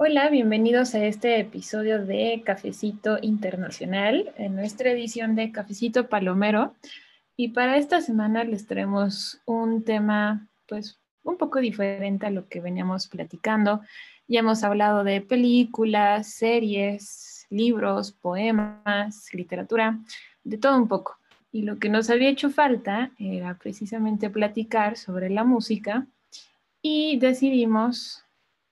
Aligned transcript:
Hola, 0.00 0.30
bienvenidos 0.30 0.94
a 0.94 1.04
este 1.04 1.40
episodio 1.40 2.06
de 2.06 2.40
Cafecito 2.46 3.18
Internacional, 3.20 4.32
en 4.36 4.54
nuestra 4.54 4.92
edición 4.92 5.34
de 5.34 5.50
Cafecito 5.50 6.08
Palomero. 6.08 6.76
Y 7.36 7.48
para 7.48 7.76
esta 7.76 8.00
semana 8.00 8.44
les 8.44 8.68
traemos 8.68 9.40
un 9.44 9.82
tema, 9.82 10.46
pues, 10.68 11.00
un 11.24 11.36
poco 11.36 11.58
diferente 11.58 12.26
a 12.26 12.30
lo 12.30 12.48
que 12.48 12.60
veníamos 12.60 13.08
platicando. 13.08 13.80
Ya 14.28 14.38
hemos 14.38 14.62
hablado 14.62 15.02
de 15.02 15.20
películas, 15.20 16.28
series, 16.28 17.48
libros, 17.50 18.12
poemas, 18.12 19.26
literatura, 19.32 19.98
de 20.44 20.58
todo 20.58 20.78
un 20.78 20.86
poco. 20.86 21.18
Y 21.50 21.62
lo 21.62 21.80
que 21.80 21.88
nos 21.88 22.08
había 22.08 22.28
hecho 22.28 22.50
falta 22.50 23.10
era 23.18 23.58
precisamente 23.58 24.30
platicar 24.30 24.96
sobre 24.96 25.28
la 25.28 25.42
música 25.42 26.06
y 26.82 27.18
decidimos 27.18 28.22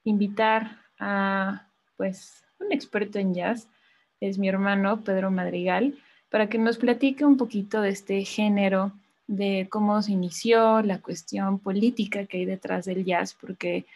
invitar 0.05 0.86
a 0.99 1.69
pues 1.97 2.45
un 2.59 2.73
experto 2.73 3.19
en 3.19 3.35
jazz, 3.35 3.69
es 4.21 4.39
mi 4.39 4.49
hermano 4.49 5.03
Pedro 5.03 5.31
Madrigal, 5.31 5.99
para 6.31 6.49
que 6.49 6.59
nos 6.59 6.79
platique 6.79 7.25
un 7.25 7.37
poquito 7.37 7.81
de 7.81 7.91
este 7.91 8.25
género, 8.25 8.93
de 9.27 9.67
cómo 9.71 10.01
se 10.03 10.13
inició, 10.13 10.83
la 10.83 11.01
cuestión 11.01 11.59
política 11.59 12.27
que 12.27 12.39
hay 12.39 12.45
detrás 12.45 12.85
del 12.87 13.05
jazz, 13.05 13.35
porque 13.35 13.87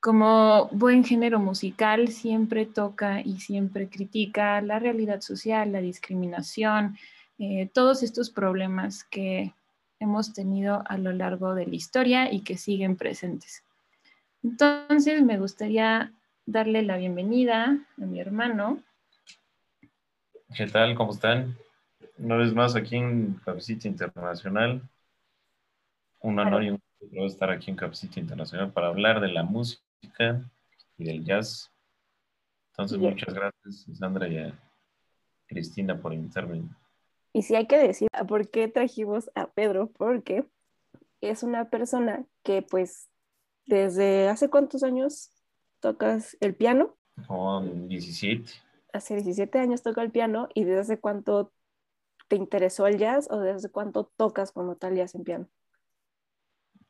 como 0.00 0.68
buen 0.70 1.02
género 1.04 1.40
musical 1.40 2.08
siempre 2.08 2.66
toca 2.66 3.22
y 3.22 3.40
siempre 3.40 3.88
critica 3.88 4.60
la 4.60 4.78
realidad 4.78 5.22
social, 5.22 5.72
la 5.72 5.80
discriminación, 5.80 6.98
eh, 7.38 7.70
todos 7.72 8.02
estos 8.02 8.30
problemas 8.30 9.04
que 9.04 9.54
hemos 9.98 10.32
tenido 10.32 10.82
a 10.86 10.98
lo 10.98 11.12
largo 11.12 11.54
de 11.54 11.66
la 11.66 11.74
historia 11.74 12.32
y 12.32 12.40
que 12.40 12.58
siguen 12.58 12.96
presentes. 12.96 13.64
Entonces 14.44 15.22
me 15.22 15.38
gustaría 15.38 16.12
darle 16.44 16.82
la 16.82 16.98
bienvenida 16.98 17.78
a 17.96 18.04
mi 18.04 18.20
hermano. 18.20 18.82
¿Qué 20.54 20.66
tal? 20.66 20.94
¿Cómo 20.94 21.12
están? 21.12 21.56
Una 22.18 22.36
vez 22.36 22.52
más 22.52 22.76
aquí 22.76 22.96
en 22.96 23.40
Capacita 23.42 23.88
Internacional. 23.88 24.82
Un 26.20 26.38
honor 26.38 26.62
y 26.62 26.70
un 26.70 26.82
gusto 27.00 27.24
estar 27.24 27.50
aquí 27.50 27.70
en 27.70 27.76
Capacita 27.78 28.20
Internacional 28.20 28.70
para 28.70 28.88
hablar 28.88 29.22
de 29.22 29.28
la 29.28 29.44
música 29.44 30.44
y 30.98 31.04
del 31.04 31.24
jazz. 31.24 31.72
Entonces, 32.72 32.98
muchas 32.98 33.32
gracias, 33.32 33.86
Sandra 33.98 34.28
y 34.28 34.36
a 34.36 34.58
Cristina 35.46 35.98
por 35.98 36.12
invitarme. 36.12 36.64
Y 37.32 37.42
si 37.42 37.54
hay 37.54 37.66
que 37.66 37.78
decir 37.78 38.08
por 38.28 38.50
qué 38.50 38.68
trajimos 38.68 39.30
a 39.34 39.46
Pedro, 39.46 39.90
porque 39.96 40.44
es 41.22 41.42
una 41.42 41.70
persona 41.70 42.26
que 42.42 42.60
pues 42.60 43.08
desde 43.66 44.28
hace 44.28 44.48
cuántos 44.48 44.82
años 44.82 45.30
tocas 45.80 46.36
el 46.40 46.54
piano. 46.54 46.96
Con 47.26 47.88
17. 47.88 48.50
Hace 48.92 49.14
17 49.14 49.58
años 49.58 49.82
toco 49.82 50.00
el 50.00 50.10
piano 50.10 50.48
y 50.54 50.64
desde 50.64 50.80
hace 50.80 51.00
cuánto 51.00 51.52
te 52.28 52.36
interesó 52.36 52.86
el 52.86 52.98
jazz 52.98 53.28
o 53.30 53.40
desde 53.40 53.70
cuánto 53.70 54.10
tocas 54.16 54.52
como 54.52 54.76
tal 54.76 54.96
jazz 54.96 55.14
en 55.14 55.24
piano. 55.24 55.48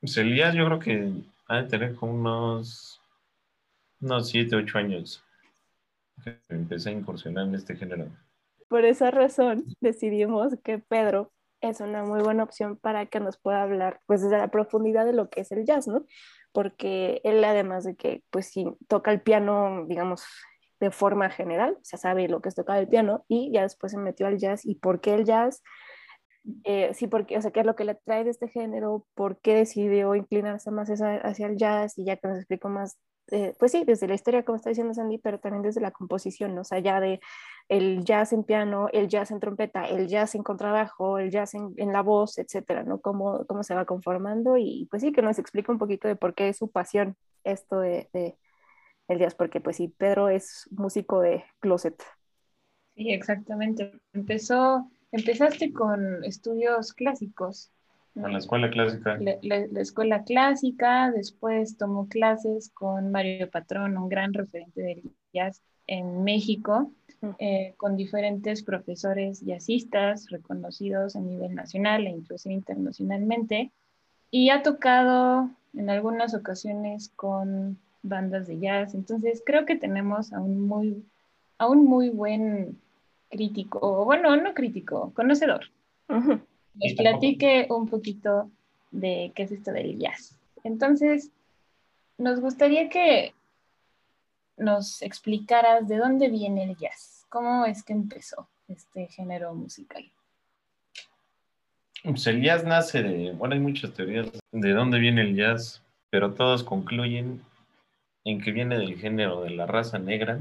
Pues 0.00 0.16
el 0.16 0.36
jazz 0.36 0.54
yo 0.54 0.66
creo 0.66 0.78
que 0.78 1.12
ha 1.48 1.62
de 1.62 1.68
tener 1.68 1.94
como 1.94 2.14
unos, 2.14 3.00
unos 4.00 4.28
7, 4.28 4.56
8 4.56 4.78
años 4.78 5.24
que 6.22 6.38
empecé 6.48 6.90
a 6.90 6.92
incursionar 6.92 7.46
en 7.46 7.54
este 7.54 7.76
género. 7.76 8.06
Por 8.68 8.84
esa 8.84 9.10
razón 9.10 9.64
decidimos 9.80 10.54
que 10.62 10.78
Pedro 10.78 11.32
es 11.60 11.80
una 11.80 12.04
muy 12.04 12.22
buena 12.22 12.42
opción 12.42 12.76
para 12.76 13.06
que 13.06 13.20
nos 13.20 13.38
pueda 13.38 13.62
hablar 13.62 14.00
pues 14.06 14.22
desde 14.22 14.38
la 14.38 14.48
profundidad 14.48 15.06
de 15.06 15.12
lo 15.12 15.30
que 15.30 15.40
es 15.40 15.52
el 15.52 15.64
jazz, 15.64 15.88
¿no? 15.88 16.04
Porque 16.54 17.20
él 17.24 17.42
además 17.44 17.84
de 17.84 17.96
que 17.96 18.22
pues 18.30 18.46
sí 18.46 18.64
toca 18.88 19.10
el 19.10 19.20
piano, 19.20 19.84
digamos, 19.88 20.24
de 20.80 20.92
forma 20.92 21.28
general, 21.28 21.76
o 21.80 21.96
sabe 21.96 22.28
lo 22.28 22.40
que 22.40 22.48
es 22.48 22.54
tocar 22.54 22.78
el 22.78 22.88
piano 22.88 23.24
y 23.28 23.50
ya 23.52 23.62
después 23.62 23.92
se 23.92 23.98
metió 23.98 24.26
al 24.28 24.38
jazz 24.38 24.64
y 24.64 24.76
por 24.76 25.00
qué 25.00 25.14
el 25.14 25.24
jazz, 25.24 25.62
eh, 26.62 26.94
sí, 26.94 27.08
porque, 27.08 27.36
o 27.36 27.42
sea, 27.42 27.50
qué 27.50 27.60
es 27.60 27.66
lo 27.66 27.74
que 27.74 27.84
le 27.84 27.96
trae 27.96 28.22
de 28.22 28.30
este 28.30 28.48
género, 28.48 29.06
por 29.14 29.40
qué 29.40 29.54
decidió 29.56 30.14
inclinarse 30.14 30.70
más 30.70 30.88
hacia 30.90 31.46
el 31.46 31.56
jazz 31.56 31.98
y 31.98 32.04
ya 32.04 32.16
que 32.16 32.28
nos 32.28 32.38
explico 32.38 32.68
más 32.68 32.98
eh, 33.30 33.54
pues 33.58 33.72
sí, 33.72 33.84
desde 33.86 34.06
la 34.06 34.14
historia, 34.14 34.44
como 34.44 34.56
está 34.56 34.68
diciendo 34.68 34.92
Sandy, 34.92 35.18
pero 35.18 35.40
también 35.40 35.62
desde 35.62 35.80
la 35.80 35.90
composición, 35.90 36.54
¿no? 36.54 36.64
sea, 36.64 36.78
ya 36.80 37.00
de 37.00 37.20
el 37.68 38.04
jazz 38.04 38.32
en 38.32 38.44
piano, 38.44 38.88
el 38.92 39.08
jazz 39.08 39.30
en 39.30 39.40
trompeta, 39.40 39.86
el 39.86 40.06
jazz 40.06 40.34
en 40.34 40.42
contrabajo, 40.42 41.18
el 41.18 41.30
jazz 41.30 41.54
en, 41.54 41.92
la 41.92 42.02
voz, 42.02 42.38
etcétera, 42.38 42.82
¿no? 42.82 43.00
Cómo, 43.00 43.44
cómo 43.46 43.62
se 43.62 43.74
va 43.74 43.84
conformando 43.84 44.56
y 44.56 44.86
pues 44.90 45.02
sí, 45.02 45.12
que 45.12 45.22
nos 45.22 45.38
explica 45.38 45.72
un 45.72 45.78
poquito 45.78 46.08
de 46.08 46.16
por 46.16 46.34
qué 46.34 46.48
es 46.48 46.58
su 46.58 46.70
pasión 46.70 47.16
esto 47.42 47.80
de, 47.80 48.08
de 48.12 48.36
el 49.08 49.18
jazz, 49.18 49.34
porque 49.34 49.60
pues 49.60 49.76
sí, 49.76 49.88
Pedro 49.88 50.28
es 50.28 50.68
músico 50.70 51.20
de 51.20 51.44
closet. 51.60 52.02
Sí, 52.94 53.10
exactamente. 53.10 53.92
Empezó, 54.12 54.90
empezaste 55.10 55.72
con 55.72 56.24
estudios 56.24 56.92
clásicos, 56.92 57.70
en 58.16 58.32
la 58.32 58.38
escuela 58.38 58.70
clásica. 58.70 59.18
La, 59.42 59.80
escuela 59.80 60.22
clásica, 60.22 61.10
después 61.10 61.76
tomó 61.76 62.08
clases 62.08 62.70
con 62.72 63.10
Mario 63.10 63.50
Patrón, 63.50 63.98
un 63.98 64.08
gran 64.08 64.32
referente 64.32 64.82
del 64.82 65.02
jazz 65.32 65.62
en 65.86 66.24
México, 66.24 66.90
eh, 67.38 67.74
con 67.76 67.96
diferentes 67.96 68.62
profesores 68.62 69.40
jazzistas 69.40 70.28
reconocidos 70.30 71.16
a 71.16 71.20
nivel 71.20 71.54
nacional 71.54 72.06
e 72.06 72.10
incluso 72.10 72.50
internacionalmente, 72.50 73.70
y 74.30 74.50
ha 74.50 74.62
tocado 74.62 75.50
en 75.74 75.90
algunas 75.90 76.34
ocasiones 76.34 77.10
con 77.16 77.78
bandas 78.02 78.46
de 78.46 78.58
jazz. 78.58 78.94
Entonces 78.94 79.42
creo 79.44 79.64
que 79.64 79.76
tenemos 79.76 80.32
a 80.32 80.40
un 80.40 80.66
muy, 80.66 81.04
a 81.58 81.68
un 81.68 81.84
muy 81.84 82.10
buen 82.10 82.78
crítico, 83.30 83.78
o 83.80 84.04
bueno, 84.04 84.36
no 84.36 84.54
crítico, 84.54 85.12
conocedor 85.14 85.66
nos 86.74 86.94
platique 86.94 87.66
un 87.70 87.88
poquito 87.88 88.50
de 88.90 89.32
qué 89.34 89.44
es 89.44 89.52
esto 89.52 89.72
del 89.72 89.98
jazz. 89.98 90.36
Entonces, 90.62 91.30
nos 92.18 92.40
gustaría 92.40 92.88
que 92.88 93.34
nos 94.56 95.02
explicaras 95.02 95.88
de 95.88 95.98
dónde 95.98 96.28
viene 96.28 96.64
el 96.64 96.76
jazz, 96.76 97.26
cómo 97.28 97.66
es 97.66 97.82
que 97.82 97.92
empezó 97.92 98.48
este 98.68 99.06
género 99.08 99.54
musical. 99.54 100.10
Pues 102.02 102.26
el 102.26 102.42
jazz 102.42 102.64
nace 102.64 103.02
de, 103.02 103.32
bueno, 103.32 103.54
hay 103.54 103.60
muchas 103.60 103.92
teorías 103.92 104.28
de 104.52 104.72
dónde 104.72 104.98
viene 104.98 105.22
el 105.22 105.36
jazz, 105.36 105.82
pero 106.10 106.34
todos 106.34 106.62
concluyen 106.62 107.42
en 108.24 108.40
que 108.40 108.52
viene 108.52 108.78
del 108.78 108.98
género 108.98 109.42
de 109.42 109.50
la 109.50 109.66
raza 109.66 109.98
negra, 109.98 110.40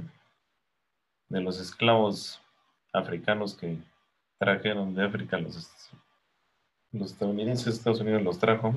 de 1.30 1.42
los 1.42 1.60
esclavos 1.60 2.42
africanos 2.92 3.56
que 3.56 3.78
trajeron 4.38 4.94
de 4.94 5.06
África 5.06 5.38
los 5.38 5.56
los 6.94 7.12
estadounidenses, 7.12 7.76
Estados 7.76 8.00
Unidos 8.00 8.22
los 8.22 8.40
trajo, 8.40 8.74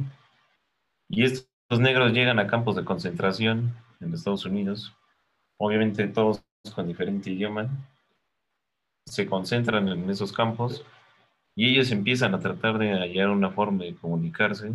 y 1.09 1.25
estos 1.25 1.79
negros 1.79 2.13
llegan 2.13 2.39
a 2.39 2.47
campos 2.47 2.75
de 2.75 2.85
concentración 2.85 3.75
en 4.01 4.15
Estados 4.15 4.45
Unidos, 4.45 4.95
obviamente 5.59 6.07
todos 6.09 6.43
con 6.75 6.89
diferente 6.89 7.31
idioma, 7.31 7.69
se 9.07 9.27
concentran 9.27 9.89
en 9.89 10.11
esos 10.11 10.33
campos 10.33 10.85
y 11.55 11.71
ellos 11.71 11.91
empiezan 11.91 12.35
a 12.35 12.41
tratar 12.41 12.79
de 12.79 12.93
hallar 12.93 13.31
una 13.31 13.51
forma 13.51 13.85
de 13.85 13.95
comunicarse. 13.95 14.73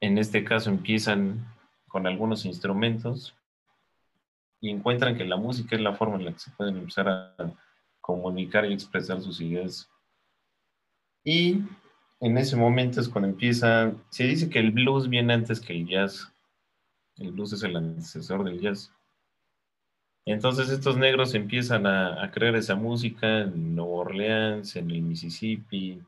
En 0.00 0.18
este 0.18 0.44
caso 0.44 0.70
empiezan 0.70 1.46
con 1.88 2.06
algunos 2.06 2.44
instrumentos 2.44 3.34
y 4.60 4.70
encuentran 4.70 5.16
que 5.16 5.24
la 5.24 5.36
música 5.36 5.76
es 5.76 5.82
la 5.82 5.94
forma 5.94 6.16
en 6.16 6.26
la 6.26 6.32
que 6.32 6.38
se 6.40 6.50
pueden 6.50 6.76
empezar 6.76 7.08
a 7.08 7.34
comunicar 8.00 8.66
y 8.66 8.74
expresar 8.74 9.20
sus 9.20 9.40
ideas. 9.40 9.88
Y 11.24 11.62
en 12.20 12.36
ese 12.38 12.56
momento 12.56 13.00
es 13.00 13.08
cuando 13.08 13.28
empieza, 13.28 13.92
se 14.10 14.24
dice 14.24 14.50
que 14.50 14.58
el 14.58 14.72
blues 14.72 15.08
viene 15.08 15.32
antes 15.32 15.60
que 15.60 15.72
el 15.72 15.86
jazz. 15.86 16.30
El 17.16 17.32
blues 17.32 17.52
es 17.52 17.62
el 17.62 17.76
antecesor 17.76 18.44
del 18.44 18.60
jazz. 18.60 18.92
Entonces 20.32 20.70
estos 20.70 20.96
negros 20.96 21.34
empiezan 21.34 21.86
a, 21.88 22.30
crear 22.30 22.54
esa 22.54 22.76
música 22.76 23.40
en 23.40 23.74
Nueva 23.74 23.92
Orleans, 23.92 24.76
en 24.76 24.88
el 24.92 25.02
Mississippi, 25.02 26.00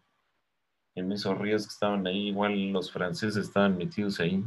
en 0.95 1.11
esos 1.11 1.37
ríos 1.39 1.67
que 1.67 1.73
estaban 1.73 2.07
ahí, 2.07 2.29
igual 2.29 2.71
los 2.71 2.93
franceses 2.93 3.47
estaban 3.47 3.77
metidos 3.77 4.21
ahí. 4.21 4.45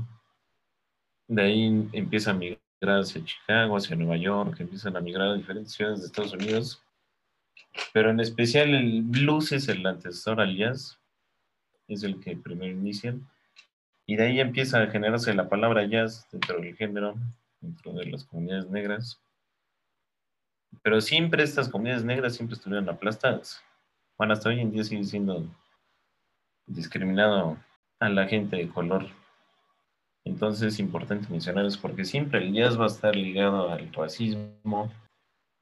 De 1.28 1.42
ahí 1.42 1.90
empieza 1.92 2.32
a 2.32 2.36
migrar 2.36 2.60
hacia 3.02 3.26
Chicago, 3.26 3.76
hacia 3.76 3.98
Nueva 3.98 4.16
York, 4.16 4.56
empiezan 4.62 4.96
a 4.96 5.02
migrar 5.02 5.30
a 5.30 5.34
diferentes 5.34 5.74
ciudades 5.74 6.00
de 6.00 6.06
Estados 6.06 6.34
Unidos. 6.34 6.82
Pero 7.92 8.12
en 8.12 8.22
especial 8.22 8.74
el 8.74 9.02
blues 9.02 9.52
es 9.52 9.68
el 9.68 9.86
antecesor 9.86 10.40
al 10.40 10.56
jazz, 10.56 10.98
es 11.90 12.04
el 12.04 12.22
que 12.22 12.38
primero 12.38 12.72
inician. 12.72 13.28
Y 14.08 14.16
de 14.16 14.24
ahí 14.24 14.40
empieza 14.40 14.82
a 14.82 14.88
generarse 14.88 15.34
la 15.34 15.50
palabra 15.50 15.84
jazz 15.86 16.26
dentro 16.32 16.62
del 16.62 16.78
género, 16.78 17.16
dentro 17.60 17.92
de 17.92 18.06
las 18.06 18.24
comunidades 18.24 18.70
negras. 18.70 19.20
Pero 20.82 21.02
siempre 21.02 21.44
estas 21.44 21.70
comunidades 21.70 22.04
negras 22.04 22.36
siempre 22.36 22.56
estuvieron 22.56 22.90
aplastadas. 22.90 23.62
Bueno, 24.18 24.34
hasta 24.34 24.50
hoy 24.50 24.60
en 24.60 24.72
día 24.72 24.84
sigue 24.84 25.04
siendo 25.04 25.46
discriminado 26.68 27.58
a 28.00 28.10
la 28.10 28.28
gente 28.28 28.56
de 28.56 28.70
color. 28.70 29.06
Entonces 30.24 30.74
es 30.74 30.80
importante 30.80 31.28
mencionar 31.30 31.66
eso 31.66 31.80
porque 31.82 32.04
siempre 32.04 32.40
el 32.40 32.54
jazz 32.54 32.80
va 32.80 32.86
a 32.86 32.88
estar 32.88 33.16
ligado 33.16 33.70
al 33.70 33.94
racismo, 33.94 34.92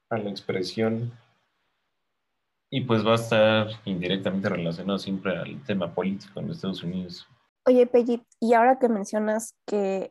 a 0.09 0.17
la 0.17 0.29
expresión 0.29 1.11
y 2.69 2.81
pues 2.81 3.05
va 3.05 3.11
a 3.11 3.15
estar 3.15 3.67
indirectamente 3.85 4.49
relacionado 4.49 4.97
siempre 4.97 5.37
al 5.37 5.61
tema 5.63 5.93
político 5.93 6.39
en 6.39 6.49
Estados 6.49 6.81
Unidos. 6.81 7.27
Oye, 7.65 7.85
Peggy, 7.85 8.23
y 8.39 8.53
ahora 8.53 8.79
que 8.79 8.89
mencionas 8.89 9.55
que 9.67 10.09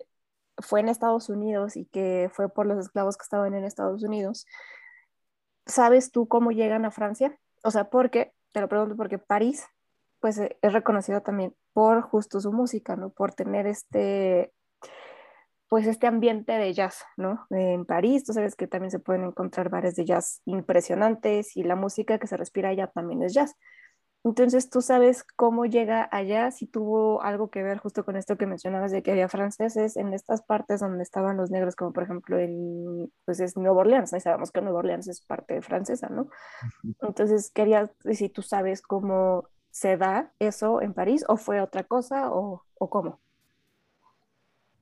fue 0.58 0.80
en 0.80 0.88
Estados 0.88 1.28
Unidos 1.28 1.76
y 1.76 1.86
que 1.86 2.30
fue 2.32 2.48
por 2.48 2.66
los 2.66 2.78
esclavos 2.78 3.16
que 3.16 3.24
estaban 3.24 3.54
en 3.54 3.64
Estados 3.64 4.02
Unidos, 4.02 4.46
¿sabes 5.72 6.12
tú 6.12 6.28
cómo 6.28 6.52
llegan 6.52 6.84
a 6.84 6.90
Francia? 6.90 7.36
O 7.64 7.70
sea, 7.70 7.90
porque, 7.90 8.32
te 8.52 8.60
lo 8.60 8.68
pregunto 8.68 8.96
porque 8.96 9.18
París 9.18 9.66
pues 10.22 10.38
eh, 10.38 10.56
es 10.62 10.72
reconocido 10.72 11.20
también 11.20 11.54
por 11.74 12.00
justo 12.02 12.40
su 12.40 12.52
música, 12.52 12.96
¿no? 12.96 13.10
Por 13.10 13.34
tener 13.34 13.66
este, 13.66 14.52
pues 15.68 15.86
este 15.86 16.06
ambiente 16.06 16.52
de 16.52 16.72
jazz, 16.72 17.04
¿no? 17.16 17.46
En 17.50 17.84
París, 17.84 18.24
tú 18.24 18.32
sabes 18.32 18.54
que 18.54 18.68
también 18.68 18.92
se 18.92 19.00
pueden 19.00 19.24
encontrar 19.24 19.68
bares 19.68 19.96
de 19.96 20.04
jazz 20.04 20.40
impresionantes 20.44 21.56
y 21.56 21.64
la 21.64 21.76
música 21.76 22.18
que 22.18 22.28
se 22.28 22.36
respira 22.36 22.68
allá 22.68 22.86
también 22.86 23.22
es 23.22 23.34
jazz. 23.34 23.56
Entonces, 24.24 24.70
¿tú 24.70 24.80
sabes 24.82 25.24
cómo 25.34 25.66
llega 25.66 26.08
allá? 26.12 26.52
Si 26.52 26.66
tuvo 26.66 27.22
algo 27.22 27.50
que 27.50 27.62
ver 27.64 27.78
justo 27.78 28.04
con 28.04 28.16
esto 28.16 28.36
que 28.36 28.46
mencionabas 28.46 28.92
de 28.92 29.02
que 29.02 29.10
había 29.10 29.28
franceses 29.28 29.96
en 29.96 30.14
estas 30.14 30.42
partes 30.42 30.80
donde 30.80 31.02
estaban 31.02 31.36
los 31.36 31.50
negros, 31.50 31.74
como 31.74 31.92
por 31.92 32.04
ejemplo 32.04 32.38
en, 32.38 33.12
pues 33.24 33.40
es 33.40 33.56
Nueva 33.56 33.80
Orleans, 33.80 34.12
¿no? 34.12 34.20
sabemos 34.20 34.52
que 34.52 34.60
Nueva 34.60 34.78
Orleans 34.78 35.08
es 35.08 35.22
parte 35.22 35.60
francesa, 35.60 36.08
¿no? 36.08 36.28
Entonces, 37.00 37.50
quería 37.50 37.90
si 38.12 38.28
tú 38.28 38.42
sabes 38.42 38.80
cómo 38.80 39.48
se 39.70 39.96
da 39.96 40.32
eso 40.38 40.80
en 40.82 40.94
París 40.94 41.24
o 41.28 41.36
fue 41.36 41.60
otra 41.60 41.82
cosa 41.84 42.30
o, 42.32 42.64
o 42.78 42.90
cómo? 42.90 43.20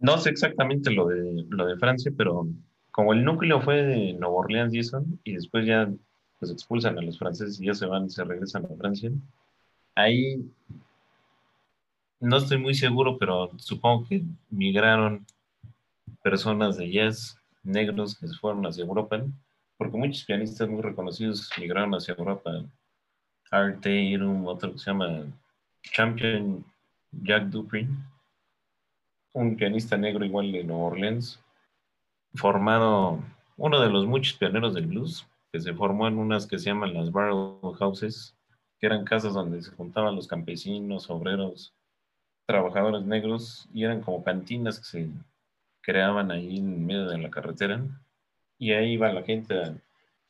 No 0.01 0.19
sé 0.19 0.31
exactamente 0.31 0.91
lo 0.91 1.07
de, 1.07 1.47
lo 1.49 1.67
de 1.67 1.77
Francia, 1.79 2.13
pero 2.17 2.47
como 2.91 3.13
el 3.13 3.25
núcleo 3.25 3.61
fue 3.61 3.83
de 3.83 4.13
Nueva 4.15 4.35
Orleans 4.37 4.75
y 4.75 4.81
eso, 4.81 5.05
y 5.25 5.35
después 5.35 5.67
ya 5.67 5.91
pues 6.41 6.51
expulsan 6.51 6.99
a 6.99 7.03
los 7.03 7.19
franceses 7.19 7.61
y 7.61 7.67
ya 7.67 7.75
se 7.75 7.87
van, 7.87 8.11
se 8.11 8.25
regresan 8.25 8.65
a 8.65 8.77
Francia, 8.77 9.13
ahí 9.95 10.51
no 12.19 12.39
estoy 12.39 12.59
muy 12.59 12.75
seguro, 12.75 13.19
pero 13.19 13.51
supongo 13.59 14.09
que 14.09 14.23
migraron 14.51 15.27
personas 16.23 16.77
de 16.77 16.91
jazz 16.91 17.37
negros 17.63 18.19
que 18.19 18.27
se 18.27 18.35
fueron 18.35 18.67
hacia 18.67 18.85
Europa, 18.85 19.23
porque 19.77 19.97
muchos 19.97 20.25
pianistas 20.25 20.69
muy 20.69 20.83
reconocidos 20.83 21.51
migraron 21.59 21.95
hacia 21.95 22.15
Europa. 22.15 22.51
Art 23.51 23.85
un 23.87 24.45
otro 24.47 24.73
que 24.73 24.79
se 24.79 24.91
llama 24.91 25.27
Champion 25.83 26.65
Jack 27.11 27.45
Dupree, 27.45 27.89
un 29.33 29.57
pianista 29.57 29.97
negro 29.97 30.25
igual 30.25 30.53
de 30.53 30.63
Nueva 30.63 30.85
Orleans, 30.85 31.41
formado, 32.35 33.19
uno 33.57 33.81
de 33.81 33.91
los 33.91 34.07
muchos 34.07 34.35
pioneros 34.35 34.75
del 34.75 34.87
blues, 34.87 35.27
que 35.53 35.61
se 35.61 35.75
formó 35.75 36.07
en 36.07 36.19
unas 36.19 36.47
que 36.47 36.59
se 36.59 36.67
llaman 36.67 36.95
las 36.95 37.11
Barrel 37.11 37.59
Houses, 37.79 38.37
que 38.79 38.87
eran 38.87 39.05
casas 39.05 39.35
donde 39.35 39.63
se 39.63 39.73
juntaban 39.73 40.17
los 40.17 40.27
campesinos, 40.27 41.11
obreros, 41.11 41.75
trabajadores 42.47 43.05
negros, 43.05 43.69
y 43.75 43.85
eran 43.85 44.01
como 44.01 44.25
cantinas 44.25 44.79
que 44.79 44.85
se 44.85 45.11
creaban 45.83 46.31
ahí 46.31 46.59
en 46.59 46.87
medio 46.87 47.09
de 47.09 47.19
la 47.19 47.31
carretera, 47.31 47.83
y 48.59 48.73
ahí 48.73 48.93
iba 48.93 49.13
la 49.13 49.23
gente 49.23 49.55
a 49.63 49.77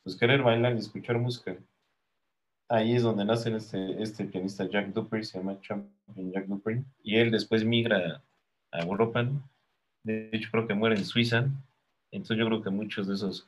pues, 0.03 0.15
querer 0.15 0.41
bailar 0.41 0.75
y 0.75 0.79
escuchar 0.79 1.17
música. 1.17 1.55
Ahí 2.69 2.95
es 2.95 3.03
donde 3.03 3.25
nace 3.25 3.53
este, 3.55 4.01
este 4.01 4.25
pianista 4.25 4.65
Jack 4.65 4.93
Dupree, 4.93 5.23
se 5.23 5.37
llama 5.37 5.59
Champion 5.61 6.31
Jack 6.31 6.45
Dupree, 6.45 6.83
y 7.03 7.17
él 7.17 7.31
después 7.31 7.65
migra 7.65 8.23
a 8.71 8.79
Europa, 8.79 9.27
de 10.03 10.29
hecho 10.31 10.49
creo 10.51 10.67
que 10.67 10.73
muere 10.73 10.95
en 10.95 11.05
Suiza, 11.05 11.47
entonces 12.11 12.37
yo 12.37 12.45
creo 12.47 12.61
que 12.61 12.69
muchos 12.69 13.07
de 13.07 13.15
esos 13.15 13.47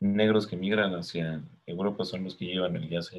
negros 0.00 0.46
que 0.46 0.56
migran 0.56 0.94
hacia 0.94 1.42
Europa 1.66 2.04
son 2.04 2.24
los 2.24 2.36
que 2.36 2.46
llevan 2.46 2.76
el 2.76 2.88
jazz. 2.88 3.12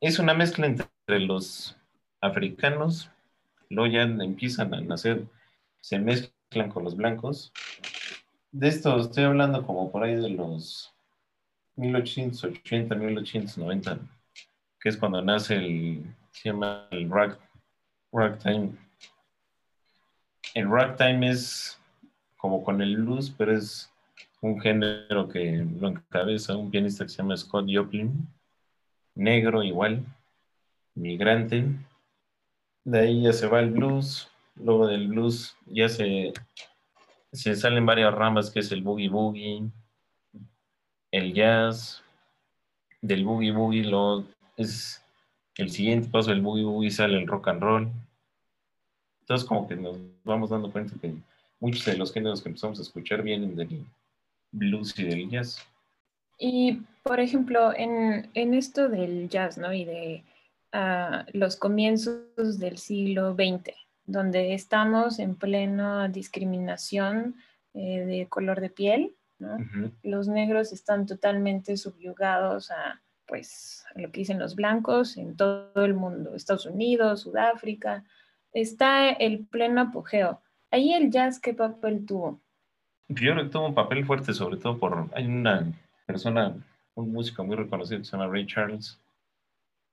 Es 0.00 0.18
una 0.18 0.34
mezcla 0.34 0.66
entre 0.66 1.20
los 1.20 1.76
africanos, 2.20 3.10
luego 3.68 3.92
ya 3.92 4.02
empiezan 4.02 4.74
a 4.74 4.80
nacer, 4.80 5.24
se 5.80 5.98
mezclan 5.98 6.70
con 6.70 6.84
los 6.84 6.96
blancos. 6.96 7.52
De 8.50 8.68
esto 8.68 8.98
estoy 8.98 9.24
hablando 9.24 9.66
como 9.66 9.90
por 9.90 10.04
ahí 10.04 10.14
de 10.14 10.30
los 10.30 10.92
1880, 11.76 12.94
1890 12.94 13.98
que 14.82 14.88
es 14.88 14.96
cuando 14.96 15.22
nace 15.22 15.54
el, 15.54 16.04
se 16.32 16.48
llama 16.48 16.88
el 16.90 17.08
rock, 17.08 17.38
ragtime. 18.12 18.72
El 20.54 20.68
ragtime 20.68 21.30
es 21.30 21.78
como 22.36 22.64
con 22.64 22.82
el 22.82 22.96
blues, 22.96 23.30
pero 23.30 23.56
es 23.56 23.91
un 24.42 24.60
género 24.60 25.28
que 25.28 25.64
lo 25.80 25.88
encabeza 25.88 26.56
un 26.56 26.70
pianista 26.70 27.04
que 27.04 27.10
se 27.10 27.18
llama 27.18 27.36
Scott 27.36 27.66
Joplin, 27.72 28.28
negro 29.14 29.62
igual, 29.62 30.04
migrante. 30.94 31.64
De 32.84 32.98
ahí 32.98 33.22
ya 33.22 33.32
se 33.32 33.46
va 33.46 33.60
el 33.60 33.70
blues, 33.70 34.28
luego 34.56 34.88
del 34.88 35.08
blues 35.08 35.56
ya 35.66 35.88
se, 35.88 36.32
se 37.32 37.54
salen 37.54 37.86
varias 37.86 38.12
ramas 38.12 38.50
que 38.50 38.60
es 38.60 38.72
el 38.72 38.82
boogie 38.82 39.08
boogie, 39.08 39.70
el 41.12 41.32
jazz, 41.34 42.02
del 43.00 43.24
boogie 43.24 43.52
boogie 43.52 43.84
lo 43.84 44.24
es 44.56 45.04
el 45.56 45.70
siguiente 45.70 46.08
paso 46.08 46.30
del 46.30 46.40
boogie 46.40 46.64
boogie 46.64 46.90
sale 46.90 47.16
el 47.16 47.28
rock 47.28 47.46
and 47.48 47.62
roll. 47.62 47.92
Entonces 49.20 49.46
como 49.46 49.68
que 49.68 49.76
nos 49.76 49.96
vamos 50.24 50.50
dando 50.50 50.72
cuenta 50.72 50.96
que 51.00 51.14
muchos 51.60 51.84
de 51.84 51.96
los 51.96 52.12
géneros 52.12 52.42
que 52.42 52.48
empezamos 52.48 52.80
a 52.80 52.82
escuchar 52.82 53.22
vienen 53.22 53.54
del 53.54 53.86
blues 54.52 54.98
y 54.98 55.04
del 55.04 55.28
jazz. 55.28 55.58
Y 56.38 56.82
por 57.02 57.20
ejemplo, 57.20 57.72
en, 57.76 58.30
esto 58.34 58.88
del 58.88 59.28
jazz, 59.28 59.58
¿no? 59.58 59.72
Y 59.72 59.84
de 59.84 60.24
ah, 60.72 61.26
los 61.32 61.56
comienzos 61.56 62.58
del 62.58 62.78
siglo 62.78 63.34
XX, 63.34 63.74
donde 64.06 64.54
estamos 64.54 65.18
en 65.18 65.34
plena 65.34 66.08
discriminación 66.08 67.36
eh, 67.74 68.04
de 68.04 68.26
color 68.28 68.60
de 68.60 68.70
piel, 68.70 69.16
¿no? 69.38 69.56
Los 70.02 70.28
negros 70.28 70.72
están 70.72 71.06
totalmente 71.06 71.76
subyugados 71.76 72.70
a 72.70 73.00
pues 73.26 73.84
lo 73.94 74.10
que 74.12 74.20
dicen 74.20 74.38
los 74.38 74.54
blancos 74.54 75.16
en 75.16 75.36
todo 75.36 75.84
el 75.84 75.94
mundo, 75.94 76.34
Estados 76.34 76.66
Unidos, 76.66 77.22
Sudáfrica, 77.22 78.04
está 78.52 79.10
el 79.10 79.46
pleno 79.46 79.80
apogeo. 79.80 80.40
Ahí 80.70 80.92
el 80.92 81.10
jazz, 81.10 81.40
¿qué 81.40 81.54
papel 81.54 82.04
tuvo? 82.04 82.40
Yo 83.08 83.32
creo 83.32 83.44
que 83.44 83.50
tuvo 83.50 83.66
un 83.66 83.74
papel 83.74 84.04
fuerte, 84.04 84.32
sobre 84.32 84.56
todo 84.56 84.78
por, 84.78 85.08
hay 85.14 85.26
una 85.26 85.72
persona, 86.06 86.54
un 86.94 87.12
músico 87.12 87.44
muy 87.44 87.56
reconocido 87.56 87.98
que 87.98 88.04
se 88.04 88.12
llama 88.12 88.28
Ray 88.28 88.46
Charles, 88.46 88.98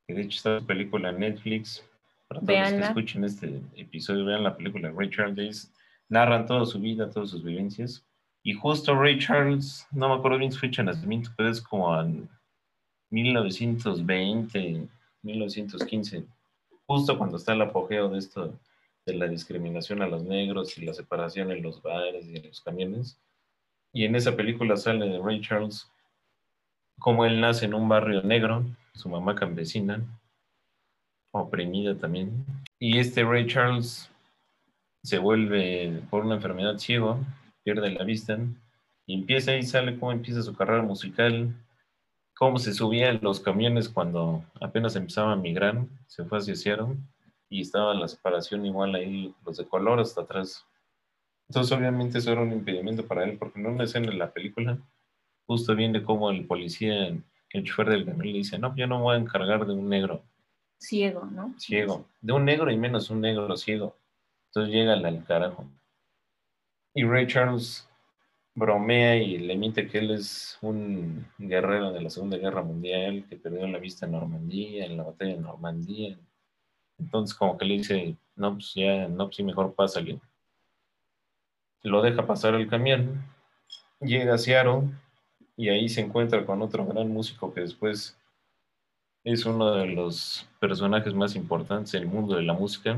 que 0.07 0.13
de 0.13 0.21
hecho 0.21 0.37
está 0.37 0.57
en 0.57 0.65
película 0.65 1.09
en 1.09 1.19
Netflix. 1.19 1.83
Para 2.27 2.41
todos 2.41 2.59
los 2.59 2.69
que 2.69 2.79
escuchen 2.79 3.23
este 3.23 3.61
episodio, 3.75 4.25
vean 4.25 4.43
la 4.43 4.55
película 4.55 4.91
Ray 4.91 5.09
Charles, 5.09 5.73
narran 6.07 6.45
toda 6.45 6.65
su 6.65 6.79
vida, 6.79 7.09
todas 7.09 7.31
sus 7.31 7.43
vivencias. 7.43 8.05
Y 8.43 8.53
justo 8.53 8.95
Ray 8.95 9.19
Charles, 9.19 9.85
no 9.91 10.09
me 10.09 10.15
acuerdo 10.15 10.37
bien 10.37 10.51
su 10.51 10.59
fecha 10.59 10.81
de 10.81 10.87
nacimiento, 10.87 11.31
pero 11.35 11.49
es 11.49 11.61
como 11.61 11.91
1920, 13.09 14.87
1915, 15.23 16.25
justo 16.85 17.17
cuando 17.17 17.37
está 17.37 17.53
el 17.53 17.61
apogeo 17.61 18.09
de 18.09 18.19
esto, 18.19 18.57
de 19.09 19.17
la 19.17 19.27
discriminación 19.27 20.01
a 20.01 20.07
los 20.07 20.23
negros 20.23 20.77
y 20.77 20.85
la 20.85 20.93
separación 20.93 21.51
en 21.51 21.63
los 21.63 21.81
bares 21.81 22.27
y 22.27 22.37
en 22.37 22.47
los 22.47 22.61
camiones. 22.61 23.19
Y 23.91 24.05
en 24.05 24.15
esa 24.15 24.35
película 24.35 24.77
sale 24.77 25.07
de 25.07 25.19
Ray 25.19 25.41
Charles 25.41 25.89
como 26.99 27.25
él 27.25 27.39
nace 27.39 27.65
en 27.65 27.73
un 27.73 27.87
barrio 27.87 28.21
negro, 28.21 28.65
su 28.93 29.09
mamá 29.09 29.33
campesina, 29.33 30.03
oprimida 31.31 31.95
también. 31.95 32.45
Y 32.77 32.99
este 32.99 33.23
Ray 33.23 33.47
Charles 33.47 34.09
se 35.03 35.17
vuelve 35.17 36.01
por 36.09 36.25
una 36.25 36.35
enfermedad 36.35 36.77
ciego, 36.77 37.19
pierde 37.63 37.91
la 37.91 38.03
vista 38.03 38.37
y 39.05 39.15
empieza 39.15 39.55
y 39.55 39.63
sale 39.63 39.97
como 39.97 40.11
empieza 40.11 40.41
su 40.43 40.53
carrera 40.53 40.83
musical 40.83 41.55
cómo 42.35 42.57
se 42.57 42.73
subía 42.73 43.09
en 43.09 43.19
los 43.21 43.39
camiones 43.39 43.89
cuando 43.89 44.43
apenas 44.61 44.95
empezaba 44.95 45.33
a 45.33 45.35
migrar, 45.35 45.85
se 46.07 46.23
fue 46.23 46.37
hacia 46.37 46.55
Seattle, 46.55 46.95
y 47.49 47.61
estaba 47.61 47.93
la 47.93 48.07
separación 48.07 48.65
igual 48.65 48.95
ahí, 48.95 49.33
los 49.45 49.57
de 49.57 49.67
color 49.67 49.99
hasta 49.99 50.21
atrás. 50.21 50.65
Entonces, 51.49 51.75
obviamente, 51.75 52.19
eso 52.19 52.31
era 52.31 52.41
un 52.41 52.51
impedimento 52.51 53.05
para 53.07 53.23
él, 53.23 53.37
porque 53.37 53.59
no 53.59 53.69
una 53.69 53.85
escena 53.85 54.11
en 54.11 54.19
la 54.19 54.31
película, 54.31 54.77
justo 55.47 55.75
viene 55.75 56.03
como 56.03 56.29
el 56.29 56.45
policía, 56.45 57.07
el 57.07 57.63
chofer 57.63 57.89
del 57.89 58.05
camión 58.05 58.27
le 58.27 58.37
dice, 58.37 58.59
no, 58.59 58.75
yo 58.75 58.85
no 58.85 59.01
voy 59.01 59.15
a 59.15 59.19
encargar 59.19 59.65
de 59.65 59.73
un 59.73 59.89
negro. 59.89 60.23
Ciego, 60.77 61.25
¿no? 61.25 61.55
Ciego. 61.57 62.05
De 62.21 62.33
un 62.33 62.45
negro 62.45 62.71
y 62.71 62.77
menos 62.77 63.09
un 63.09 63.21
negro 63.21 63.57
ciego. 63.57 63.97
Entonces 64.47 64.73
llega 64.73 64.93
al 64.93 65.25
carajo. 65.25 65.65
Y 66.93 67.03
Ray 67.03 67.27
Charles 67.27 67.89
bromea 68.55 69.15
y 69.15 69.37
le 69.37 69.55
miente 69.55 69.87
que 69.87 69.99
él 69.99 70.11
es 70.11 70.57
un 70.61 71.25
guerrero 71.37 71.91
de 71.91 72.01
la 72.01 72.09
Segunda 72.09 72.37
Guerra 72.37 72.61
Mundial 72.61 73.25
que 73.27 73.37
perdió 73.37 73.65
la 73.67 73.79
vista 73.79 74.05
en 74.05 74.11
Normandía, 74.13 74.85
en 74.85 74.97
la 74.97 75.03
batalla 75.03 75.33
de 75.33 75.41
Normandía. 75.41 76.17
Entonces 76.99 77.35
como 77.35 77.57
que 77.57 77.65
le 77.65 77.75
dice, 77.75 78.15
no, 78.35 78.53
pues 78.53 78.73
ya, 78.75 79.07
no, 79.07 79.25
pues 79.25 79.37
sí, 79.37 79.43
mejor 79.43 79.73
pásale. 79.73 80.19
Lo 81.83 82.01
deja 82.01 82.27
pasar 82.27 82.55
el 82.55 82.67
camión, 82.67 83.23
llega 84.01 84.33
a 84.33 84.37
Seattle 84.37 84.89
y 85.55 85.69
ahí 85.69 85.87
se 85.87 86.01
encuentra 86.01 86.45
con 86.45 86.61
otro 86.61 86.85
gran 86.85 87.11
músico 87.11 87.53
que 87.53 87.61
después 87.61 88.17
es 89.23 89.45
uno 89.45 89.71
de 89.71 89.87
los 89.87 90.47
personajes 90.59 91.13
más 91.13 91.35
importantes 91.35 91.93
del 91.93 92.07
mundo 92.07 92.35
de 92.35 92.43
la 92.43 92.53
música. 92.53 92.97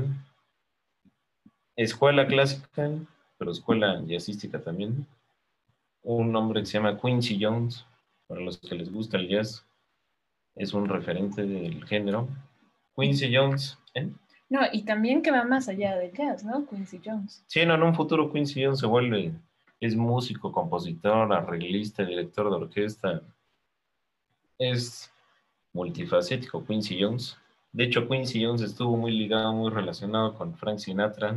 Escuela 1.76 2.26
clásica, 2.26 2.90
pero 3.38 3.50
escuela 3.50 4.02
jazzística 4.06 4.60
también 4.60 5.06
un 6.02 6.34
hombre 6.34 6.60
que 6.60 6.66
se 6.66 6.78
llama 6.78 6.98
Quincy 6.98 7.38
Jones, 7.40 7.84
para 8.26 8.40
los 8.40 8.58
que 8.58 8.74
les 8.74 8.92
gusta 8.92 9.16
el 9.16 9.28
jazz, 9.28 9.64
es 10.54 10.74
un 10.74 10.88
referente 10.88 11.42
del 11.46 11.84
género. 11.86 12.28
Quincy 12.96 13.34
Jones. 13.34 13.78
¿eh? 13.94 14.10
No, 14.48 14.60
y 14.72 14.82
también 14.82 15.22
que 15.22 15.30
va 15.30 15.44
más 15.44 15.68
allá 15.68 15.96
del 15.96 16.12
jazz, 16.12 16.44
¿no? 16.44 16.66
Quincy 16.66 17.00
Jones. 17.04 17.44
Sí, 17.46 17.64
no, 17.64 17.74
en 17.74 17.82
un 17.82 17.94
futuro 17.94 18.32
Quincy 18.32 18.64
Jones 18.64 18.80
se 18.80 18.86
vuelve, 18.86 19.32
es 19.80 19.96
músico, 19.96 20.52
compositor, 20.52 21.32
arreglista, 21.32 22.04
director 22.04 22.50
de 22.50 22.56
orquesta. 22.56 23.22
Es 24.58 25.10
multifacético 25.72 26.64
Quincy 26.64 27.02
Jones. 27.02 27.38
De 27.72 27.84
hecho, 27.84 28.06
Quincy 28.06 28.44
Jones 28.44 28.62
estuvo 28.62 28.96
muy 28.96 29.12
ligado, 29.12 29.52
muy 29.52 29.70
relacionado 29.70 30.34
con 30.34 30.54
Frank 30.56 30.78
Sinatra. 30.78 31.34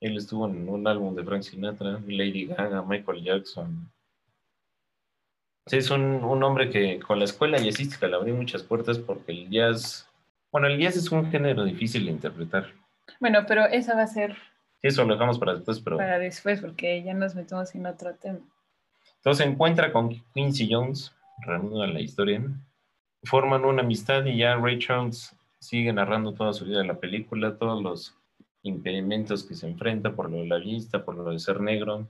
Él 0.00 0.16
estuvo 0.16 0.46
en 0.48 0.68
un 0.68 0.86
álbum 0.86 1.14
de 1.14 1.24
Frank 1.24 1.42
Sinatra, 1.42 2.00
Lady 2.06 2.46
Gaga, 2.46 2.82
Michael 2.82 3.24
Jackson, 3.24 3.90
es 5.70 5.90
un, 5.90 6.22
hombre 6.42 6.68
que 6.68 7.00
con 7.00 7.18
la 7.18 7.24
escuela 7.24 7.58
jazzística 7.58 8.06
le 8.06 8.16
abrió 8.16 8.34
muchas 8.34 8.62
puertas 8.62 8.98
porque 8.98 9.32
el 9.32 9.48
jazz, 9.48 10.10
bueno, 10.54 10.68
el 10.68 10.78
jazz 10.78 10.94
es 10.94 11.10
un 11.10 11.28
género 11.32 11.64
difícil 11.64 12.04
de 12.04 12.12
interpretar. 12.12 12.68
Bueno, 13.18 13.40
pero 13.44 13.64
esa 13.64 13.96
va 13.96 14.02
a 14.02 14.06
ser... 14.06 14.36
eso 14.80 15.02
lo 15.02 15.14
dejamos 15.14 15.36
para 15.36 15.54
después, 15.56 15.80
pero... 15.80 15.96
Para 15.96 16.20
después, 16.20 16.60
porque 16.60 17.02
ya 17.02 17.12
nos 17.12 17.34
metemos 17.34 17.74
en 17.74 17.86
otro 17.86 18.14
tema. 18.14 18.38
Entonces 19.16 19.44
se 19.44 19.50
encuentra 19.50 19.92
con 19.92 20.10
Quincy 20.32 20.68
Jones, 20.70 21.12
reanuda 21.38 21.88
la 21.88 22.00
historia, 22.00 22.40
forman 23.24 23.64
una 23.64 23.82
amistad 23.82 24.24
y 24.26 24.38
ya 24.38 24.54
Ray 24.54 24.78
Charles 24.78 25.34
sigue 25.58 25.92
narrando 25.92 26.34
toda 26.34 26.52
su 26.52 26.64
vida 26.66 26.78
de 26.78 26.86
la 26.86 27.00
película, 27.00 27.58
todos 27.58 27.82
los 27.82 28.16
impedimentos 28.62 29.42
que 29.42 29.56
se 29.56 29.66
enfrenta 29.66 30.14
por 30.14 30.30
lo 30.30 30.36
de 30.36 30.46
la 30.46 30.58
vista, 30.58 31.04
por 31.04 31.16
lo 31.16 31.32
de 31.32 31.40
ser 31.40 31.60
negro. 31.60 32.08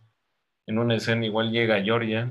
En 0.66 0.78
una 0.78 0.96
escena 0.96 1.24
igual 1.24 1.50
llega 1.50 1.76
a 1.76 1.82
Georgia, 1.82 2.30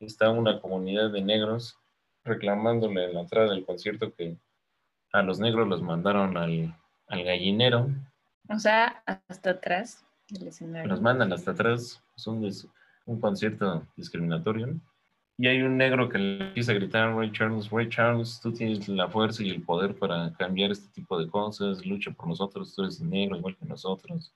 está 0.00 0.30
una 0.30 0.58
comunidad 0.58 1.10
de 1.10 1.20
negros 1.20 1.76
reclamándole 2.24 3.04
en 3.04 3.12
la 3.12 3.20
entrada 3.20 3.50
del 3.50 3.66
concierto 3.66 4.14
que 4.14 4.38
a 5.12 5.22
los 5.22 5.40
negros 5.40 5.68
los 5.68 5.82
mandaron 5.82 6.36
al, 6.36 6.74
gallinero. 7.08 7.88
O 8.48 8.58
sea, 8.58 9.02
hasta 9.06 9.50
atrás 9.50 10.04
del 10.28 10.48
escenario. 10.48 10.88
Los 10.88 11.00
mandan 11.00 11.32
hasta 11.32 11.52
atrás, 11.52 12.02
es 12.16 12.26
un, 12.26 12.50
un 13.06 13.20
concierto 13.20 13.86
discriminatorio. 13.96 14.78
Y 15.40 15.46
hay 15.46 15.62
un 15.62 15.76
negro 15.76 16.08
que 16.08 16.18
le 16.18 16.48
empieza 16.48 16.72
a 16.72 16.74
gritar, 16.74 17.14
Ray 17.14 17.30
Charles, 17.30 17.70
Ray 17.70 17.88
Charles, 17.88 18.40
tú 18.42 18.52
tienes 18.52 18.88
la 18.88 19.08
fuerza 19.08 19.44
y 19.44 19.50
el 19.50 19.62
poder 19.62 19.96
para 19.96 20.32
cambiar 20.32 20.72
este 20.72 20.88
tipo 20.92 21.16
de 21.18 21.28
cosas, 21.28 21.86
lucha 21.86 22.10
por 22.10 22.26
nosotros, 22.26 22.74
tú 22.74 22.82
eres 22.82 23.00
negro 23.00 23.36
igual 23.36 23.56
que 23.56 23.64
nosotros. 23.64 24.34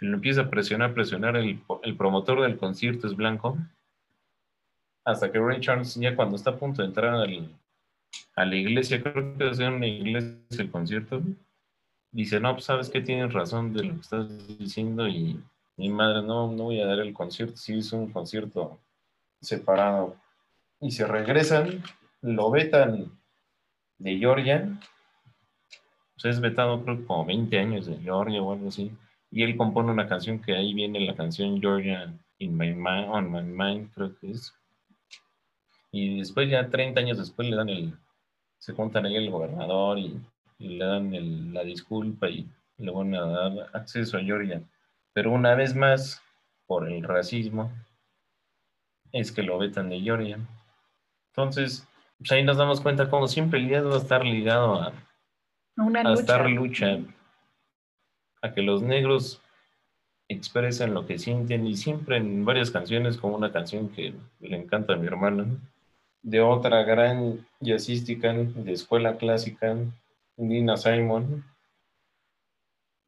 Y 0.00 0.06
lo 0.06 0.16
empieza 0.16 0.42
a 0.42 0.50
presionar, 0.50 0.92
presionar, 0.92 1.36
el, 1.36 1.62
el 1.82 1.96
promotor 1.96 2.42
del 2.42 2.58
concierto 2.58 3.06
es 3.06 3.16
blanco, 3.16 3.56
hasta 5.04 5.32
que 5.32 5.38
Ray 5.38 5.60
Charles 5.60 5.94
ya 5.94 6.14
cuando 6.14 6.36
está 6.36 6.50
a 6.50 6.58
punto 6.58 6.82
de 6.82 6.88
entrar 6.88 7.14
a 8.36 8.44
la 8.44 8.56
iglesia, 8.56 9.02
creo 9.02 9.36
que 9.36 9.64
en 9.64 9.72
una 9.74 9.86
iglesia 9.86 10.38
el 10.50 10.70
concierto, 10.70 11.22
dice, 12.10 12.40
no, 12.40 12.52
pues 12.52 12.64
sabes 12.64 12.90
que 12.90 13.00
tienes 13.00 13.32
razón 13.32 13.72
de 13.72 13.84
lo 13.84 13.94
que 13.94 14.00
estás 14.00 14.58
diciendo 14.58 15.08
y 15.08 15.40
mi 15.76 15.88
madre, 15.88 16.22
no, 16.22 16.52
no 16.52 16.64
voy 16.64 16.80
a 16.80 16.86
dar 16.86 17.00
el 17.00 17.12
concierto, 17.12 17.56
sí 17.56 17.78
es 17.78 17.92
un 17.92 18.12
concierto 18.12 18.78
separado. 19.40 20.16
Y 20.80 20.90
se 20.90 21.06
regresan, 21.06 21.82
lo 22.22 22.50
vetan 22.50 23.10
de 23.98 24.18
Georgia, 24.18 24.78
pues 26.14 26.36
es 26.36 26.40
vetado 26.40 26.82
creo 26.84 27.04
como 27.06 27.24
20 27.24 27.58
años 27.58 27.86
de 27.86 27.96
Georgia 27.98 28.42
o 28.42 28.52
algo 28.52 28.68
así, 28.68 28.92
y 29.30 29.42
él 29.42 29.56
compone 29.56 29.90
una 29.90 30.08
canción 30.08 30.38
que 30.38 30.54
ahí 30.54 30.74
viene 30.74 31.00
la 31.00 31.16
canción 31.16 31.60
Georgia 31.60 32.14
in 32.38 32.56
my 32.56 32.72
mind, 32.72 33.08
on 33.08 33.32
my 33.32 33.42
mind, 33.42 33.90
creo 33.94 34.16
que 34.18 34.30
es. 34.30 34.54
Y 35.90 36.18
después, 36.18 36.48
ya 36.50 36.68
30 36.68 37.00
años 37.00 37.18
después, 37.18 37.48
le 37.48 37.56
dan 37.56 37.68
el, 37.68 37.94
se 38.64 38.72
juntan 38.72 39.04
ahí 39.04 39.16
el 39.16 39.30
gobernador 39.30 39.98
y, 39.98 40.18
le 40.58 40.82
dan 40.82 41.52
la 41.52 41.62
disculpa 41.64 42.30
y 42.30 42.48
le 42.78 42.90
van 42.90 43.14
a 43.14 43.26
dar 43.26 43.70
acceso 43.74 44.16
a 44.16 44.22
Georgia. 44.22 44.62
Pero 45.12 45.32
una 45.32 45.54
vez 45.54 45.74
más, 45.74 46.22
por 46.66 46.88
el 46.88 47.02
racismo, 47.02 47.70
es 49.12 49.30
que 49.32 49.42
lo 49.42 49.58
vetan 49.58 49.90
de 49.90 50.00
Georgia. 50.00 50.38
Entonces, 51.32 51.86
pues 52.16 52.32
ahí 52.32 52.42
nos 52.42 52.56
damos 52.56 52.80
cuenta 52.80 53.10
como 53.10 53.28
siempre 53.28 53.58
el 53.58 53.68
día 53.68 53.82
va 53.82 53.96
a 53.96 53.98
estar 53.98 54.24
ligado 54.24 54.80
a, 54.80 54.92
una 55.76 56.00
a 56.00 56.14
estar 56.14 56.48
lucha, 56.48 57.00
a 58.40 58.54
que 58.54 58.62
los 58.62 58.80
negros 58.80 59.42
expresen 60.28 60.94
lo 60.94 61.04
que 61.04 61.18
sienten 61.18 61.66
y 61.66 61.76
siempre 61.76 62.16
en 62.16 62.46
varias 62.46 62.70
canciones, 62.70 63.18
como 63.18 63.36
una 63.36 63.52
canción 63.52 63.90
que 63.90 64.14
le 64.40 64.56
encanta 64.56 64.94
a 64.94 64.96
mi 64.96 65.06
hermana, 65.06 65.44
de 66.24 66.40
otra 66.40 66.82
gran 66.84 67.46
jazzística 67.60 68.32
de 68.32 68.72
escuela 68.72 69.18
clásica, 69.18 69.76
Nina 70.38 70.76
Simon, 70.78 71.44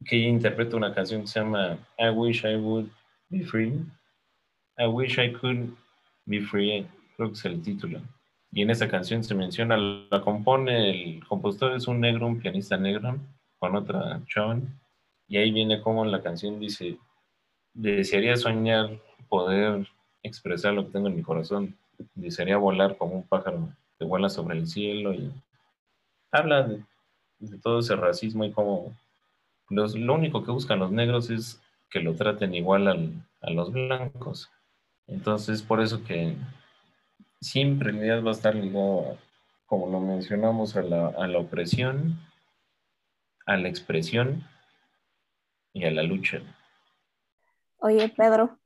que 0.05 0.17
interpreta 0.17 0.77
una 0.77 0.93
canción 0.93 1.21
que 1.21 1.27
se 1.27 1.39
llama 1.39 1.79
I 1.97 2.09
Wish 2.09 2.45
I 2.45 2.55
Would 2.57 2.89
Be 3.29 3.43
Free. 3.43 3.73
I 4.77 4.85
Wish 4.85 5.17
I 5.17 5.33
Could 5.33 5.73
Be 6.25 6.41
Free, 6.41 6.85
creo 7.15 7.29
que 7.29 7.33
es 7.33 7.45
el 7.45 7.63
título. 7.63 8.01
Y 8.51 8.61
en 8.61 8.69
esa 8.69 8.87
canción 8.87 9.23
se 9.23 9.33
menciona, 9.33 9.77
la 9.77 10.21
compone 10.21 10.91
el 10.91 11.25
compositor, 11.25 11.75
es 11.75 11.87
un 11.87 11.99
negro, 11.99 12.27
un 12.27 12.39
pianista 12.39 12.77
negro, 12.77 13.17
con 13.57 13.75
otra 13.75 14.21
chava. 14.27 14.59
Y 15.27 15.37
ahí 15.37 15.51
viene 15.51 15.81
como 15.81 16.05
la 16.05 16.21
canción 16.21 16.59
dice, 16.59 16.99
desearía 17.73 18.37
soñar 18.37 18.91
poder 19.27 19.87
expresar 20.21 20.75
lo 20.75 20.85
que 20.85 20.91
tengo 20.91 21.07
en 21.07 21.15
mi 21.15 21.23
corazón 21.23 21.75
desearía 22.15 22.57
volar 22.57 22.97
como 22.97 23.15
un 23.15 23.23
pájaro 23.23 23.69
que 23.97 24.05
vuela 24.05 24.29
sobre 24.29 24.57
el 24.57 24.67
cielo 24.67 25.13
y 25.13 25.31
habla 26.31 26.63
de, 26.63 26.83
todo 27.61 27.79
ese 27.79 27.95
racismo 27.95 28.43
y 28.45 28.51
como 28.51 28.95
los, 29.69 29.95
lo 29.95 30.13
único 30.13 30.43
que 30.43 30.51
buscan 30.51 30.79
los 30.79 30.91
negros 30.91 31.29
es 31.29 31.61
que 31.89 31.99
lo 31.99 32.15
traten 32.15 32.53
igual 32.53 32.87
a 33.41 33.49
los 33.49 33.71
blancos. 33.71 34.49
Entonces, 35.07 35.61
por 35.61 35.81
eso 35.81 36.03
que 36.03 36.35
siempre 37.39 37.91
en 37.91 37.97
realidad 37.97 38.23
va 38.25 38.29
a 38.29 38.33
estar 38.33 38.55
ligado, 38.55 39.17
como 39.65 39.87
lo 39.87 39.99
mencionamos, 39.99 40.75
a 40.75 40.81
la, 40.81 41.07
a 41.07 41.27
la 41.27 41.39
opresión, 41.39 42.19
a 43.45 43.57
la 43.57 43.69
expresión 43.69 44.43
y 45.73 45.85
a 45.85 45.91
la 45.91 46.03
lucha. 46.03 46.41
Oye, 47.77 48.09
Pedro, 48.09 48.57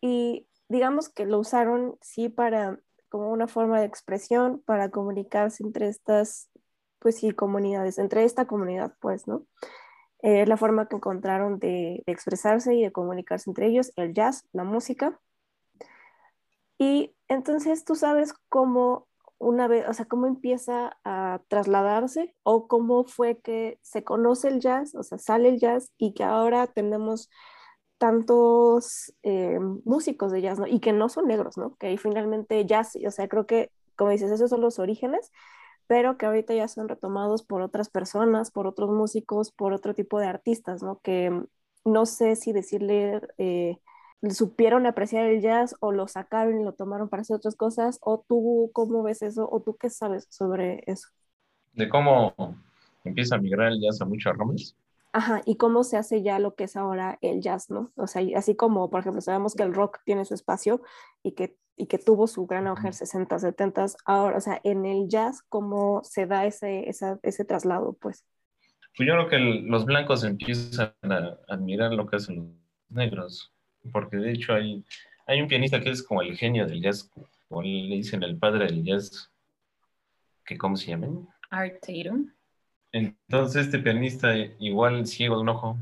y 0.00 0.46
digamos 0.72 1.08
que 1.08 1.26
lo 1.26 1.38
usaron 1.38 1.96
sí 2.00 2.28
para 2.28 2.80
como 3.08 3.30
una 3.30 3.46
forma 3.46 3.78
de 3.78 3.86
expresión 3.86 4.62
para 4.64 4.90
comunicarse 4.90 5.62
entre 5.62 5.86
estas, 5.88 6.50
pues 6.98 7.18
sí, 7.18 7.32
comunidades, 7.32 7.98
entre 7.98 8.24
esta 8.24 8.46
comunidad, 8.46 8.94
pues, 9.00 9.28
¿no? 9.28 9.46
Es 10.20 10.48
la 10.48 10.56
forma 10.56 10.88
que 10.88 10.96
encontraron 10.96 11.58
de, 11.58 12.02
expresarse 12.06 12.74
y 12.74 12.82
de 12.82 12.90
comunicarse 12.90 13.50
entre 13.50 13.66
ellos, 13.66 13.92
el 13.96 14.14
jazz, 14.14 14.48
la 14.52 14.64
música. 14.64 15.20
Y 16.78 17.14
entonces 17.28 17.84
tú 17.84 17.96
sabes 17.96 18.32
cómo 18.48 19.08
una 19.38 19.68
vez, 19.68 19.86
o 19.88 19.92
sea, 19.92 20.06
cómo 20.06 20.26
empieza 20.26 20.96
a 21.04 21.42
trasladarse 21.48 22.34
o 22.44 22.66
cómo 22.66 23.04
fue 23.04 23.40
que 23.40 23.78
se 23.82 24.04
conoce 24.04 24.48
el 24.48 24.60
jazz, 24.60 24.94
o 24.94 25.02
sea, 25.02 25.18
sale 25.18 25.50
el 25.50 25.58
jazz 25.58 25.92
y 25.98 26.14
que 26.14 26.24
ahora 26.24 26.66
tenemos 26.66 27.28
tantos 28.02 29.14
eh, 29.22 29.60
músicos 29.84 30.32
de 30.32 30.42
jazz, 30.42 30.58
¿no? 30.58 30.66
Y 30.66 30.80
que 30.80 30.92
no 30.92 31.08
son 31.08 31.28
negros, 31.28 31.56
¿no? 31.56 31.76
Que 31.76 31.96
finalmente 31.98 32.66
jazz, 32.66 32.98
o 33.06 33.10
sea, 33.12 33.28
creo 33.28 33.46
que, 33.46 33.70
como 33.94 34.10
dices, 34.10 34.32
esos 34.32 34.50
son 34.50 34.60
los 34.60 34.80
orígenes, 34.80 35.30
pero 35.86 36.18
que 36.18 36.26
ahorita 36.26 36.52
ya 36.52 36.66
son 36.66 36.88
retomados 36.88 37.44
por 37.44 37.62
otras 37.62 37.90
personas, 37.90 38.50
por 38.50 38.66
otros 38.66 38.90
músicos, 38.90 39.52
por 39.52 39.72
otro 39.72 39.94
tipo 39.94 40.18
de 40.18 40.26
artistas, 40.26 40.82
¿no? 40.82 40.98
Que 40.98 41.30
mm, 41.30 41.46
no 41.84 42.04
sé 42.04 42.34
si 42.34 42.52
decirle, 42.52 43.20
eh, 43.38 43.78
supieron 44.30 44.86
apreciar 44.86 45.26
el 45.26 45.40
jazz 45.40 45.76
o 45.78 45.92
lo 45.92 46.08
sacaron 46.08 46.60
y 46.60 46.64
lo 46.64 46.72
tomaron 46.72 47.08
para 47.08 47.20
hacer 47.20 47.36
otras 47.36 47.54
cosas, 47.54 48.00
o 48.02 48.24
tú 48.26 48.72
cómo 48.72 49.04
ves 49.04 49.22
eso, 49.22 49.48
o 49.48 49.62
tú 49.62 49.76
qué 49.76 49.90
sabes 49.90 50.26
sobre 50.28 50.82
eso. 50.88 51.06
De 51.74 51.88
cómo 51.88 52.34
empieza 53.04 53.36
a 53.36 53.38
migrar 53.38 53.70
el 53.70 53.80
jazz 53.80 54.00
a 54.00 54.06
muchos 54.06 54.34
aromas. 54.34 54.74
Ajá, 55.12 55.42
y 55.44 55.56
cómo 55.56 55.84
se 55.84 55.98
hace 55.98 56.22
ya 56.22 56.38
lo 56.38 56.54
que 56.54 56.64
es 56.64 56.76
ahora 56.76 57.18
el 57.20 57.40
jazz, 57.40 57.70
¿no? 57.70 57.92
O 57.96 58.06
sea, 58.06 58.22
así 58.36 58.56
como, 58.56 58.88
por 58.88 59.00
ejemplo, 59.00 59.20
sabemos 59.20 59.54
que 59.54 59.62
el 59.62 59.74
rock 59.74 59.98
tiene 60.04 60.24
su 60.24 60.32
espacio 60.34 60.80
y 61.22 61.32
que, 61.32 61.56
y 61.76 61.86
que 61.86 61.98
tuvo 61.98 62.26
su 62.26 62.46
gran 62.46 62.66
auge 62.66 62.86
en 62.86 62.92
60, 62.94 63.38
70, 63.38 63.86
ahora, 64.06 64.38
o 64.38 64.40
sea, 64.40 64.60
en 64.64 64.86
el 64.86 65.08
jazz, 65.08 65.42
¿cómo 65.48 66.02
se 66.02 66.26
da 66.26 66.46
ese, 66.46 66.88
ese 66.88 67.44
traslado, 67.44 67.92
pues? 68.00 68.24
Pues 68.96 69.06
yo 69.06 69.14
creo 69.14 69.28
que 69.28 69.38
los 69.38 69.84
blancos 69.86 70.22
empiezan 70.24 70.92
a 71.02 71.38
admirar 71.48 71.92
lo 71.92 72.06
que 72.06 72.16
hacen 72.16 72.36
los 72.36 72.46
negros, 72.90 73.52
porque 73.90 74.18
de 74.18 74.32
hecho 74.32 74.54
hay, 74.54 74.84
hay 75.26 75.40
un 75.40 75.48
pianista 75.48 75.80
que 75.80 75.90
es 75.90 76.02
como 76.02 76.22
el 76.22 76.36
genio 76.36 76.66
del 76.66 76.82
jazz, 76.82 77.10
o 77.48 77.62
le 77.62 77.96
dicen 77.96 78.22
el 78.22 78.38
padre 78.38 78.66
del 78.66 78.84
jazz, 78.84 79.30
que 80.44 80.58
¿cómo 80.58 80.76
se 80.76 80.88
llama? 80.88 81.08
Art 81.50 81.80
Tatum. 81.80 82.30
Entonces, 82.92 83.66
este 83.66 83.78
pianista, 83.78 84.36
igual 84.36 85.06
ciego 85.06 85.36
de 85.36 85.42
un 85.42 85.48
ojo, 85.48 85.78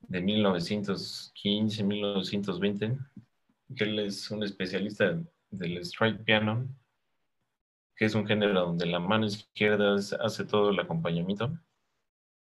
de 0.00 0.20
1915, 0.20 1.82
1920, 1.82 2.98
que 3.76 3.84
él 3.84 3.98
es 3.98 4.30
un 4.30 4.42
especialista 4.42 5.18
del 5.50 5.78
strike 5.78 6.22
piano, 6.24 6.68
que 7.96 8.04
es 8.04 8.14
un 8.14 8.26
género 8.26 8.60
donde 8.60 8.86
la 8.86 9.00
mano 9.00 9.26
izquierda 9.26 9.94
hace 9.94 10.44
todo 10.44 10.70
el 10.70 10.80
acompañamiento. 10.80 11.52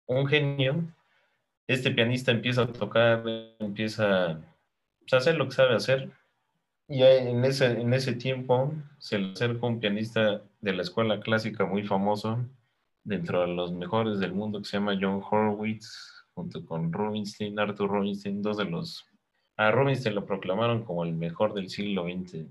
Un 0.06 0.28
genio, 0.28 0.94
este 1.68 1.92
pianista 1.92 2.32
empieza 2.32 2.64
a 2.64 2.72
tocar, 2.72 3.24
empieza 3.60 4.32
a 4.32 4.42
hacer 5.12 5.36
lo 5.36 5.46
que 5.46 5.56
sabe 5.56 5.76
hacer. 5.76 6.12
Y 6.88 7.04
en 7.04 7.44
ese, 7.46 7.66
en 7.68 7.94
ese 7.94 8.14
tiempo 8.14 8.74
se 8.98 9.20
le 9.20 9.34
acerca 9.34 9.66
un 9.66 9.80
pianista 9.80 10.42
de 10.62 10.74
la 10.74 10.82
escuela 10.82 11.20
clásica 11.20 11.66
muy 11.66 11.84
famoso, 11.84 12.46
dentro 13.04 13.42
de 13.42 13.48
los 13.48 13.72
mejores 13.72 14.20
del 14.20 14.34
mundo 14.34 14.60
que 14.60 14.66
se 14.66 14.78
llama 14.78 14.98
John 15.00 15.22
Horowitz, 15.30 16.26
junto 16.34 16.66
con 16.66 16.92
Rubinstein, 16.92 17.60
Arthur 17.60 17.90
Rubinstein, 17.90 18.42
dos 18.42 18.58
de 18.58 18.66
los... 18.66 19.06
A 19.58 19.72
Rubinstein 19.72 20.16
lo 20.16 20.26
proclamaron 20.26 20.84
como 20.84 21.04
el 21.04 21.14
mejor 21.14 21.54
del 21.54 21.70
siglo 21.70 22.06
XX. 22.06 22.48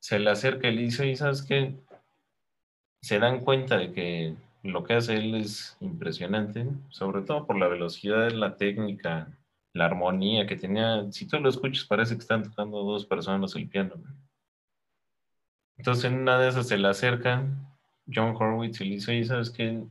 Se 0.00 0.18
le 0.18 0.30
acerca 0.30 0.68
y 0.68 0.74
le 0.74 0.82
dice, 0.82 1.06
¿y 1.06 1.14
sabes 1.14 1.42
qué? 1.42 1.76
Se 3.02 3.18
dan 3.18 3.40
cuenta 3.40 3.76
de 3.76 3.92
que 3.92 4.34
lo 4.62 4.84
que 4.84 4.94
hace 4.94 5.16
él 5.16 5.34
es 5.36 5.76
impresionante, 5.80 6.66
sobre 6.88 7.22
todo 7.22 7.46
por 7.46 7.56
la 7.56 7.68
velocidad, 7.68 8.30
la 8.32 8.56
técnica, 8.56 9.28
la 9.72 9.86
armonía 9.86 10.46
que 10.46 10.56
tenía. 10.56 11.10
Si 11.12 11.26
tú 11.26 11.38
lo 11.38 11.48
escuchas, 11.48 11.84
parece 11.84 12.14
que 12.14 12.20
están 12.20 12.42
tocando 12.42 12.82
dos 12.82 13.06
personas 13.06 13.54
el 13.54 13.68
piano. 13.68 13.94
Entonces 15.76 16.04
en 16.04 16.18
una 16.20 16.38
de 16.38 16.48
esas 16.48 16.68
se 16.68 16.78
le 16.78 16.88
acerca 16.88 17.44
John 18.12 18.34
Horowitz 18.36 18.80
y 18.80 18.84
le 18.84 18.94
dice, 18.96 19.12
oye, 19.12 19.24
¿sabes 19.24 19.50
qué? 19.50 19.84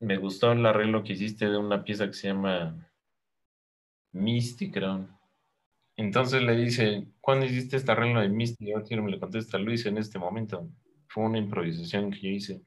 Me 0.00 0.16
gustó 0.16 0.52
el 0.52 0.64
arreglo 0.64 1.02
que 1.02 1.12
hiciste 1.12 1.48
de 1.48 1.56
una 1.56 1.84
pieza 1.84 2.06
que 2.06 2.14
se 2.14 2.28
llama 2.28 2.90
Misty, 4.12 4.70
creo. 4.70 5.08
Entonces 5.96 6.42
le 6.42 6.56
dice, 6.56 7.06
¿cuándo 7.20 7.46
hiciste 7.46 7.76
este 7.76 7.92
arreglo 7.92 8.20
de 8.20 8.28
Misty? 8.28 8.70
Y 8.70 8.72
yo 8.72 9.02
me 9.02 9.10
le 9.10 9.20
contesta, 9.20 9.58
hice 9.60 9.90
en 9.90 9.98
este 9.98 10.18
momento. 10.18 10.68
Fue 11.08 11.24
una 11.24 11.38
improvisación 11.38 12.10
que 12.10 12.20
yo 12.20 12.28
hice. 12.28 12.62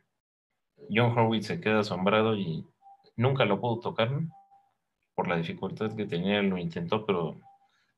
John 0.89 1.11
Horowitz 1.11 1.47
se 1.47 1.59
queda 1.59 1.79
asombrado 1.79 2.35
y 2.35 2.65
nunca 3.15 3.45
lo 3.45 3.59
pudo 3.59 3.79
tocar 3.79 4.11
por 5.15 5.27
la 5.27 5.37
dificultad 5.37 5.95
que 5.95 6.05
tenía. 6.05 6.41
Lo 6.43 6.57
intentó, 6.57 7.05
pero 7.05 7.39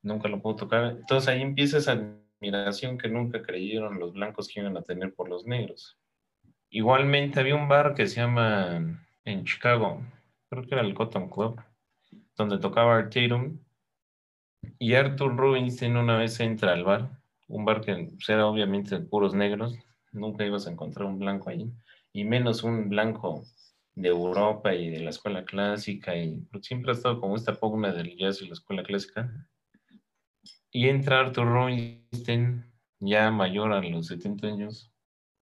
nunca 0.01 0.29
lo 0.29 0.41
pudo 0.41 0.55
tocar. 0.55 0.97
Entonces 0.99 1.27
ahí 1.27 1.41
empieza 1.41 1.79
esa 1.79 1.93
admiración 2.39 2.97
que 2.97 3.09
nunca 3.09 3.41
creyeron 3.41 3.99
los 3.99 4.13
blancos 4.13 4.47
que 4.47 4.61
iban 4.61 4.77
a 4.77 4.83
tener 4.83 5.13
por 5.13 5.27
los 5.27 5.45
negros. 5.45 5.97
Igualmente 6.75 7.39
había 7.39 7.55
un 7.55 7.69
bar 7.69 7.93
que 7.95 8.05
se 8.05 8.17
llama 8.17 9.01
en 9.23 9.45
Chicago, 9.45 10.01
creo 10.49 10.63
que 10.63 10.75
era 10.75 10.81
el 10.81 10.93
Cotton 10.93 11.29
Club, 11.29 11.61
donde 12.35 12.57
tocaba 12.57 12.97
Art 12.97 13.13
Tatum. 13.13 13.57
Y 14.77 14.93
Arthur 14.95 15.37
Rubinstein 15.37 15.95
una 15.95 16.17
vez 16.17 16.37
entra 16.41 16.73
al 16.73 16.83
bar, 16.83 17.11
un 17.47 17.63
bar 17.63 17.79
que 17.79 17.95
pues, 17.95 18.27
era 18.27 18.45
obviamente 18.45 18.99
de 18.99 19.05
puros 19.05 19.33
negros, 19.33 19.79
nunca 20.11 20.45
ibas 20.45 20.67
a 20.67 20.71
encontrar 20.71 21.07
un 21.07 21.17
blanco 21.17 21.49
ahí, 21.49 21.71
y 22.11 22.25
menos 22.25 22.61
un 22.61 22.89
blanco 22.89 23.45
de 23.93 24.09
Europa 24.09 24.75
y 24.75 24.89
de 24.89 24.99
la 24.99 25.11
escuela 25.11 25.45
clásica, 25.45 26.17
y 26.17 26.41
pues, 26.51 26.65
siempre 26.65 26.91
ha 26.91 26.95
estado 26.95 27.21
como 27.21 27.37
esta 27.37 27.53
pugna 27.53 27.93
del 27.93 28.17
jazz 28.17 28.41
y 28.41 28.47
la 28.47 28.53
escuela 28.53 28.83
clásica. 28.83 29.47
Y 30.71 30.89
entra 30.89 31.21
Arthur 31.21 31.47
Rubinstein, 31.47 32.65
ya 32.99 33.31
mayor 33.31 33.71
a 33.71 33.81
los 33.81 34.07
70 34.07 34.47
años, 34.47 34.91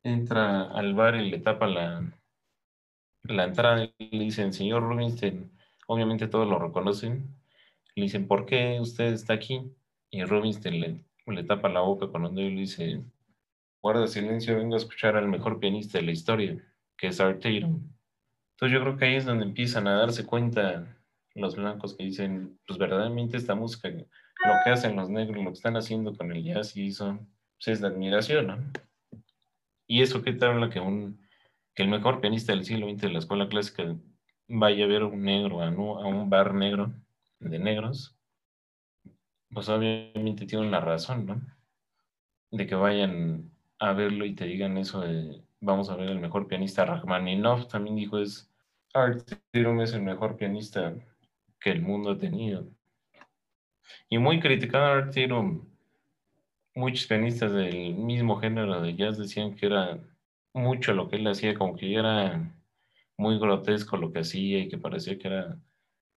entra 0.04 0.64
al 0.64 0.94
bar 0.94 1.16
y 1.16 1.30
le 1.30 1.40
tapa 1.40 1.68
la, 1.68 2.04
la 3.24 3.44
entrada 3.46 3.84
y 3.98 4.18
le 4.18 4.24
dicen, 4.26 4.54
señor 4.54 4.84
Rubinstein, 4.84 5.52
obviamente 5.88 6.28
todos 6.28 6.48
lo 6.48 6.60
reconocen, 6.60 7.36
le 7.96 8.04
dicen, 8.04 8.28
¿por 8.28 8.46
qué 8.46 8.80
usted 8.82 9.14
está 9.14 9.34
aquí? 9.34 9.62
Y 10.10 10.24
Rubinstein 10.24 10.80
le, 10.80 11.06
le 11.28 11.44
tapa 11.44 11.70
la 11.70 11.82
boca 11.82 12.08
con 12.08 12.26
un 12.26 12.36
dedo 12.36 12.48
y 12.48 12.56
le 12.56 12.62
dice, 12.62 13.02
guarda 13.82 14.08
silencio, 14.08 14.58
vengo 14.58 14.76
a 14.76 14.78
escuchar 14.78 15.16
al 15.16 15.28
mejor 15.28 15.60
pianista 15.60 15.98
de 15.98 16.06
la 16.06 16.12
historia, 16.12 16.58
que 16.98 17.08
es 17.08 17.20
Art 17.20 17.42
Tatum. 17.42 17.90
Entonces 18.52 18.78
yo 18.78 18.82
creo 18.82 18.98
que 18.98 19.06
ahí 19.06 19.16
es 19.16 19.26
donde 19.26 19.46
empiezan 19.46 19.88
a 19.88 19.96
darse 19.96 20.26
cuenta 20.26 20.98
los 21.36 21.56
blancos 21.56 21.96
que 21.96 22.04
dicen, 22.04 22.60
pues 22.68 22.78
verdaderamente 22.78 23.38
esta 23.38 23.56
música, 23.56 23.90
lo 23.90 24.54
que 24.64 24.70
hacen 24.70 24.96
los 24.96 25.10
negros, 25.10 25.44
lo 25.44 25.50
que 25.50 25.58
están 25.58 25.78
haciendo 25.78 26.16
con 26.16 26.32
el 26.32 26.44
jazz 26.44 26.76
y 26.78 26.88
eso, 26.88 27.20
pues 27.58 27.68
es 27.68 27.82
de 27.82 27.88
admiración, 27.88 28.48
¿no? 28.48 28.58
Y 29.88 30.02
eso 30.02 30.22
que 30.22 30.34
te 30.34 30.46
habla 30.46 30.70
que, 30.70 30.80
un, 30.80 31.20
que 31.74 31.84
el 31.84 31.90
mejor 31.90 32.22
pianista 32.22 32.54
del 32.54 32.66
siglo 32.66 32.90
XX 32.90 33.02
de 33.02 33.10
la 33.10 33.20
escuela 33.20 33.50
clásica 33.50 33.96
vaya 34.48 34.86
a 34.86 34.88
ver 34.88 35.04
un 35.04 35.24
negro, 35.24 35.62
a, 35.62 35.70
un 35.70 36.30
bar 36.30 36.54
negro 36.54 36.94
de 37.40 37.60
negros, 37.60 38.16
pues 39.50 39.70
obviamente 39.70 40.46
tiene 40.46 40.68
una 40.68 40.80
razón, 40.80 41.26
¿no? 41.26 41.42
De 42.52 42.66
que 42.68 42.76
vayan 42.76 43.52
a 43.80 43.94
verlo 43.94 44.26
y 44.26 44.36
te 44.36 44.46
digan 44.46 44.78
eso 44.78 45.02
de 45.02 45.44
vamos 45.60 45.90
a 45.90 45.96
ver 45.96 46.10
el 46.10 46.20
mejor 46.20 46.48
pianista 46.48 46.86
Rachmaninoff 46.86 47.68
también 47.68 47.96
dijo 47.96 48.18
es 48.20 48.50
Art 48.94 49.32
es 49.54 49.94
el 49.94 50.02
mejor 50.04 50.36
pianista 50.36 50.94
que 51.60 51.72
el 51.72 51.82
mundo 51.82 52.12
ha 52.12 52.18
tenido. 52.18 52.68
Y 54.10 54.18
muy 54.20 54.40
criticado 54.40 54.86
Art 54.86 55.14
muchos 56.76 57.08
pianistas 57.08 57.52
del 57.52 57.94
mismo 57.96 58.38
género 58.38 58.82
de 58.82 58.96
jazz 58.96 59.18
decían 59.18 59.56
que 59.56 59.68
era 59.68 60.00
mucho 60.54 60.94
lo 60.94 61.10
que 61.10 61.18
él 61.18 61.28
hacía, 61.28 61.54
como 61.54 61.76
que 61.76 61.94
era 61.94 62.52
muy 63.18 63.40
grotesco 63.40 63.98
lo 63.98 64.12
que 64.12 64.20
hacía 64.20 64.60
y 64.60 64.70
que 64.70 64.78
parecía 64.78 65.18
que 65.18 65.28
era 65.28 65.58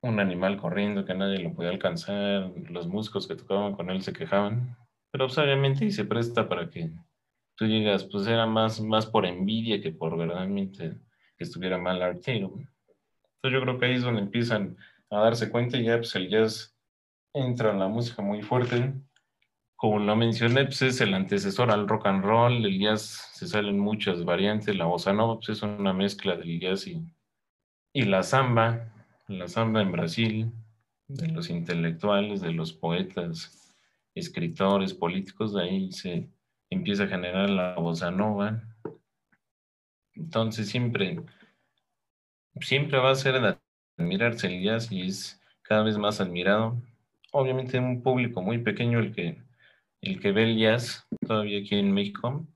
un 0.03 0.21
animal 0.21 0.57
corriendo, 0.57 1.05
que 1.05 1.15
nadie 1.15 1.39
lo 1.39 1.55
podía 1.55 1.71
alcanzar, 1.71 2.53
los 2.71 2.87
músicos 2.87 3.27
que 3.27 3.37
tocaban 3.37 3.75
con 3.75 3.91
él 3.91 4.03
se 4.03 4.13
quejaban, 4.13 4.77
pero 5.11 5.27
pues, 5.27 5.39
obviamente 5.39 5.91
se 5.91 6.05
presta 6.05 6.49
para 6.49 6.69
que 6.69 6.91
tú 7.57 7.67
digas, 7.67 8.05
pues 8.05 8.27
era 8.27 8.47
más, 8.47 8.81
más 8.81 9.07
por 9.07 9.27
envidia 9.27 9.81
que 9.81 9.91
por 9.91 10.17
verdaderamente 10.17 10.97
que 11.37 11.45
estuviera 11.45 11.79
mal 11.79 12.03
artero. 12.03 12.49
Entonces 12.49 13.53
yo 13.53 13.61
creo 13.61 13.79
que 13.79 13.87
ahí 13.87 13.95
es 13.95 14.03
donde 14.03 14.23
empiezan 14.23 14.77
a 15.11 15.21
darse 15.21 15.51
cuenta 15.51 15.77
y 15.77 15.85
ya 15.85 15.97
pues 15.97 16.15
el 16.17 16.29
jazz 16.29 16.77
entra 17.33 17.73
en 17.73 17.79
la 17.79 17.89
música 17.89 18.23
muy 18.23 18.43
fuerte 18.43 18.93
como 19.77 19.99
lo 19.99 20.17
mencioné, 20.17 20.65
pues 20.65 20.81
es 20.83 21.01
el 21.03 21.13
antecesor 21.13 21.71
al 21.71 21.87
rock 21.87 22.07
and 22.07 22.25
roll, 22.25 22.65
el 22.65 22.81
jazz 22.81 23.31
se 23.35 23.47
salen 23.47 23.79
muchas 23.79 24.25
variantes, 24.25 24.75
la 24.75 24.87
bossa 24.87 25.13
nova 25.13 25.37
pues 25.37 25.51
es 25.51 25.63
una 25.63 25.93
mezcla 25.93 26.35
del 26.35 26.59
jazz 26.59 26.87
y, 26.87 27.05
y 27.93 28.03
la 28.07 28.23
samba, 28.23 28.91
la 29.29 29.49
samba 29.49 29.83
en 29.83 29.93
Brasil, 29.93 30.53
de 31.09 31.29
los 31.29 31.51
intelectuales, 31.51 32.41
de 32.41 32.53
los 32.53 32.73
poetas, 32.73 33.75
escritores, 34.15 34.95
políticos, 34.95 35.53
de 35.53 35.63
ahí 35.63 35.93
se 35.93 36.31
empieza 36.71 37.05
a 37.05 37.09
generar 37.09 37.51
la 37.51 37.75
bossa 37.75 38.11
nova. 38.11 38.63
Entonces 40.15 40.71
siempre, 40.71 41.21
siempre 42.61 42.99
va 42.99 43.11
a 43.11 43.15
ser 43.15 43.59
admirarse 43.99 44.47
el 44.47 44.63
jazz 44.63 44.91
y 44.91 45.03
es 45.03 45.39
cada 45.61 45.83
vez 45.83 45.99
más 45.99 46.21
admirado. 46.21 46.81
Obviamente 47.31 47.79
un 47.79 48.03
público 48.03 48.41
muy 48.41 48.59
pequeño 48.59 49.01
el 49.01 49.15
que 49.15 49.46
el 50.11 50.21
que 50.21 50.33
ve 50.33 50.45
el 50.45 50.59
jazz 50.59 51.07
todavía 51.27 51.61
aquí 51.61 51.77
en 51.77 51.93
México. 51.93 52.47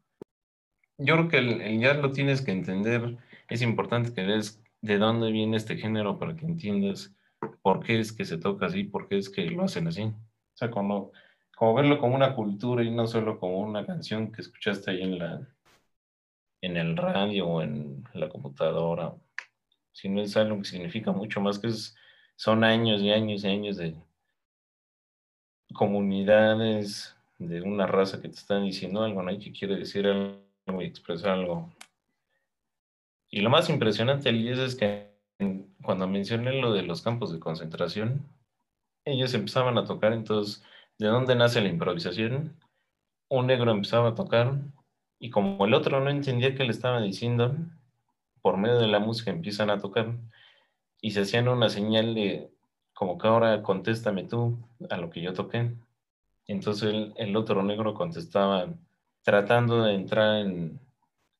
Yo 0.98 1.16
creo 1.16 1.28
que 1.28 1.38
el, 1.38 1.80
jazz 1.80 1.96
lo 1.98 2.12
tienes 2.12 2.42
que 2.42 2.52
entender. 2.52 3.16
Es 3.48 3.62
importante 3.62 4.12
que 4.12 4.24
veas 4.24 4.62
de 4.82 4.98
dónde 4.98 5.30
viene 5.30 5.56
este 5.56 5.76
género 5.76 6.18
para 6.18 6.36
que 6.36 6.46
entiendas 6.46 7.14
por 7.62 7.84
qué 7.84 8.00
es 8.00 8.12
que 8.12 8.24
se 8.24 8.38
toca 8.38 8.66
así, 8.66 8.84
por 8.84 9.08
qué 9.08 9.18
es 9.18 9.28
que 9.30 9.50
lo 9.50 9.64
hacen 9.64 9.88
así. 9.88 10.02
O 10.02 10.14
sea, 10.54 10.70
como, 10.70 11.12
como 11.56 11.74
verlo 11.74 11.98
como 11.98 12.14
una 12.14 12.34
cultura 12.34 12.82
y 12.82 12.90
no 12.90 13.06
solo 13.06 13.38
como 13.38 13.60
una 13.60 13.86
canción 13.86 14.30
que 14.30 14.42
escuchaste 14.42 14.90
ahí 14.90 15.02
en 15.02 15.18
la, 15.18 15.48
en 16.60 16.76
el 16.76 16.96
radio 16.96 17.46
o 17.48 17.62
en 17.62 18.04
la 18.14 18.28
computadora, 18.28 19.14
sino 19.92 20.20
es 20.20 20.36
algo 20.36 20.58
que 20.58 20.64
significa 20.64 21.12
mucho 21.12 21.40
más 21.40 21.58
que 21.58 21.70
son 22.36 22.64
años 22.64 23.00
y 23.00 23.10
años 23.10 23.44
y 23.44 23.48
años 23.48 23.76
de 23.76 23.96
comunidades 25.72 27.16
de 27.40 27.62
una 27.62 27.86
raza 27.86 28.20
que 28.20 28.28
te 28.28 28.36
están 28.36 28.64
diciendo 28.64 29.02
algo, 29.02 29.22
¿no? 29.22 29.32
Y 29.32 29.38
que 29.38 29.52
quiere 29.52 29.76
decir 29.76 30.06
algo 30.06 30.82
y 30.82 30.84
expresar 30.84 31.30
algo. 31.30 31.70
Y 33.30 33.40
lo 33.40 33.50
más 33.50 33.68
impresionante, 33.70 34.30
es 34.30 34.76
que 34.76 35.10
cuando 35.82 36.06
mencioné 36.06 36.60
lo 36.60 36.72
de 36.72 36.82
los 36.82 37.00
campos 37.02 37.32
de 37.32 37.40
concentración, 37.40 38.26
ellos 39.04 39.32
empezaban 39.32 39.78
a 39.78 39.84
tocar, 39.84 40.12
entonces, 40.12 40.62
¿de 40.98 41.06
dónde 41.06 41.34
nace 41.34 41.62
la 41.62 41.68
improvisación? 41.68 42.56
Un 43.28 43.46
negro 43.46 43.70
empezaba 43.70 44.10
a 44.10 44.14
tocar 44.14 44.58
y 45.18 45.30
como 45.30 45.64
el 45.64 45.72
otro 45.72 46.00
no 46.00 46.10
entendía 46.10 46.54
qué 46.54 46.64
le 46.64 46.70
estaba 46.70 47.00
diciendo, 47.00 47.56
por 48.42 48.58
medio 48.58 48.78
de 48.78 48.88
la 48.88 48.98
música 48.98 49.30
empiezan 49.30 49.70
a 49.70 49.78
tocar 49.78 50.14
y 51.00 51.12
se 51.12 51.22
hacían 51.22 51.48
una 51.48 51.70
señal 51.70 52.14
de 52.14 52.50
como 52.92 53.16
que 53.16 53.28
ahora 53.28 53.62
contéstame 53.62 54.24
tú 54.24 54.58
a 54.90 54.98
lo 54.98 55.08
que 55.08 55.22
yo 55.22 55.32
toqué. 55.32 55.72
Entonces 56.50 57.12
el, 57.16 57.36
otro 57.36 57.62
negro 57.62 57.94
contestaba 57.94 58.74
tratando 59.22 59.84
de 59.84 59.94
entrar 59.94 60.38
en 60.38 60.80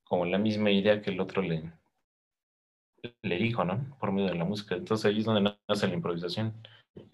como 0.05 0.25
la 0.25 0.38
misma 0.38 0.70
idea 0.70 1.03
que 1.03 1.11
el 1.11 1.20
otro 1.20 1.42
le, 1.42 1.73
le 3.23 3.37
dijo, 3.37 3.64
¿no? 3.64 3.96
Por 3.99 4.12
medio 4.12 4.29
de 4.29 4.37
la 4.37 4.44
música. 4.44 4.77
Entonces 4.77 5.07
ahí 5.07 5.18
es 5.18 5.25
donde 5.25 5.53
nace 5.68 5.88
la 5.88 5.94
improvisación. 5.94 6.55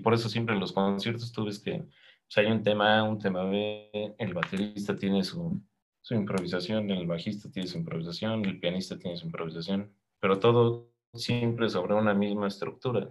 Por 0.03 0.13
eso 0.13 0.29
siempre 0.29 0.55
en 0.55 0.61
los 0.61 0.73
conciertos 0.73 1.33
tú 1.33 1.47
ves 1.47 1.59
que 1.59 1.79
pues, 1.79 2.37
hay 2.37 2.47
un 2.53 2.63
tema 2.63 2.99
A, 2.99 3.03
un 3.03 3.19
tema 3.19 3.45
B, 3.45 4.15
el 4.19 4.35
baterista 4.35 4.95
tiene 4.95 5.25
su, 5.25 5.59
su 6.03 6.15
improvisación, 6.15 6.91
el 6.91 7.07
bajista 7.07 7.51
tiene 7.51 7.67
su 7.67 7.79
improvisación, 7.79 8.45
el 8.45 8.61
pianista 8.61 8.99
tiene 8.99 9.17
su 9.17 9.25
improvisación, 9.25 9.91
pero 10.21 10.39
todo 10.39 10.91
siempre 11.15 11.71
sobre 11.71 11.95
una 11.95 12.13
misma 12.13 12.49
estructura. 12.49 13.09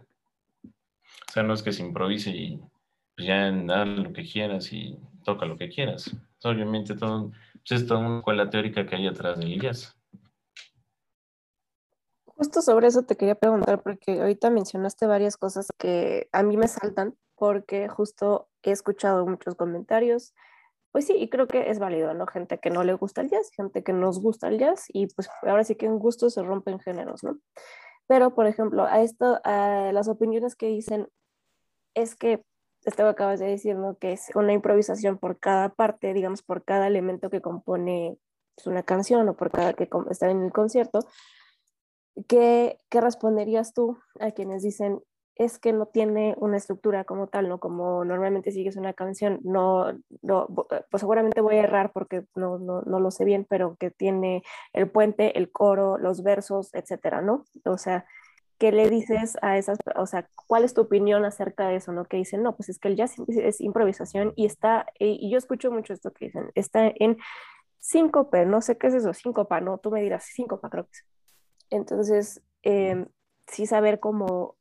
O 0.64 1.32
sea, 1.32 1.42
no 1.42 1.56
es 1.56 1.64
que 1.64 1.72
se 1.72 1.82
improvise 1.82 2.30
y 2.30 2.62
pues, 3.16 3.28
ya 3.28 3.52
da 3.52 3.86
lo 3.86 4.14
que 4.14 4.24
quieras 4.24 4.72
y 4.72 5.00
toca 5.24 5.46
lo 5.46 5.58
que 5.58 5.70
quieras. 5.70 6.16
Obviamente 6.44 6.96
todo 6.96 7.32
pues, 7.54 7.82
es 7.82 7.88
toda 7.88 8.22
una 8.26 8.50
teórica 8.50 8.86
que 8.86 8.96
hay 8.96 9.08
atrás 9.08 9.40
de 9.40 9.48
ellas. 9.48 9.98
Justo 12.26 12.62
sobre 12.62 12.88
eso 12.88 13.04
te 13.04 13.16
quería 13.16 13.36
preguntar, 13.36 13.82
porque 13.82 14.20
ahorita 14.20 14.50
mencionaste 14.50 15.08
varias 15.08 15.38
cosas 15.38 15.68
que 15.78 16.28
a 16.34 16.44
mí 16.44 16.58
me 16.58 16.68
saltan, 16.68 17.16
porque 17.36 17.88
justo 17.88 18.50
he 18.62 18.72
escuchado 18.72 19.26
muchos 19.26 19.56
comentarios. 19.56 20.34
Pues 20.92 21.08
sí, 21.08 21.14
y 21.18 21.30
creo 21.30 21.48
que 21.48 21.70
es 21.70 21.80
válido, 21.80 22.14
¿no? 22.14 22.28
Gente 22.28 22.60
que 22.60 22.70
no 22.70 22.84
le 22.84 22.94
gusta 22.94 23.22
el 23.22 23.30
jazz, 23.30 23.50
gente 23.56 23.84
que 23.84 23.94
nos 23.94 24.22
gusta 24.22 24.50
el 24.50 24.60
jazz, 24.60 24.86
y 24.90 25.08
pues 25.08 25.30
ahora 25.44 25.64
sí 25.64 25.76
que 25.76 25.86
en 25.86 25.98
gusto 25.98 26.30
se 26.30 26.44
rompen 26.44 26.80
géneros, 26.80 27.24
¿no? 27.24 27.40
Pero, 28.08 28.36
por 28.36 28.48
ejemplo, 28.48 28.84
a 28.84 29.02
esto, 29.02 29.40
a 29.44 29.92
las 29.94 30.08
opiniones 30.08 30.56
que 30.56 30.68
dicen, 30.68 31.08
es 31.96 32.16
que 32.16 32.44
Estaba 32.86 33.12
acabas 33.12 33.40
de 33.40 33.48
decir, 33.48 33.76
¿no? 33.76 33.98
Que 33.98 34.14
es 34.14 34.30
una 34.36 34.54
improvisación 34.54 35.18
por 35.18 35.40
cada 35.40 35.70
parte, 35.70 36.14
digamos, 36.14 36.42
por 36.42 36.64
cada 36.64 36.88
elemento 36.88 37.30
que 37.30 37.42
compone 37.42 38.18
pues, 38.56 38.68
una 38.68 38.84
canción 38.84 39.28
o 39.30 39.36
por 39.36 39.52
cada 39.52 39.74
que 39.74 39.90
está 40.10 40.30
en 40.30 40.44
el 40.44 40.52
concierto. 40.52 41.00
¿Qué, 42.28 42.80
¿Qué 42.90 43.02
responderías 43.02 43.74
tú 43.74 43.98
a 44.20 44.32
quienes 44.32 44.64
dicen, 44.64 45.02
es 45.36 45.60
que 45.60 45.74
no 45.74 45.86
tiene 45.88 46.34
una 46.38 46.58
estructura 46.58 47.04
como 47.04 47.28
tal, 47.28 47.50
¿no? 47.50 47.60
Como 47.60 48.06
normalmente 48.06 48.52
sigues 48.52 48.78
una 48.78 48.94
canción, 48.94 49.40
no, 49.44 49.92
no 50.22 50.48
pues 50.48 51.02
seguramente 51.02 51.42
voy 51.42 51.56
a 51.56 51.64
errar 51.64 51.92
porque 51.92 52.24
no, 52.36 52.58
no, 52.58 52.82
no, 52.84 53.00
lo 53.00 53.12
sé 53.12 53.26
bien, 53.26 53.46
pero 53.50 53.76
que 53.76 53.92
tiene 53.92 54.44
el 54.74 54.90
puente, 54.90 55.38
el 55.38 55.52
coro, 55.52 55.98
los 55.98 56.24
versos, 56.24 56.74
etcétera, 56.74 57.22
¿no? 57.22 57.44
O 57.66 57.78
sea, 57.78 58.06
¿qué 58.58 58.72
le 58.72 58.90
dices 58.90 59.38
a 59.42 59.58
esas, 59.58 59.78
o 59.96 60.06
sea, 60.06 60.30
cuál 60.48 60.64
es 60.64 60.74
tu 60.74 60.82
opinión 60.82 61.26
acerca 61.26 61.68
de 61.68 61.78
eso, 61.78 61.92
¿no? 61.92 62.06
Que 62.06 62.18
dicen, 62.18 62.44
no, 62.44 62.56
pues 62.56 62.70
es 62.70 62.80
que 62.80 62.88
el 62.88 62.96
jazz 62.96 63.16
es 63.28 63.62
improvisación 63.62 64.34
y 64.36 64.46
está, 64.46 64.86
y 65.00 65.30
yo 65.30 65.38
escucho 65.38 65.72
mucho 65.72 65.94
esto 65.94 66.12
que 66.12 66.26
dicen, 66.26 66.52
está 66.56 66.92
en 66.96 67.18
síncope, 67.80 68.46
no 68.46 68.62
sé 68.62 68.78
qué 68.78 68.88
es 68.88 68.96
eso, 68.96 69.14
síncopa, 69.14 69.62
¿no? 69.62 69.78
Tú 69.78 69.92
me 69.92 70.02
dirás, 70.02 70.24
síncopa 70.26 70.70
creo 70.70 70.86
que 70.86 70.92
es. 70.92 71.06
Entonces, 71.70 72.42
em, 72.64 73.08
sí 73.48 73.66
saber 73.68 74.00
cómo, 74.00 74.58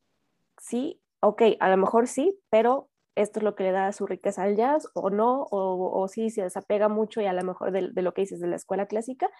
sí, 0.58 1.00
ok, 1.20 1.42
a 1.60 1.70
lo 1.70 1.76
mejor 1.76 2.08
sí, 2.08 2.38
pero 2.50 2.90
esto 3.14 3.38
es 3.38 3.44
lo 3.44 3.54
que 3.54 3.64
le 3.64 3.72
da 3.72 3.92
su 3.92 4.06
riqueza 4.06 4.42
al 4.42 4.56
jazz 4.56 4.88
o 4.94 5.10
no, 5.10 5.42
o, 5.50 6.02
o 6.02 6.08
sí 6.08 6.30
se 6.30 6.42
desapega 6.42 6.88
mucho 6.88 7.20
y 7.20 7.26
a 7.26 7.32
lo 7.32 7.44
mejor 7.44 7.70
de, 7.72 7.90
de, 7.92 8.02
lo 8.02 8.12
que 8.12 8.22
dices 8.22 8.40
de 8.40 8.48
la 8.48 8.56
escuela 8.56 8.86
clásica, 8.86 9.30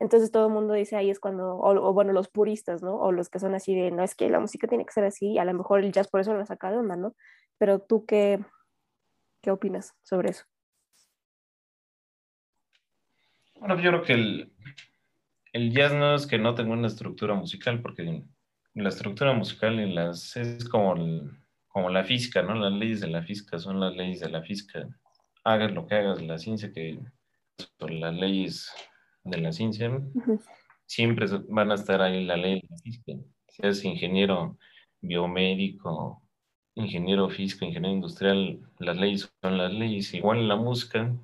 entonces 0.00 0.30
todo 0.30 0.46
el 0.46 0.52
mundo 0.52 0.74
dice 0.74 0.96
ahí 0.96 1.10
es 1.10 1.20
cuando, 1.20 1.56
o, 1.56 1.92
bueno, 1.92 2.12
los 2.12 2.28
puristas, 2.28 2.82
¿no? 2.82 2.96
O 2.96 3.12
los 3.12 3.28
que 3.28 3.38
son 3.38 3.54
así 3.54 3.74
de, 3.74 3.90
no, 3.90 4.02
es 4.02 4.14
que 4.14 4.28
la 4.28 4.40
música 4.40 4.66
tiene 4.66 4.84
que 4.84 4.92
ser 4.92 5.04
así, 5.04 5.38
a 5.38 5.44
lo 5.44 5.54
mejor 5.54 5.80
el 5.80 5.92
jazz 5.92 6.08
por 6.08 6.20
eso 6.20 6.34
lo 6.34 6.44
saca 6.44 6.70
de 6.70 6.78
onda, 6.78 6.96
¿no? 6.96 7.14
Pero 7.58 7.80
tú 7.80 8.04
qué, 8.04 8.40
qué 9.40 9.50
opinas 9.50 9.94
sobre 10.02 10.30
eso? 10.30 10.44
Bueno, 13.58 13.80
yo 13.80 13.90
creo 13.90 14.02
que 14.02 14.12
el, 14.12 14.52
el 15.52 15.72
jazz 15.72 15.94
no 15.94 16.14
es 16.14 16.26
que 16.26 16.38
no 16.38 16.54
tenga 16.54 16.72
una 16.72 16.88
estructura 16.88 17.34
musical, 17.34 17.80
porque 17.80 18.24
la 18.74 18.88
estructura 18.88 19.32
musical 19.32 19.78
en 19.78 19.94
las, 19.94 20.36
es 20.36 20.68
como, 20.68 20.94
como 21.68 21.90
la 21.90 22.04
física, 22.04 22.42
¿no? 22.42 22.54
Las 22.54 22.72
leyes 22.72 23.00
de 23.00 23.08
la 23.08 23.22
física 23.22 23.58
son 23.58 23.80
las 23.80 23.94
leyes 23.94 24.20
de 24.20 24.30
la 24.30 24.42
física. 24.42 24.88
Hagas 25.44 25.72
lo 25.72 25.86
que 25.86 25.94
hagas, 25.94 26.20
la 26.22 26.38
ciencia 26.38 26.72
que 26.72 26.98
son 27.78 28.00
las 28.00 28.14
leyes 28.14 28.70
de 29.24 29.38
la 29.38 29.52
ciencia, 29.52 29.90
siempre 30.86 31.26
van 31.48 31.72
a 31.72 31.74
estar 31.74 32.00
ahí 32.02 32.24
la 32.24 32.36
ley 32.36 32.60
de 32.60 32.68
la 32.68 32.78
física. 32.78 33.12
Seas 33.48 33.84
ingeniero 33.84 34.58
biomédico, 35.00 36.22
ingeniero 36.74 37.28
físico, 37.28 37.64
ingeniero 37.64 37.94
industrial, 37.94 38.60
las 38.78 38.96
leyes 38.96 39.32
son 39.42 39.58
las 39.58 39.72
leyes. 39.72 40.12
Igual 40.14 40.38
en 40.38 40.48
la 40.48 40.56
música, 40.56 41.14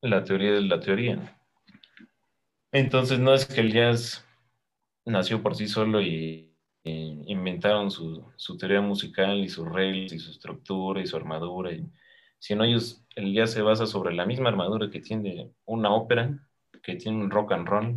la 0.00 0.24
teoría 0.24 0.54
es 0.54 0.64
la 0.64 0.80
teoría. 0.80 1.38
Entonces 2.72 3.18
no 3.18 3.34
es 3.34 3.46
que 3.46 3.60
el 3.60 3.72
jazz 3.72 4.26
nació 5.04 5.42
por 5.42 5.54
sí 5.54 5.68
solo 5.68 6.00
y, 6.00 6.50
inventaron 6.86 7.90
su, 7.90 8.22
su, 8.36 8.58
teoría 8.58 8.82
musical 8.82 9.38
y 9.38 9.48
sus 9.48 9.66
reglas 9.66 10.12
y 10.12 10.18
su 10.18 10.30
estructura 10.30 11.00
y 11.00 11.06
su 11.06 11.16
armadura, 11.16 11.72
y, 11.72 11.86
sino 12.38 12.64
ellos, 12.64 13.02
el 13.16 13.32
jazz 13.32 13.52
se 13.52 13.62
basa 13.62 13.86
sobre 13.86 14.14
la 14.14 14.26
misma 14.26 14.50
armadura 14.50 14.90
que 14.90 15.00
tiene 15.00 15.50
una 15.64 15.94
ópera, 15.94 16.38
que 16.84 16.96
tiene 16.96 17.18
un 17.18 17.30
rock 17.30 17.52
and 17.52 17.66
roll, 17.66 17.96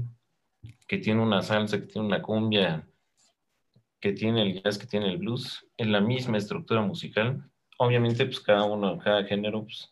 que 0.88 0.98
tiene 0.98 1.22
una 1.22 1.42
salsa, 1.42 1.80
que 1.80 1.88
tiene 1.88 2.08
una 2.08 2.22
cumbia, 2.22 2.88
que 4.00 4.14
tiene 4.14 4.42
el 4.42 4.64
jazz, 4.64 4.78
que 4.78 4.88
tiene 4.88 5.10
el 5.10 5.18
blues, 5.18 5.68
en 5.76 5.92
la 5.92 6.00
misma 6.00 6.38
estructura 6.38 6.82
musical. 6.82 7.44
Obviamente, 7.78 8.26
pues 8.26 8.40
cada 8.40 8.64
uno, 8.64 8.98
cada 8.98 9.24
género, 9.26 9.64
pues 9.64 9.92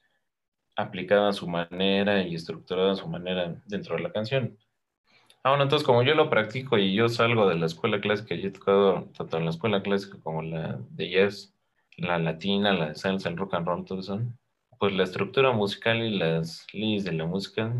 aplicada 0.75 1.29
a 1.29 1.33
su 1.33 1.47
manera 1.47 2.21
y 2.23 2.35
estructurada 2.35 2.93
a 2.93 2.95
su 2.95 3.07
manera 3.07 3.61
dentro 3.65 3.95
de 3.95 4.03
la 4.03 4.11
canción. 4.11 4.57
Ah, 5.43 5.49
bueno, 5.49 5.63
entonces 5.63 5.85
como 5.85 6.01
yo 6.01 6.15
lo 6.15 6.29
practico 6.29 6.77
y 6.77 6.93
yo 6.93 7.07
salgo 7.07 7.47
de 7.47 7.55
la 7.55 7.67
escuela 7.67 8.01
clásica, 8.01 8.33
y 8.33 8.45
he 8.45 8.51
tocado 8.51 9.09
tanto 9.15 9.37
en 9.37 9.45
la 9.45 9.51
escuela 9.51 9.83
clásica 9.83 10.17
como 10.21 10.41
la 10.41 10.79
de 10.89 11.09
jazz, 11.09 11.53
la 11.97 12.17
latina, 12.17 12.73
la 12.73 12.89
de 12.89 12.95
salsa, 12.95 13.29
el 13.29 13.37
rock 13.37 13.53
and 13.53 13.67
roll, 13.67 13.85
todo 13.85 13.99
eso, 13.99 14.21
pues 14.79 14.93
la 14.93 15.03
estructura 15.03 15.51
musical 15.51 16.01
y 16.01 16.17
las 16.17 16.65
leyes 16.73 17.03
de 17.03 17.13
la 17.13 17.25
música 17.25 17.71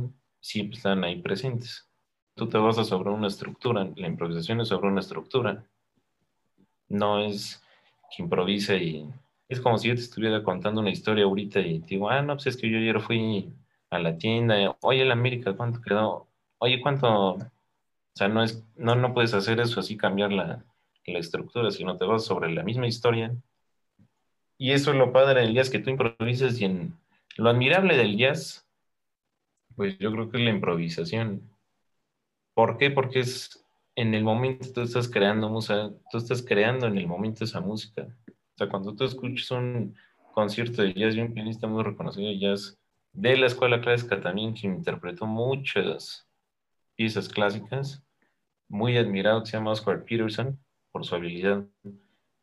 siempre 0.46 0.78
están 0.78 1.04
ahí 1.04 1.16
presentes. 1.22 1.90
Tú 2.36 2.48
te 2.48 2.60
basas 2.60 2.88
sobre 2.88 3.10
una 3.10 3.28
estructura, 3.28 3.90
la 3.96 4.08
improvisación 4.08 4.62
es 4.62 4.68
sobre 4.68 4.90
una 4.90 5.00
estructura. 5.00 5.66
No 6.88 7.20
es 7.20 7.64
que 8.16 8.22
improvise 8.22 8.78
y 8.78 9.10
es 9.50 9.60
como 9.60 9.80
si 9.80 9.88
yo 9.88 9.96
te 9.96 10.02
estuviera 10.02 10.44
contando 10.44 10.82
una 10.82 10.92
historia 10.92 11.26
ahorita 11.26 11.62
y 11.62 11.80
te 11.80 11.88
digo, 11.96 12.12
ah, 12.12 12.22
no, 12.22 12.36
pues 12.36 12.48
es 12.48 12.58
que 12.58 12.70
yo 12.70 12.78
ayer 12.78 13.00
fui 13.02 13.52
a 13.90 13.98
la 13.98 14.18
tienda, 14.20 14.78
oye, 14.82 15.02
el 15.02 15.12
América, 15.12 15.56
¿cuánto 15.56 15.82
quedó? 15.82 16.28
Oye, 16.60 16.80
¿cuánto? 16.80 17.08
O 17.34 17.40
sea, 18.14 18.28
no 18.28 18.44
es, 18.44 18.64
no, 18.76 18.96
no 18.96 19.16
puedes 19.16 19.34
hacer 19.34 19.60
eso 19.60 19.80
así, 19.80 19.98
cambiar 19.98 20.32
la, 20.32 20.64
la 21.08 21.20
estructura, 21.20 21.72
sino 21.72 21.98
te 21.98 22.06
vas 22.06 22.24
sobre 22.24 22.54
la 22.54 22.62
misma 22.62 22.86
historia. 22.86 23.36
Y 24.60 24.74
eso 24.74 24.92
es 24.92 24.98
lo 24.98 25.12
padre 25.12 25.42
del 25.42 25.56
jazz, 25.56 25.72
que 25.72 25.80
tú 25.80 25.90
improvisas 25.90 26.62
y 26.62 26.66
en 26.66 26.94
lo 27.36 27.50
admirable 27.50 27.98
del 27.98 28.16
jazz 28.16 28.65
pues 29.76 29.98
yo 30.00 30.12
creo 30.12 30.30
que 30.30 30.38
es 30.38 30.44
la 30.44 30.52
improvisación. 30.52 31.50
¿Por 32.54 32.78
qué? 32.78 32.92
Porque 32.92 33.20
es 33.20 33.66
en 33.96 34.14
el 34.14 34.24
momento 34.24 34.74
tú 34.74 34.82
estás 34.82 35.08
creando 35.08 35.50
música, 35.50 35.92
tú 36.12 36.18
estás 36.18 36.42
creando 36.42 36.88
en 36.88 36.98
el 36.98 37.08
momento 37.08 37.44
esa 37.44 37.62
música. 37.62 38.08
O 38.28 38.58
sea, 38.58 38.70
cuando 38.70 38.96
tú 38.96 39.06
escuchas 39.06 39.52
un 39.52 39.96
concierto 40.34 40.82
de 40.82 40.94
jazz 40.94 41.16
y 41.16 41.22
un 41.22 41.34
pianista 41.34 41.68
muy 41.68 41.84
reconocido 41.84 42.28
de 42.28 42.40
jazz 42.40 42.78
de 43.14 43.38
la 43.38 43.48
escuela 43.48 43.80
clásica 43.80 44.20
también, 44.20 44.54
que 44.54 44.68
interpretó 44.68 45.26
muchas 45.26 46.28
piezas 46.96 47.30
clásicas, 47.30 48.04
muy 48.68 48.98
admirado, 48.98 49.42
que 49.42 49.50
se 49.50 49.58
llama 49.58 49.72
Oscar 49.72 50.04
Peterson, 50.04 50.60
por 50.92 51.06
su 51.06 51.16
habilidad 51.16 51.66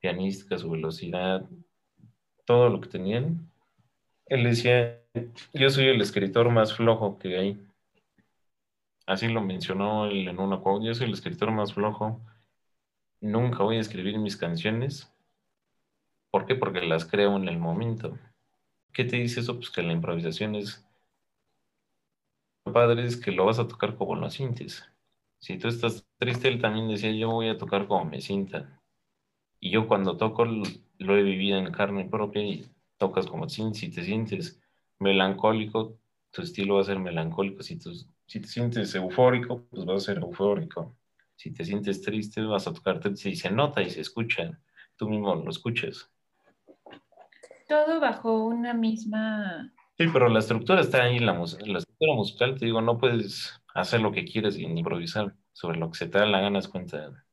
pianística, 0.01 0.59
su 0.59 0.71
velocidad, 0.71 1.49
todo 2.47 2.71
lo 2.71 2.81
que 2.81 2.88
tenían. 2.88 3.52
Él 4.33 4.45
decía, 4.45 4.99
yo 5.53 5.68
soy 5.68 5.88
el 5.88 6.01
escritor 6.01 6.49
más 6.49 6.75
flojo 6.75 7.18
que 7.18 7.37
hay. 7.37 7.68
Así 9.05 9.29
lo 9.29 9.42
mencionó 9.42 10.07
él 10.07 10.27
en 10.27 10.40
una 10.40 10.59
quote. 10.59 10.87
Yo 10.87 10.95
soy 10.95 11.09
el 11.09 11.12
escritor 11.12 11.51
más 11.51 11.75
flojo. 11.75 12.18
Nunca 13.21 13.62
voy 13.62 13.77
a 13.77 13.81
escribir 13.81 14.16
mis 14.18 14.38
canciones. 14.38 15.12
¿Por 16.31 16.47
qué? 16.47 16.55
Porque 16.55 16.81
las 16.81 17.05
creo 17.05 17.37
en 17.37 17.47
el 17.47 17.59
momento. 17.59 18.18
¿Qué 18.95 19.05
te 19.05 19.18
dice 19.18 19.40
eso? 19.40 19.57
Pues 19.57 19.68
que 19.68 19.83
la 19.83 19.92
improvisación 19.92 20.55
es... 20.55 20.83
Lo 22.64 22.73
padre 22.73 23.05
es 23.05 23.18
que 23.18 23.33
lo 23.33 23.45
vas 23.45 23.59
a 23.59 23.68
tocar 23.68 23.99
como 23.99 24.14
lo 24.14 24.31
sientes. 24.31 24.83
Si 25.40 25.59
tú 25.59 25.68
estás 25.68 26.07
triste, 26.16 26.49
él 26.49 26.59
también 26.59 26.88
decía, 26.88 27.11
yo 27.11 27.29
voy 27.29 27.51
a 27.51 27.59
tocar 27.59 27.87
como 27.87 28.07
me 28.07 28.23
sienta. 28.23 28.81
Y 29.61 29.68
yo 29.73 29.87
cuando 29.87 30.16
toco 30.16 30.47
lo 30.47 31.18
he 31.18 31.23
vivido 31.23 31.59
en 31.59 31.71
carne 31.71 32.07
propia 32.07 32.42
y 32.42 32.73
tocas 33.03 33.27
como 33.27 33.49
si, 33.49 33.75
si 33.75 33.91
te 33.91 34.05
sientes 34.05 34.62
melancólico, 35.01 35.99
tu 36.31 36.43
estilo 36.43 36.77
va 36.77 36.83
a 36.83 36.85
ser 36.85 37.01
melancólico. 37.01 37.65
Si, 37.65 37.77
si 38.27 38.41
te 38.41 38.47
sientes 38.47 38.95
eufórico, 38.95 39.65
pues 39.69 39.85
va 39.85 39.97
a 39.97 39.99
ser 39.99 40.19
eufórico. 40.19 40.95
Si 41.35 41.53
te 41.53 41.65
sientes 41.65 42.01
triste, 42.01 42.43
vas 42.43 42.69
a 42.69 42.73
tocar 42.73 43.01
triste 43.01 43.29
y 43.31 43.35
se 43.35 43.51
nota 43.51 43.83
y 43.83 43.91
se 43.91 44.01
escucha. 44.01 44.57
Tú 44.97 45.09
mismo 45.09 45.35
lo 45.35 45.51
escuchas. 45.51 46.09
Todo 47.69 47.99
bajo 47.99 48.45
una 48.45 48.73
misma... 48.73 49.73
Sí, 49.99 50.07
pero 50.12 50.29
la 50.29 50.38
estructura 50.38 50.81
está 50.81 51.03
ahí, 51.03 51.19
la, 51.19 51.33
la 51.33 51.79
estructura 51.79 52.15
musical, 52.15 52.57
te 52.57 52.67
digo, 52.67 52.81
no 52.81 52.99
puedes 52.99 53.61
hacer 53.75 54.01
lo 54.01 54.12
que 54.12 54.25
quieres 54.25 54.57
y 54.57 54.62
improvisar 54.62 55.35
sobre 55.53 55.79
lo 55.79 55.91
que 55.91 55.99
se 55.99 56.07
te 56.07 56.19
da 56.19 56.27
la 56.27 56.41
gana, 56.41 56.61
es 56.61 56.69
cuenta. 56.69 57.25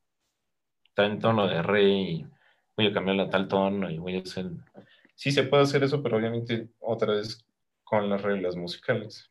Está 0.84 1.05
en 1.05 1.19
tono 1.19 1.45
de 1.45 1.62
re 1.62 1.89
y 1.89 2.25
voy 2.75 2.88
a 2.88 2.93
cambiarle 2.93 3.23
a 3.23 3.29
tal 3.29 3.47
tono 3.47 3.88
y 3.91 3.99
voy 3.99 4.15
a 4.15 4.21
hacer... 4.21 4.47
Sí 5.19 5.34
se 5.34 5.43
puede 5.43 5.63
hacer 5.63 5.84
eso, 5.84 6.01
pero 6.01 6.15
obviamente 6.15 6.69
otra 6.79 7.15
vez 7.15 7.45
con 7.84 8.10
las 8.10 8.21
reglas 8.21 8.55
musicales. 8.55 9.29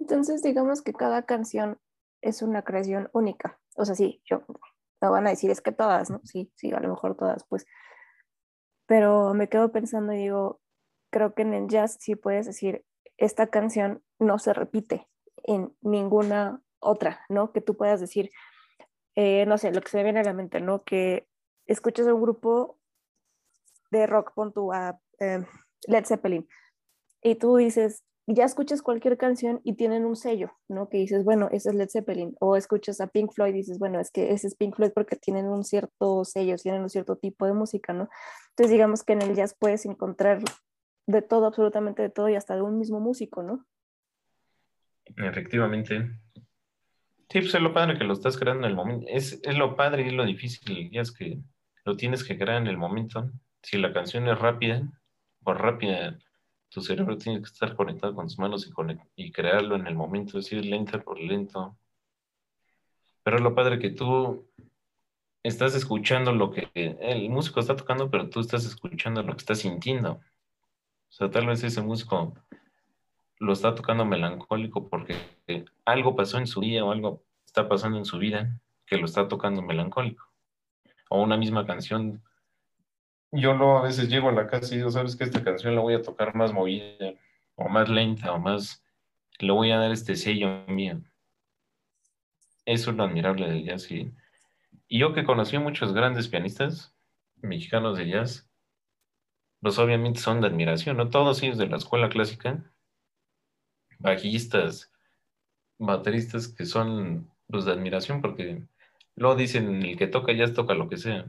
Entonces, 0.00 0.42
digamos 0.42 0.80
que 0.80 0.94
cada 0.94 1.26
canción 1.26 1.78
es 2.22 2.40
una 2.40 2.62
creación 2.62 3.10
única. 3.12 3.60
O 3.76 3.84
sea, 3.84 3.94
sí, 3.94 4.22
yo 4.24 4.42
me 5.02 5.08
van 5.10 5.26
a 5.26 5.30
decir 5.30 5.50
es 5.50 5.60
que 5.60 5.72
todas, 5.72 6.08
¿no? 6.08 6.22
Sí, 6.24 6.50
sí, 6.54 6.72
a 6.72 6.80
lo 6.80 6.88
mejor 6.88 7.18
todas, 7.18 7.44
pues. 7.50 7.66
Pero 8.86 9.34
me 9.34 9.50
quedo 9.50 9.72
pensando 9.72 10.14
y 10.14 10.20
digo, 10.20 10.62
creo 11.10 11.34
que 11.34 11.42
en 11.42 11.52
el 11.52 11.68
jazz 11.68 11.98
sí 12.00 12.16
puedes 12.16 12.46
decir, 12.46 12.82
esta 13.18 13.48
canción 13.48 14.02
no 14.18 14.38
se 14.38 14.54
repite 14.54 15.06
en 15.42 15.76
ninguna 15.82 16.62
otra, 16.80 17.26
¿no? 17.28 17.52
Que 17.52 17.60
tú 17.60 17.76
puedas 17.76 18.00
decir, 18.00 18.30
eh, 19.16 19.44
no 19.44 19.58
sé, 19.58 19.70
lo 19.70 19.82
que 19.82 19.90
se 19.90 19.98
me 19.98 20.04
viene 20.04 20.20
a 20.20 20.24
la 20.24 20.32
mente, 20.32 20.62
¿no? 20.62 20.82
Que 20.82 21.28
escuchas 21.66 22.06
a 22.06 22.14
un 22.14 22.22
grupo 22.22 22.78
de 24.00 24.06
rock, 24.06 24.32
pon 24.34 24.52
tú 24.52 24.72
a 24.72 24.98
eh, 25.20 25.44
Led 25.86 26.04
Zeppelin, 26.04 26.46
y 27.22 27.36
tú 27.36 27.56
dices, 27.56 28.04
ya 28.26 28.44
escuchas 28.44 28.82
cualquier 28.82 29.18
canción 29.18 29.60
y 29.64 29.74
tienen 29.74 30.04
un 30.06 30.16
sello, 30.16 30.52
¿no? 30.68 30.88
Que 30.88 30.98
dices, 30.98 31.24
bueno, 31.24 31.48
ese 31.52 31.70
es 31.70 31.74
Led 31.74 31.88
Zeppelin. 31.90 32.34
O 32.40 32.56
escuchas 32.56 33.00
a 33.00 33.06
Pink 33.08 33.32
Floyd 33.32 33.54
y 33.54 33.58
dices, 33.58 33.78
bueno, 33.78 34.00
es 34.00 34.10
que 34.10 34.32
ese 34.32 34.46
es 34.46 34.54
Pink 34.54 34.76
Floyd 34.76 34.92
porque 34.94 35.16
tienen 35.16 35.46
un 35.46 35.64
cierto 35.64 36.24
sello, 36.24 36.56
tienen 36.56 36.82
un 36.82 36.90
cierto 36.90 37.16
tipo 37.16 37.46
de 37.46 37.52
música, 37.52 37.92
¿no? 37.92 38.08
Entonces, 38.50 38.72
digamos 38.72 39.02
que 39.02 39.12
en 39.12 39.22
el 39.22 39.34
jazz 39.34 39.54
puedes 39.58 39.84
encontrar 39.84 40.40
de 41.06 41.22
todo, 41.22 41.46
absolutamente 41.46 42.02
de 42.02 42.10
todo 42.10 42.28
y 42.28 42.34
hasta 42.34 42.56
de 42.56 42.62
un 42.62 42.78
mismo 42.78 42.98
músico, 42.98 43.42
¿no? 43.42 43.66
Efectivamente. 45.16 46.10
Sí, 47.28 47.40
pues 47.40 47.54
es 47.54 47.60
lo 47.60 47.74
padre 47.74 47.98
que 47.98 48.04
lo 48.04 48.14
estás 48.14 48.38
creando 48.38 48.64
en 48.64 48.70
el 48.70 48.76
momento. 48.76 49.06
Es, 49.08 49.40
es 49.42 49.58
lo 49.58 49.76
padre 49.76 50.06
y 50.06 50.10
lo 50.10 50.24
difícil, 50.24 50.90
ya 50.90 51.02
es 51.02 51.12
que 51.12 51.40
lo 51.84 51.96
tienes 51.96 52.24
que 52.24 52.38
crear 52.38 52.60
en 52.62 52.68
el 52.68 52.78
momento. 52.78 53.30
Si 53.64 53.78
la 53.78 53.94
canción 53.94 54.28
es 54.28 54.38
rápida, 54.38 54.82
pues 55.42 55.56
rápida 55.56 56.18
tu 56.68 56.82
cerebro 56.82 57.16
tiene 57.16 57.38
que 57.38 57.46
estar 57.46 57.74
conectado 57.74 58.14
con 58.14 58.26
tus 58.26 58.38
manos 58.38 58.70
y, 59.16 59.32
crearlo 59.32 59.74
en 59.74 59.86
el 59.86 59.94
momento, 59.94 60.38
es 60.38 60.44
decir, 60.44 60.62
lenta 60.66 61.00
por 61.00 61.18
lento. 61.18 61.74
Pero 63.22 63.38
lo 63.38 63.54
padre 63.54 63.78
que 63.78 63.88
tú 63.88 64.46
estás 65.42 65.74
escuchando 65.74 66.32
lo 66.32 66.50
que 66.50 66.68
el 66.74 67.30
músico 67.30 67.60
está 67.60 67.74
tocando, 67.74 68.10
pero 68.10 68.28
tú 68.28 68.40
estás 68.40 68.66
escuchando 68.66 69.22
lo 69.22 69.32
que 69.32 69.38
estás 69.38 69.60
sintiendo. 69.60 70.12
O 70.12 71.12
sea, 71.12 71.30
tal 71.30 71.46
vez 71.46 71.64
ese 71.64 71.80
músico 71.80 72.34
lo 73.38 73.54
está 73.54 73.74
tocando 73.74 74.04
melancólico 74.04 74.90
porque 74.90 75.16
algo 75.86 76.14
pasó 76.14 76.36
en 76.36 76.46
su 76.46 76.60
día 76.60 76.84
o 76.84 76.92
algo 76.92 77.22
está 77.46 77.66
pasando 77.66 77.96
en 77.96 78.04
su 78.04 78.18
vida 78.18 78.60
que 78.84 78.98
lo 78.98 79.06
está 79.06 79.26
tocando 79.26 79.62
melancólico. 79.62 80.22
O 81.08 81.22
una 81.22 81.38
misma 81.38 81.66
canción 81.66 82.22
yo 83.34 83.54
no 83.54 83.78
a 83.78 83.82
veces 83.82 84.08
llego 84.08 84.28
a 84.28 84.32
la 84.32 84.46
casa 84.46 84.74
y 84.74 84.78
digo, 84.78 84.90
sabes 84.90 85.16
que 85.16 85.24
esta 85.24 85.42
canción 85.42 85.74
la 85.74 85.80
voy 85.80 85.94
a 85.94 86.02
tocar 86.02 86.34
más 86.34 86.52
movida, 86.52 87.14
o 87.56 87.68
más 87.68 87.88
lenta, 87.88 88.32
o 88.32 88.38
más, 88.38 88.82
le 89.38 89.52
voy 89.52 89.70
a 89.70 89.78
dar 89.78 89.92
este 89.92 90.16
sello 90.16 90.64
mío. 90.68 91.00
Eso 92.64 92.90
es 92.90 92.96
lo 92.96 93.04
admirable 93.04 93.48
del 93.48 93.64
jazz. 93.64 93.90
Y, 93.90 94.12
yo 94.88 95.12
que 95.14 95.24
conocí 95.24 95.58
muchos 95.58 95.92
grandes 95.92 96.28
pianistas 96.28 96.94
mexicanos 97.36 97.98
de 97.98 98.08
jazz, 98.08 98.48
pues 99.60 99.78
obviamente 99.78 100.20
son 100.20 100.40
de 100.40 100.46
admiración, 100.48 100.96
¿no? 100.96 101.10
Todos 101.10 101.42
ellos 101.42 101.58
de 101.58 101.66
la 101.66 101.78
escuela 101.78 102.08
clásica, 102.08 102.62
bajistas, 103.98 104.92
bateristas 105.78 106.48
que 106.48 106.66
son 106.66 107.30
pues 107.48 107.64
de 107.64 107.72
admiración 107.72 108.20
porque 108.20 108.62
luego 109.16 109.36
dicen 109.36 109.82
el 109.82 109.96
que 109.96 110.06
toca 110.06 110.32
jazz 110.32 110.52
toca 110.54 110.74
lo 110.74 110.88
que 110.88 110.96
sea. 110.98 111.26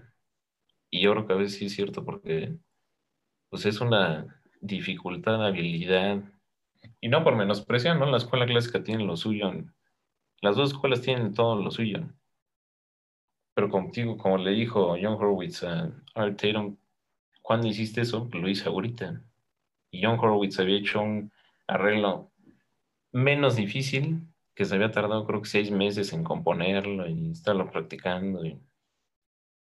Y 0.90 1.02
yo 1.02 1.12
creo 1.12 1.28
que 1.28 1.34
a 1.34 1.38
veces 1.38 1.58
sí 1.58 1.66
es 1.66 1.76
cierto 1.76 2.04
porque 2.06 2.58
pues 3.50 3.66
es 3.66 3.82
una 3.82 4.42
dificultad, 4.62 5.46
habilidad, 5.46 6.24
y 7.02 7.10
no 7.10 7.24
por 7.24 7.36
menospreciar, 7.36 7.98
¿no? 7.98 8.06
La 8.06 8.18
escuela 8.18 8.46
clásica 8.46 8.84
tiene 8.84 9.04
lo 9.04 9.18
suyo, 9.18 9.52
las 10.42 10.56
dos 10.56 10.72
escuelas 10.72 11.02
tienen 11.02 11.34
todo 11.34 11.62
lo 11.62 11.72
suyo. 11.72 12.08
Pero 13.54 13.70
contigo, 13.70 14.18
como 14.18 14.38
le 14.38 14.52
dijo 14.52 14.96
John 15.02 15.14
Horowitz 15.14 15.64
a 15.64 15.92
Art 16.14 16.40
Tatum, 16.40 16.78
¿cuándo 17.42 17.68
hiciste 17.68 18.02
eso? 18.02 18.30
Lo 18.34 18.50
hice 18.50 18.68
ahorita. 18.68 19.22
Y 19.92 20.04
John 20.04 20.20
Horowitz 20.20 20.60
había 20.60 20.78
hecho 20.78 21.02
un 21.02 21.32
arreglo 21.68 22.32
menos 23.12 23.56
difícil, 23.56 24.28
que 24.54 24.66
se 24.66 24.76
había 24.76 24.92
tardado 24.92 25.26
creo 25.26 25.42
que 25.42 25.50
seis 25.50 25.72
meses 25.72 26.12
en 26.14 26.24
componerlo 26.24 27.08
y 27.08 27.32
estarlo 27.32 27.70
practicando. 27.72 28.46
Y 28.46 28.60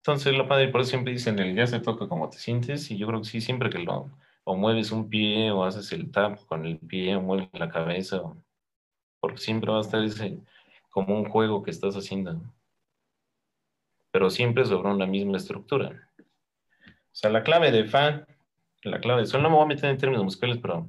entonces, 0.06 0.34
lo 0.34 0.46
padre, 0.46 0.68
por 0.68 0.82
eso 0.82 0.90
siempre 0.90 1.14
dicen, 1.14 1.38
el 1.38 1.56
ya 1.56 1.66
se 1.66 1.80
toca 1.80 2.06
como 2.06 2.28
te 2.28 2.36
sientes, 2.36 2.90
y 2.90 2.98
yo 2.98 3.06
creo 3.06 3.22
que 3.22 3.26
sí, 3.26 3.40
siempre 3.40 3.70
que 3.70 3.78
lo, 3.78 4.10
o 4.44 4.54
mueves 4.54 4.92
un 4.92 5.08
pie, 5.08 5.50
o 5.50 5.64
haces 5.64 5.92
el 5.92 6.10
tap 6.10 6.44
con 6.44 6.66
el 6.66 6.78
pie, 6.78 7.16
o 7.16 7.22
mueves 7.22 7.48
la 7.54 7.70
cabeza, 7.70 8.20
porque 9.18 9.38
siempre 9.38 9.70
va 9.72 9.78
a 9.78 9.80
estar 9.80 10.04
ese, 10.04 10.40
como 10.90 11.16
un 11.16 11.24
juego 11.24 11.62
que 11.62 11.70
estás 11.70 11.96
haciendo, 11.96 12.38
pero 14.10 14.28
siempre 14.28 14.66
sobre 14.66 14.90
una 14.90 15.06
misma 15.06 15.38
estructura. 15.38 16.10
O 16.18 16.22
sea, 17.10 17.30
la 17.30 17.42
clave 17.42 17.72
de 17.72 17.86
fa, 17.86 18.26
la 18.82 19.00
clave 19.00 19.22
de 19.22 19.26
sol, 19.26 19.42
no 19.42 19.48
me 19.48 19.56
voy 19.56 19.64
a 19.64 19.68
meter 19.68 19.88
en 19.88 19.96
términos 19.96 20.24
musicales, 20.24 20.58
pero 20.60 20.86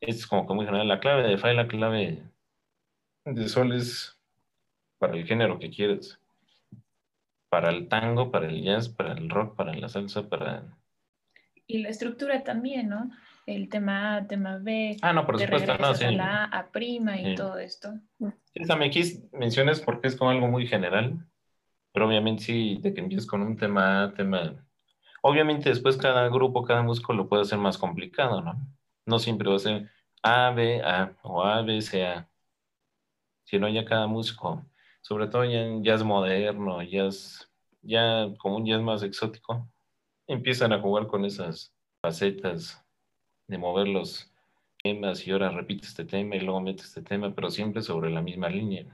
es 0.00 0.26
como 0.26 0.46
que 0.46 0.54
muy 0.54 0.64
general, 0.64 0.88
la 0.88 1.00
clave 1.00 1.22
de 1.28 1.36
fa 1.36 1.52
y 1.52 1.56
la 1.56 1.68
clave 1.68 2.22
de 3.26 3.48
sol 3.50 3.74
es 3.74 4.18
para 4.96 5.18
el 5.18 5.26
género 5.26 5.58
que 5.58 5.68
quieres 5.68 6.18
para 7.48 7.70
el 7.70 7.88
tango, 7.88 8.30
para 8.30 8.48
el 8.48 8.62
jazz, 8.62 8.88
para 8.88 9.12
el 9.12 9.30
rock, 9.30 9.56
para 9.56 9.74
la 9.74 9.88
salsa, 9.88 10.28
para... 10.28 10.64
Y 11.66 11.78
la 11.78 11.88
estructura 11.88 12.44
también, 12.44 12.88
¿no? 12.88 13.10
El 13.46 13.68
tema 13.68 14.16
A, 14.16 14.26
tema 14.26 14.58
B. 14.58 14.96
Ah, 15.02 15.12
no, 15.12 15.24
por 15.26 15.38
supuesto, 15.38 15.76
no, 15.78 15.94
sí. 15.94 16.04
A 16.04 16.10
la 16.10 16.44
A, 16.44 16.70
prima 16.70 17.18
y 17.18 17.34
todo 17.34 17.58
esto. 17.58 17.90
Sí, 18.18 18.62
también 18.66 18.90
aquí 18.90 19.02
mencionas 19.32 19.80
porque 19.80 20.08
es 20.08 20.16
como 20.16 20.30
algo 20.30 20.48
muy 20.48 20.66
general, 20.66 21.26
pero 21.92 22.06
obviamente 22.06 22.44
sí, 22.44 22.78
de 22.82 22.92
que 22.92 23.00
empieces 23.00 23.26
con 23.26 23.42
un 23.42 23.56
tema 23.56 24.04
A, 24.04 24.14
tema... 24.14 24.64
Obviamente 25.22 25.70
después 25.70 25.96
cada 25.96 26.28
grupo, 26.28 26.62
cada 26.62 26.82
músico 26.82 27.12
lo 27.12 27.28
puede 27.28 27.42
hacer 27.42 27.58
más 27.58 27.76
complicado, 27.76 28.40
¿no? 28.40 28.54
No 29.06 29.18
siempre 29.18 29.48
va 29.48 29.56
a 29.56 29.60
ser 29.60 29.90
A, 30.22 30.50
B, 30.50 30.82
A 30.82 31.12
o 31.22 31.42
A, 31.42 31.62
B, 31.62 31.80
C, 31.80 32.06
A. 32.06 32.28
Sino 33.44 33.68
ya 33.68 33.84
cada 33.84 34.06
músico 34.06 34.64
sobre 35.08 35.26
todo 35.28 35.42
ya 35.46 35.62
en 35.62 35.82
jazz 35.82 36.04
moderno, 36.04 36.82
jazz, 36.82 37.50
ya 37.80 38.26
como 38.38 38.56
un 38.56 38.66
jazz 38.66 38.82
más 38.82 39.02
exótico, 39.02 39.66
empiezan 40.26 40.74
a 40.74 40.82
jugar 40.82 41.06
con 41.06 41.24
esas 41.24 41.74
facetas 42.02 42.84
de 43.46 43.56
mover 43.56 43.88
los 43.88 44.30
temas 44.82 45.26
y 45.26 45.30
ahora 45.30 45.48
repite 45.48 45.86
este 45.86 46.04
tema 46.04 46.36
y 46.36 46.40
luego 46.40 46.60
mete 46.60 46.82
este 46.82 47.00
tema, 47.00 47.34
pero 47.34 47.50
siempre 47.50 47.80
sobre 47.80 48.10
la 48.10 48.20
misma 48.20 48.50
línea. 48.50 48.84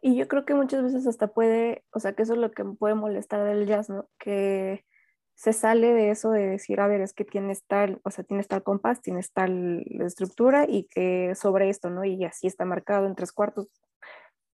Y 0.00 0.16
yo 0.16 0.26
creo 0.26 0.46
que 0.46 0.54
muchas 0.54 0.82
veces 0.84 1.06
hasta 1.06 1.34
puede, 1.34 1.84
o 1.92 2.00
sea, 2.00 2.14
que 2.14 2.22
eso 2.22 2.32
es 2.32 2.38
lo 2.38 2.50
que 2.50 2.64
puede 2.64 2.94
molestar 2.94 3.44
del 3.44 3.66
jazz, 3.66 3.90
¿no? 3.90 4.08
Que 4.18 4.86
se 5.34 5.52
sale 5.52 5.92
de 5.92 6.12
eso 6.12 6.30
de 6.30 6.46
decir, 6.46 6.80
a 6.80 6.86
ver, 6.86 7.02
es 7.02 7.12
que 7.12 7.26
tienes 7.26 7.66
tal, 7.66 8.00
o 8.04 8.10
sea, 8.10 8.24
tienes 8.24 8.48
tal 8.48 8.62
compás, 8.62 9.02
tienes 9.02 9.34
tal 9.34 9.84
estructura 10.00 10.64
y 10.66 10.84
que 10.84 11.34
sobre 11.34 11.68
esto, 11.68 11.90
¿no? 11.90 12.06
Y 12.06 12.24
así 12.24 12.46
está 12.46 12.64
marcado 12.64 13.06
en 13.06 13.14
tres 13.14 13.32
cuartos, 13.32 13.68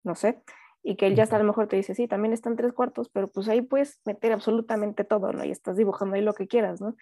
no 0.06 0.14
sé, 0.14 0.42
y 0.82 0.96
que 0.96 1.08
él 1.08 1.16
ya 1.16 1.24
hasta 1.24 1.36
a 1.36 1.40
lo 1.40 1.44
mejor 1.44 1.66
te 1.68 1.76
dice, 1.76 1.94
sí, 1.94 2.08
también 2.08 2.32
están 2.32 2.56
tres 2.56 2.72
cuartos, 2.72 3.08
pero 3.10 3.28
pues 3.28 3.48
ahí 3.48 3.60
puedes 3.60 4.00
meter 4.06 4.32
absolutamente 4.32 5.04
todo, 5.04 5.32
¿no? 5.32 5.44
Y 5.44 5.50
estás 5.50 5.76
dibujando 5.76 6.16
ahí 6.16 6.22
lo 6.22 6.34
que 6.34 6.46
quieras, 6.46 6.80
¿no? 6.80 6.96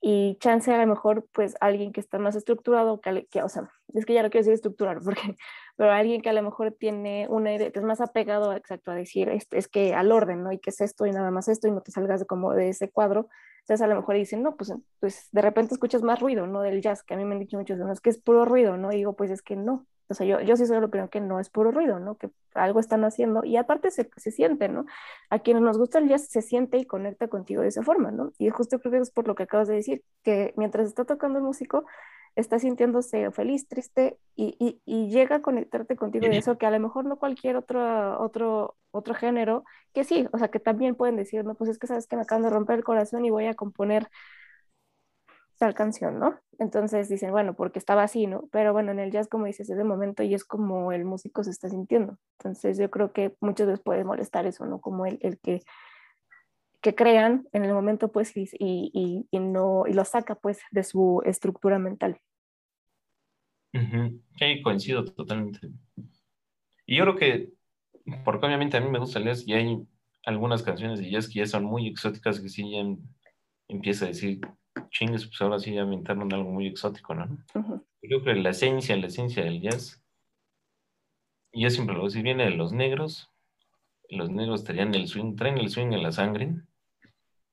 y 0.00 0.36
chance 0.40 0.72
a 0.72 0.78
lo 0.78 0.86
mejor 0.86 1.26
pues 1.32 1.56
alguien 1.60 1.92
que 1.92 2.00
está 2.00 2.18
más 2.18 2.34
estructurado, 2.34 3.00
que, 3.00 3.26
que, 3.26 3.42
o 3.42 3.48
sea, 3.48 3.70
es 3.94 4.06
que 4.06 4.14
ya 4.14 4.22
no 4.22 4.30
quiero 4.30 4.42
decir 4.42 4.54
estructurar, 4.54 5.00
porque, 5.04 5.36
pero 5.76 5.92
alguien 5.92 6.22
que 6.22 6.30
a 6.30 6.32
lo 6.32 6.42
mejor 6.42 6.72
tiene 6.72 7.26
una 7.28 7.54
idea, 7.54 7.70
es 7.72 7.82
más 7.82 8.00
apegado 8.00 8.52
exacto 8.54 8.90
a 8.90 8.94
decir, 8.94 9.28
es, 9.28 9.46
es 9.50 9.68
que 9.68 9.94
al 9.94 10.10
orden, 10.12 10.42
¿no? 10.42 10.52
Y 10.52 10.58
que 10.58 10.70
es 10.70 10.80
esto 10.80 11.06
y 11.06 11.12
nada 11.12 11.30
más 11.30 11.48
esto 11.48 11.68
y 11.68 11.72
no 11.72 11.82
te 11.82 11.92
salgas 11.92 12.20
de, 12.20 12.26
como 12.26 12.54
de 12.54 12.70
ese 12.70 12.90
cuadro, 12.90 13.28
entonces 13.60 13.84
a 13.84 13.88
lo 13.88 13.96
mejor 13.96 14.16
dicen, 14.16 14.42
no, 14.42 14.56
pues, 14.56 14.72
pues 15.00 15.28
de 15.32 15.42
repente 15.42 15.74
escuchas 15.74 16.02
más 16.02 16.18
ruido, 16.18 16.46
¿no? 16.46 16.62
Del 16.62 16.80
jazz, 16.80 17.02
que 17.02 17.14
a 17.14 17.16
mí 17.16 17.24
me 17.24 17.34
han 17.34 17.40
dicho 17.40 17.58
muchos, 17.58 17.78
no, 17.78 17.92
es 17.92 18.00
que 18.00 18.10
es 18.10 18.18
puro 18.18 18.44
ruido, 18.46 18.76
¿no? 18.78 18.90
Y 18.92 18.96
digo, 18.96 19.14
pues 19.14 19.30
es 19.30 19.42
que 19.42 19.54
no, 19.54 19.86
o 20.10 20.14
sea, 20.14 20.26
yo, 20.26 20.40
yo 20.40 20.56
sí 20.56 20.66
solo 20.66 20.90
creo 20.90 21.08
que 21.08 21.20
no 21.20 21.38
es 21.40 21.50
puro 21.50 21.70
ruido, 21.70 22.00
¿no? 22.00 22.16
Que 22.16 22.30
algo 22.54 22.80
están 22.80 23.04
haciendo 23.04 23.44
y 23.44 23.56
aparte 23.56 23.90
se, 23.90 24.10
se 24.16 24.30
siente, 24.30 24.68
¿no? 24.68 24.86
A 25.30 25.38
quienes 25.38 25.62
nos 25.62 25.78
gusta 25.78 25.98
el 25.98 26.08
jazz 26.08 26.26
se 26.28 26.42
siente 26.42 26.78
y 26.78 26.84
conecta 26.84 27.28
contigo 27.28 27.62
de 27.62 27.68
esa 27.68 27.82
forma, 27.82 28.10
¿no? 28.10 28.32
Y 28.38 28.50
justo 28.50 28.80
creo 28.80 28.92
que 28.92 28.98
es 28.98 29.10
por 29.10 29.28
lo 29.28 29.34
que 29.34 29.44
acabas 29.44 29.68
de 29.68 29.74
decir, 29.74 30.02
que 30.22 30.52
mientras 30.56 30.88
está 30.88 31.04
tocando 31.04 31.38
el 31.38 31.44
músico, 31.44 31.84
está 32.36 32.58
sintiéndose 32.58 33.30
feliz, 33.30 33.68
triste 33.68 34.18
y, 34.36 34.56
y, 34.58 34.80
y, 34.84 35.10
llega 35.10 35.36
a 35.36 35.42
conectarte 35.42 35.96
contigo 35.96 36.26
de 36.26 36.38
eso 36.38 36.58
que 36.58 36.66
a 36.66 36.70
lo 36.70 36.80
mejor 36.80 37.04
no 37.04 37.18
cualquier 37.18 37.56
otro, 37.56 38.20
otro, 38.20 38.76
otro 38.90 39.14
género, 39.14 39.64
que 39.92 40.04
sí, 40.04 40.28
o 40.32 40.38
sea, 40.38 40.48
que 40.48 40.60
también 40.60 40.94
pueden 40.94 41.16
decir, 41.16 41.44
no, 41.44 41.54
pues 41.54 41.70
es 41.70 41.78
que 41.78 41.86
sabes 41.86 42.06
que 42.06 42.16
me 42.16 42.22
acaban 42.22 42.42
de 42.42 42.50
romper 42.50 42.78
el 42.78 42.84
corazón 42.84 43.24
y 43.24 43.30
voy 43.30 43.46
a 43.46 43.54
componer 43.54 44.08
tal 45.60 45.74
canción, 45.74 46.18
¿no? 46.18 46.40
Entonces 46.58 47.10
dicen, 47.10 47.32
bueno, 47.32 47.54
porque 47.54 47.78
estaba 47.78 48.02
así, 48.02 48.26
¿no? 48.26 48.48
Pero 48.50 48.72
bueno, 48.72 48.92
en 48.92 48.98
el 48.98 49.10
jazz, 49.10 49.28
como 49.28 49.44
dices, 49.44 49.68
es 49.68 49.76
de 49.76 49.84
momento 49.84 50.22
y 50.22 50.32
es 50.32 50.42
como 50.42 50.90
el 50.90 51.04
músico 51.04 51.44
se 51.44 51.50
está 51.50 51.68
sintiendo. 51.68 52.16
Entonces 52.38 52.78
yo 52.78 52.90
creo 52.90 53.12
que 53.12 53.36
muchas 53.40 53.66
veces 53.66 53.82
puede 53.84 54.02
molestar 54.02 54.46
eso, 54.46 54.64
¿no? 54.64 54.80
Como 54.80 55.04
el, 55.04 55.18
el 55.20 55.38
que, 55.38 55.60
que 56.80 56.94
crean 56.94 57.46
en 57.52 57.66
el 57.66 57.74
momento, 57.74 58.10
pues, 58.10 58.34
y, 58.34 58.48
y, 58.58 59.28
y, 59.30 59.38
no, 59.38 59.84
y 59.86 59.92
lo 59.92 60.06
saca, 60.06 60.34
pues, 60.34 60.60
de 60.70 60.82
su 60.82 61.20
estructura 61.26 61.78
mental. 61.78 62.18
Sí, 63.72 64.62
coincido 64.62 65.04
totalmente. 65.04 65.68
Y 66.86 66.96
yo 66.96 67.04
creo 67.04 67.16
que, 67.16 67.52
porque 68.24 68.46
obviamente 68.46 68.78
a 68.78 68.80
mí 68.80 68.88
me 68.88 68.98
gusta 68.98 69.18
el 69.18 69.26
jazz 69.26 69.46
y 69.46 69.52
hay 69.52 69.86
algunas 70.24 70.62
canciones 70.62 71.00
de 71.00 71.10
jazz 71.10 71.28
que 71.28 71.40
ya 71.40 71.46
son 71.46 71.64
muy 71.64 71.86
exóticas 71.86 72.40
que 72.40 72.48
sí 72.48 72.70
ya 72.70 72.82
empieza 73.68 74.06
a 74.06 74.08
decir, 74.08 74.40
chingues, 74.90 75.26
pues 75.26 75.40
ahora 75.40 75.58
sí 75.58 75.74
ya 75.74 75.82
inventaron 75.82 76.32
algo 76.32 76.50
muy 76.50 76.66
exótico, 76.66 77.14
¿no? 77.14 77.26
Yo 77.54 77.82
creo 78.00 78.22
que 78.22 78.34
la 78.34 78.50
esencia, 78.50 78.96
la 78.96 79.06
esencia 79.06 79.44
del 79.44 79.60
jazz, 79.60 80.02
y 81.52 81.62
yo 81.62 81.70
siempre 81.70 81.94
lo 81.94 82.02
digo, 82.02 82.10
si 82.10 82.22
viene 82.22 82.44
de 82.44 82.50
los 82.50 82.72
negros, 82.72 83.30
los 84.08 84.30
negros 84.30 84.64
traían 84.64 84.94
el 84.94 85.08
swing, 85.08 85.36
traen 85.36 85.58
el 85.58 85.70
swing 85.70 85.92
en 85.92 86.02
la 86.02 86.12
sangre, 86.12 86.54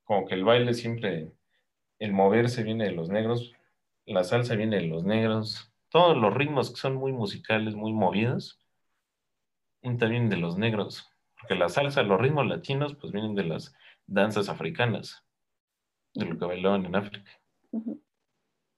como 0.04 0.26
que 0.26 0.36
el 0.36 0.44
baile 0.44 0.74
siempre, 0.74 1.32
el 2.00 2.14
moverse 2.14 2.64
viene 2.64 2.86
de 2.86 2.92
los 2.92 3.10
negros, 3.10 3.54
la 4.06 4.24
salsa 4.24 4.56
viene 4.56 4.78
de 4.78 4.88
los 4.88 5.04
negros, 5.04 5.72
todos 5.90 6.16
los 6.16 6.34
ritmos 6.34 6.70
que 6.70 6.78
son 6.78 6.96
muy 6.96 7.12
musicales, 7.12 7.76
muy 7.76 7.94
movidos, 7.94 8.60
también 10.00 10.30
de 10.30 10.38
los 10.38 10.58
negros, 10.58 11.10
porque 11.40 11.56
la 11.56 11.70
salsa, 11.70 12.04
los 12.04 12.20
ritmos 12.20 12.46
latinos, 12.46 12.96
pues 12.96 13.14
vienen 13.14 13.36
de 13.36 13.46
las 13.46 13.74
danzas 14.06 14.50
africanas 14.50 15.27
de 16.18 16.26
lo 16.26 16.38
que 16.38 16.46
bailaban 16.46 16.86
en 16.86 16.96
África. 16.96 17.32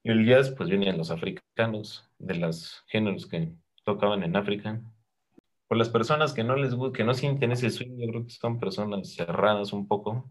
Y 0.02 0.10
el 0.10 0.26
jazz, 0.26 0.50
pues 0.50 0.68
vienen 0.68 0.98
los 0.98 1.10
africanos, 1.10 2.08
de 2.18 2.34
los 2.36 2.84
géneros 2.86 3.26
que 3.26 3.52
tocaban 3.84 4.22
en 4.22 4.36
África. 4.36 4.80
Por 5.66 5.78
las 5.78 5.88
personas 5.88 6.32
que 6.32 6.44
no 6.44 6.56
les 6.56 6.74
que 6.92 7.04
no 7.04 7.14
sienten 7.14 7.52
ese 7.52 7.70
swing, 7.70 7.96
yo 7.98 8.08
creo 8.08 8.24
que 8.24 8.30
son 8.30 8.58
personas 8.58 9.14
cerradas 9.14 9.72
un 9.72 9.86
poco 9.86 10.30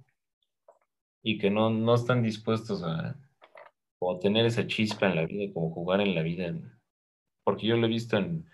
y 1.24 1.38
que 1.38 1.50
no, 1.50 1.70
no 1.70 1.96
están 1.96 2.22
dispuestos 2.24 2.84
a 2.84 3.16
tener 4.22 4.46
esa 4.46 4.66
chispa 4.68 5.08
en 5.08 5.16
la 5.16 5.26
vida, 5.26 5.54
como 5.54 5.72
jugar 5.72 6.02
en 6.02 6.16
la 6.16 6.22
vida. 6.22 6.54
Porque 7.44 7.68
yo 7.68 7.78
lo 7.78 7.88
he 7.88 7.90
visto 7.90 8.18
en, 8.18 8.46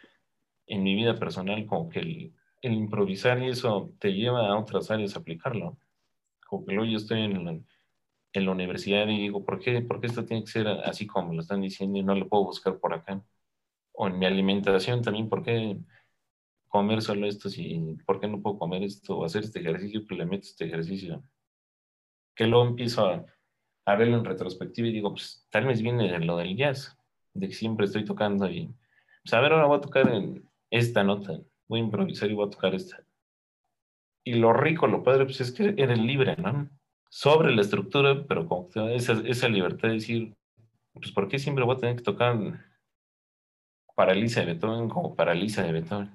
en 0.68 0.84
mi 0.84 0.96
vida 0.96 1.18
personal, 1.18 1.66
como 1.66 1.90
que 1.90 2.00
el, 2.00 2.34
el, 2.62 2.74
improvisar 2.74 3.42
y 3.42 3.50
eso 3.50 3.94
te 4.00 4.14
lleva 4.14 4.48
a 4.48 4.58
otras 4.58 4.90
áreas 4.92 5.16
a 5.16 5.20
aplicarlo. 5.20 5.78
Como 6.48 6.66
que 6.66 6.74
luego 6.74 6.90
yo 6.90 6.98
estoy 6.98 7.22
en, 7.22 7.46
la, 7.46 7.60
en 8.40 8.46
la 8.46 8.52
universidad 8.52 9.08
y 9.08 9.20
digo, 9.20 9.46
¿por 9.46 9.60
qué, 9.60 9.82
¿por 9.82 10.00
qué 10.02 10.08
esto 10.08 10.26
tiene 10.26 10.44
que 10.44 10.52
ser 10.52 10.68
así 10.68 11.08
como 11.08 11.34
lo 11.34 11.42
están 11.42 11.62
diciendo 11.62 11.98
y 12.00 12.04
no 12.04 12.16
lo 12.16 12.28
puedo 12.30 12.46
buscar 12.46 12.80
por 12.80 12.94
acá? 12.94 13.24
O 13.94 14.08
en 14.08 14.20
mi 14.20 14.26
alimentación 14.26 15.02
también, 15.02 15.30
¿por 15.30 15.44
qué 15.44 15.78
comer 16.68 17.02
solo 17.02 17.28
esto 17.28 17.50
si, 17.50 17.98
por 18.06 18.20
qué 18.20 18.28
no 18.28 18.42
puedo 18.42 18.60
comer 18.60 18.84
esto 18.84 19.18
o 19.18 19.26
hacer 19.26 19.44
este 19.44 19.60
ejercicio 19.60 20.06
que 20.06 20.16
le 20.16 20.26
meto 20.26 20.44
este 20.44 20.66
ejercicio? 20.66 21.24
Que 22.36 22.48
luego 22.48 22.68
empiezo 22.68 23.06
a, 23.08 23.26
a 23.86 23.96
verlo 23.96 24.18
en 24.18 24.26
retrospectiva 24.26 24.88
y 24.88 24.92
digo, 24.92 25.12
pues 25.12 25.48
tal 25.50 25.66
vez 25.66 25.82
viene 25.82 26.12
de 26.12 26.20
lo 26.20 26.38
del 26.38 26.58
jazz, 26.58 26.98
de 27.34 27.48
que 27.48 27.54
siempre 27.54 27.86
estoy 27.86 28.04
tocando 28.06 28.50
y, 28.50 28.74
pues 29.24 29.34
a 29.34 29.42
ver, 29.42 29.54
ahora 29.54 29.68
voy 29.68 29.78
a 29.78 29.82
tocar 29.82 30.10
en 30.10 30.50
esta 30.70 31.04
nota, 31.04 31.40
voy 31.68 31.80
a 31.80 31.84
improvisar 31.84 32.30
y 32.30 32.34
voy 32.34 32.48
a 32.48 32.52
tocar 32.52 32.74
esta. 32.76 33.06
Y 34.24 34.34
lo 34.34 34.54
rico, 34.54 34.88
lo 34.88 35.04
padre, 35.04 35.26
pues 35.26 35.40
es 35.42 35.52
que 35.52 35.76
eres 35.78 36.00
libre, 36.00 36.36
¿no? 36.38 36.70
Sobre 37.16 37.56
la 37.56 37.62
estructura, 37.62 38.26
pero 38.28 38.46
con 38.46 38.68
esa, 38.90 39.14
esa 39.26 39.48
libertad 39.48 39.88
de 39.88 39.94
decir, 39.94 40.36
pues 40.92 41.14
¿por 41.14 41.30
qué 41.30 41.40
siempre 41.40 41.64
voy 41.64 41.78
a 41.78 41.80
tener 41.80 41.96
que 41.96 42.04
tocar 42.04 42.36
paraliza 43.96 44.42
de 44.42 44.48
Beethoven 44.48 44.90
como 44.90 45.16
paraliza 45.16 45.64
de 45.64 45.72
Beethoven? 45.72 46.12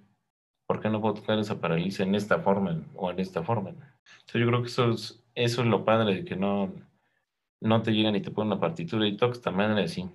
¿Por 0.67 0.79
qué 0.79 0.91
no 0.91 1.01
puedo 1.01 1.15
tocar 1.15 1.39
esa 1.39 1.59
paraliza 1.59 2.03
en 2.03 2.15
esta 2.15 2.41
forma 2.41 2.85
o 2.95 3.11
en 3.11 3.19
esta 3.19 3.43
forma? 3.43 3.71
Entonces 3.71 4.43
yo 4.43 4.47
creo 4.47 4.61
que 4.61 4.69
eso 4.69 4.91
es, 4.91 5.25
eso 5.35 5.63
es 5.63 5.69
lo 5.69 5.87
padre 5.87 6.17
de 6.17 6.25
que 6.27 6.37
no, 6.37 6.71
no 7.63 7.83
te 7.83 7.93
llegan 7.93 8.15
y 8.17 8.21
te 8.21 8.31
ponen 8.31 8.53
una 8.53 8.61
partitura 8.61 9.07
y 9.09 9.17
toques 9.17 9.39
esta 9.39 9.51
manera 9.51 9.83
así. 9.83 10.07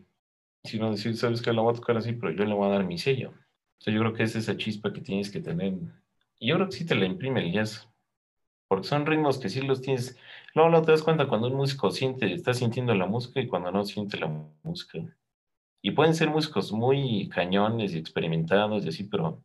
Sino 0.65 0.91
decir, 0.91 1.17
sabes 1.17 1.41
que 1.41 1.51
la 1.51 1.63
voy 1.63 1.73
a 1.73 1.77
tocar 1.77 1.97
así, 1.97 2.13
pero 2.13 2.31
yo 2.31 2.45
le 2.45 2.53
voy 2.53 2.67
a 2.67 2.73
dar 2.73 2.85
mi 2.85 2.99
sello. 2.99 3.33
Entonces 3.79 3.93
yo 3.95 3.99
creo 4.01 4.13
que 4.13 4.23
es 4.23 4.35
esa 4.35 4.55
chispa 4.55 4.93
que 4.93 5.01
tienes 5.01 5.31
que 5.31 5.41
tener. 5.41 5.73
Y 6.37 6.49
yo 6.49 6.55
creo 6.57 6.67
que 6.67 6.75
sí 6.75 6.85
te 6.85 6.93
la 6.93 7.07
imprime 7.07 7.43
el 7.43 7.53
jazz. 7.53 7.89
Porque 8.67 8.87
son 8.87 9.05
ritmos 9.05 9.37
que 9.37 9.49
sí 9.49 9.61
los 9.61 9.81
tienes, 9.81 10.17
Luego, 10.55 10.69
no 10.69 10.81
te 10.81 10.91
das 10.91 11.03
cuenta 11.03 11.27
cuando 11.27 11.47
un 11.47 11.55
músico 11.55 11.91
siente, 11.91 12.33
está 12.33 12.53
sintiendo 12.53 12.95
la 12.95 13.05
música 13.05 13.41
y 13.41 13.47
cuando 13.47 13.71
no 13.71 13.83
siente 13.83 14.17
la 14.17 14.27
música. 14.63 14.99
Y 15.81 15.91
pueden 15.91 16.15
ser 16.15 16.29
músicos 16.29 16.71
muy 16.71 17.27
cañones 17.27 17.93
y 17.93 17.97
experimentados 17.97 18.85
y 18.85 18.89
así, 18.89 19.03
pero 19.03 19.43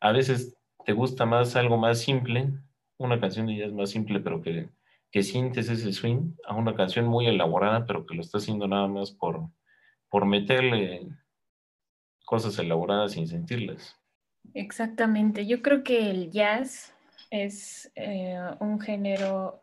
a 0.00 0.12
veces 0.12 0.54
te 0.84 0.92
gusta 0.92 1.24
más 1.24 1.56
algo 1.56 1.78
más 1.78 2.00
simple, 2.00 2.52
una 2.98 3.18
canción 3.18 3.46
de 3.46 3.56
jazz 3.56 3.72
más 3.72 3.88
simple, 3.88 4.20
pero 4.20 4.42
que, 4.42 4.68
que 5.10 5.22
sientes 5.22 5.70
ese 5.70 5.94
swing, 5.94 6.34
a 6.46 6.54
una 6.54 6.74
canción 6.74 7.06
muy 7.06 7.26
elaborada, 7.26 7.86
pero 7.86 8.04
que 8.04 8.14
lo 8.14 8.20
está 8.20 8.36
haciendo 8.36 8.68
nada 8.68 8.86
más 8.86 9.10
por, 9.10 9.48
por 10.10 10.26
meterle 10.26 11.08
cosas 12.26 12.58
elaboradas 12.58 13.12
sin 13.12 13.26
sentirlas. 13.26 13.96
Exactamente, 14.52 15.46
yo 15.46 15.62
creo 15.62 15.82
que 15.82 16.10
el 16.10 16.30
jazz 16.30 16.94
es 17.30 17.90
eh, 17.94 18.38
un 18.60 18.78
género 18.78 19.62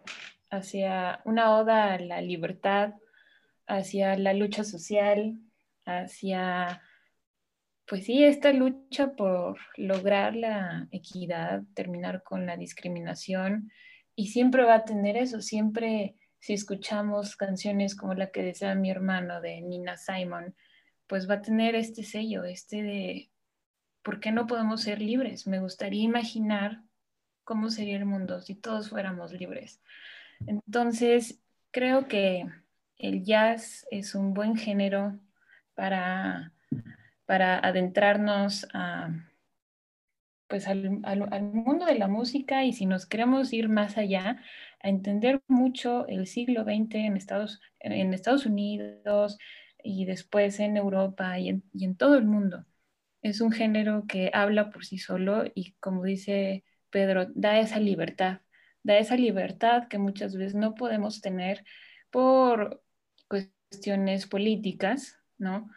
hacia 0.49 1.21
una 1.25 1.55
oda 1.57 1.93
a 1.93 1.99
la 1.99 2.21
libertad, 2.21 2.93
hacia 3.67 4.17
la 4.17 4.33
lucha 4.33 4.63
social, 4.63 5.39
hacia, 5.85 6.81
pues 7.87 8.05
sí, 8.05 8.23
esta 8.23 8.53
lucha 8.53 9.15
por 9.15 9.57
lograr 9.77 10.35
la 10.35 10.87
equidad, 10.91 11.63
terminar 11.73 12.23
con 12.23 12.45
la 12.45 12.57
discriminación, 12.57 13.71
y 14.15 14.27
siempre 14.27 14.63
va 14.63 14.75
a 14.75 14.85
tener 14.85 15.17
eso, 15.17 15.41
siempre 15.41 16.15
si 16.39 16.53
escuchamos 16.53 17.35
canciones 17.35 17.95
como 17.95 18.13
la 18.13 18.31
que 18.31 18.43
desea 18.43 18.75
mi 18.75 18.91
hermano 18.91 19.41
de 19.41 19.61
Nina 19.61 19.97
Simon, 19.97 20.55
pues 21.07 21.29
va 21.29 21.35
a 21.35 21.41
tener 21.41 21.75
este 21.75 22.03
sello, 22.03 22.43
este 22.43 22.83
de, 22.83 23.31
¿por 24.03 24.19
qué 24.19 24.31
no 24.31 24.47
podemos 24.47 24.81
ser 24.81 25.01
libres? 25.01 25.47
Me 25.47 25.59
gustaría 25.59 26.03
imaginar 26.03 26.81
cómo 27.43 27.69
sería 27.69 27.97
el 27.97 28.05
mundo 28.05 28.41
si 28.41 28.55
todos 28.55 28.89
fuéramos 28.89 29.33
libres. 29.33 29.81
Entonces, 30.47 31.41
creo 31.71 32.07
que 32.07 32.45
el 32.97 33.23
jazz 33.23 33.85
es 33.91 34.15
un 34.15 34.33
buen 34.33 34.55
género 34.55 35.19
para, 35.73 36.53
para 37.25 37.59
adentrarnos 37.59 38.67
a, 38.73 39.09
pues 40.47 40.67
al, 40.67 40.89
mundo 41.41 41.85
de 41.85 41.95
la 41.95 42.07
música 42.07 42.63
y 42.63 42.73
si 42.73 42.85
nos 42.85 43.05
queremos 43.05 43.51
ir 43.53 43.69
más 43.69 43.97
allá, 43.97 44.41
a 44.81 44.89
entender 44.89 45.41
mucho 45.47 46.07
el 46.07 46.27
siglo 46.27 46.63
XX 46.63 46.95
en 46.95 47.17
Estados, 47.17 47.59
en 47.79 48.13
Estados 48.13 48.45
Unidos 48.45 49.37
y 49.83 50.05
después 50.05 50.59
en 50.59 50.77
Europa 50.77 51.39
y 51.39 51.49
en, 51.49 51.63
y 51.73 51.85
en 51.85 51.95
todo 51.97 52.15
el 52.15 52.25
mundo. 52.25 52.65
Es 53.21 53.41
un 53.41 53.51
género 53.51 54.05
que 54.07 54.29
habla 54.33 54.69
por 54.69 54.85
sí 54.85 54.99
solo 54.99 55.43
y 55.55 55.73
como 55.79 56.03
dice 56.03 56.63
Pedro, 56.91 57.27
da 57.33 57.59
esa 57.59 57.79
libertad 57.79 58.41
da 58.85 58.99
esa 58.99 59.15
libertad 59.15 59.87
que 59.87 59.97
muchas 59.97 60.37
veces 60.37 60.53
no 60.53 60.75
podemos 60.75 61.19
tener 61.19 61.65
por 62.11 62.83
cuestiones 63.27 64.27
políticas, 64.27 65.19
¿no? 65.39 65.71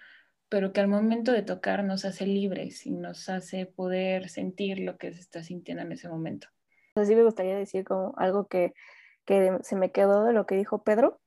Pero 0.50 0.72
que 0.74 0.80
al 0.80 0.88
momento 0.88 1.32
de 1.32 1.42
tocar 1.42 1.84
nos 1.84 2.04
hace 2.04 2.26
libres 2.26 2.84
y 2.86 2.90
nos 2.90 3.30
hace 3.30 3.64
poder 3.64 4.28
sentir 4.28 4.80
lo 4.80 4.98
que 4.98 5.14
se 5.14 5.20
está 5.20 5.42
sintiendo 5.42 5.82
en 5.82 5.92
ese 5.92 6.08
momento. 6.08 6.48
Así 6.96 7.14
me 7.14 7.24
gustaría 7.24 7.56
decir 7.56 7.84
como 7.84 8.12
algo 8.18 8.46
que, 8.46 8.74
se 9.62 9.76
me 9.76 9.90
quedó 9.90 10.24
de 10.24 10.34
lo 10.34 10.44
que 10.44 10.56
dijo 10.56 10.84
Pedro, 10.84 11.20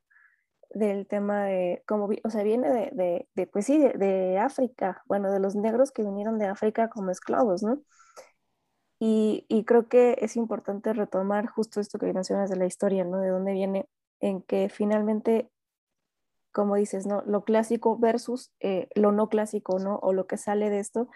del 0.70 1.06
tema 1.08 1.46
de 1.46 1.82
cómo, 1.86 2.08
o 2.22 2.30
sea, 2.30 2.44
viene 2.44 2.70
de, 2.70 3.26
de, 3.34 3.46
pues 3.48 3.66
sí, 3.66 3.78
de, 3.78 4.38
África, 4.38 5.02
bueno, 5.06 5.32
de 5.32 5.40
los 5.40 5.56
negros 5.56 5.90
que 5.90 6.02
vinieron 6.02 6.38
de 6.38 6.46
África 6.46 6.88
como 6.88 7.10
esclavos, 7.10 7.62
¿no? 7.62 7.82
Y, 9.04 9.64
creo 9.66 9.88
que 9.88 10.16
es 10.20 10.36
importante 10.36 10.92
retomar 10.92 11.48
justo 11.48 11.80
esto 11.80 11.98
que 11.98 12.12
mencionas 12.12 12.50
de 12.50 12.56
la 12.56 12.66
historia, 12.66 13.02
¿no? 13.04 13.18
De 13.18 13.30
dónde 13.30 13.52
viene, 13.52 13.88
en 14.20 14.42
que 14.42 14.68
finalmente, 14.68 15.50
como 16.52 16.76
dices, 16.76 17.04
¿no? 17.04 17.20
Lo 17.26 17.42
clásico 17.42 17.98
versus 17.98 18.52
eh, 18.60 18.88
lo 18.94 19.10
no 19.10 19.28
clásico, 19.28 19.80
¿no? 19.80 19.96
O 19.96 20.12
lo 20.12 20.28
que 20.28 20.36
sale 20.36 20.70
de 20.70 20.78
esto, 20.78 21.08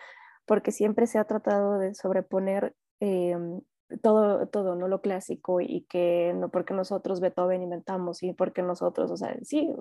porque 0.46 0.72
siempre 0.72 1.06
se 1.06 1.20
ha 1.20 1.26
tratado 1.26 1.78
de 1.78 1.94
sobreponer 1.94 2.74
em, 2.98 3.60
todo, 4.02 4.48
todo, 4.48 4.74
¿no? 4.74 4.88
Lo 4.88 5.00
clásico 5.00 5.60
y 5.60 5.82
que 5.82 6.34
no 6.34 6.48
porque 6.48 6.74
nosotros 6.74 7.20
Beethoven 7.20 7.62
inventamos 7.62 8.20
y 8.24 8.32
porque 8.32 8.62
nosotros, 8.62 9.12
o 9.12 9.16
sea, 9.16 9.36
sí, 9.42 9.72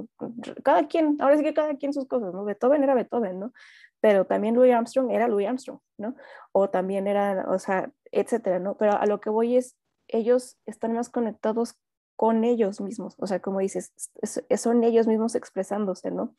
cada 0.63 0.87
quien, 0.87 1.17
ahora 1.21 1.37
sí 1.37 1.43
que 1.43 1.55
cada 1.55 1.75
quien 1.77 1.91
sus 1.91 2.05
cosas, 2.07 2.35
¿no? 2.35 2.45
Beethoven 2.45 2.83
era 2.83 2.93
Beethoven, 2.93 3.39
¿no? 3.39 3.51
Pero 4.05 4.25
también 4.25 4.53
Louis 4.53 4.71
Armstrong 4.71 5.09
era 5.09 5.27
Louis 5.27 5.47
Armstrong, 5.47 5.79
¿no? 5.97 6.13
O 6.51 6.69
también 6.69 7.07
era, 7.07 7.47
o 7.49 7.57
sea, 7.57 7.91
etcétera, 8.11 8.59
¿no? 8.59 8.77
Pero 8.77 8.91
a 8.91 9.07
lo 9.07 9.19
que 9.19 9.31
voy 9.31 9.57
es, 9.57 9.75
ellos 10.07 10.59
están 10.67 10.93
más 10.93 11.09
conectados 11.09 11.73
con 12.15 12.43
ellos 12.43 12.81
mismos, 12.81 13.15
o 13.17 13.25
sea, 13.25 13.39
como 13.41 13.61
dices, 13.61 13.93
son 14.57 14.83
ellos 14.83 15.07
mismos 15.07 15.33
expresándose, 15.33 16.11
¿no? 16.11 16.35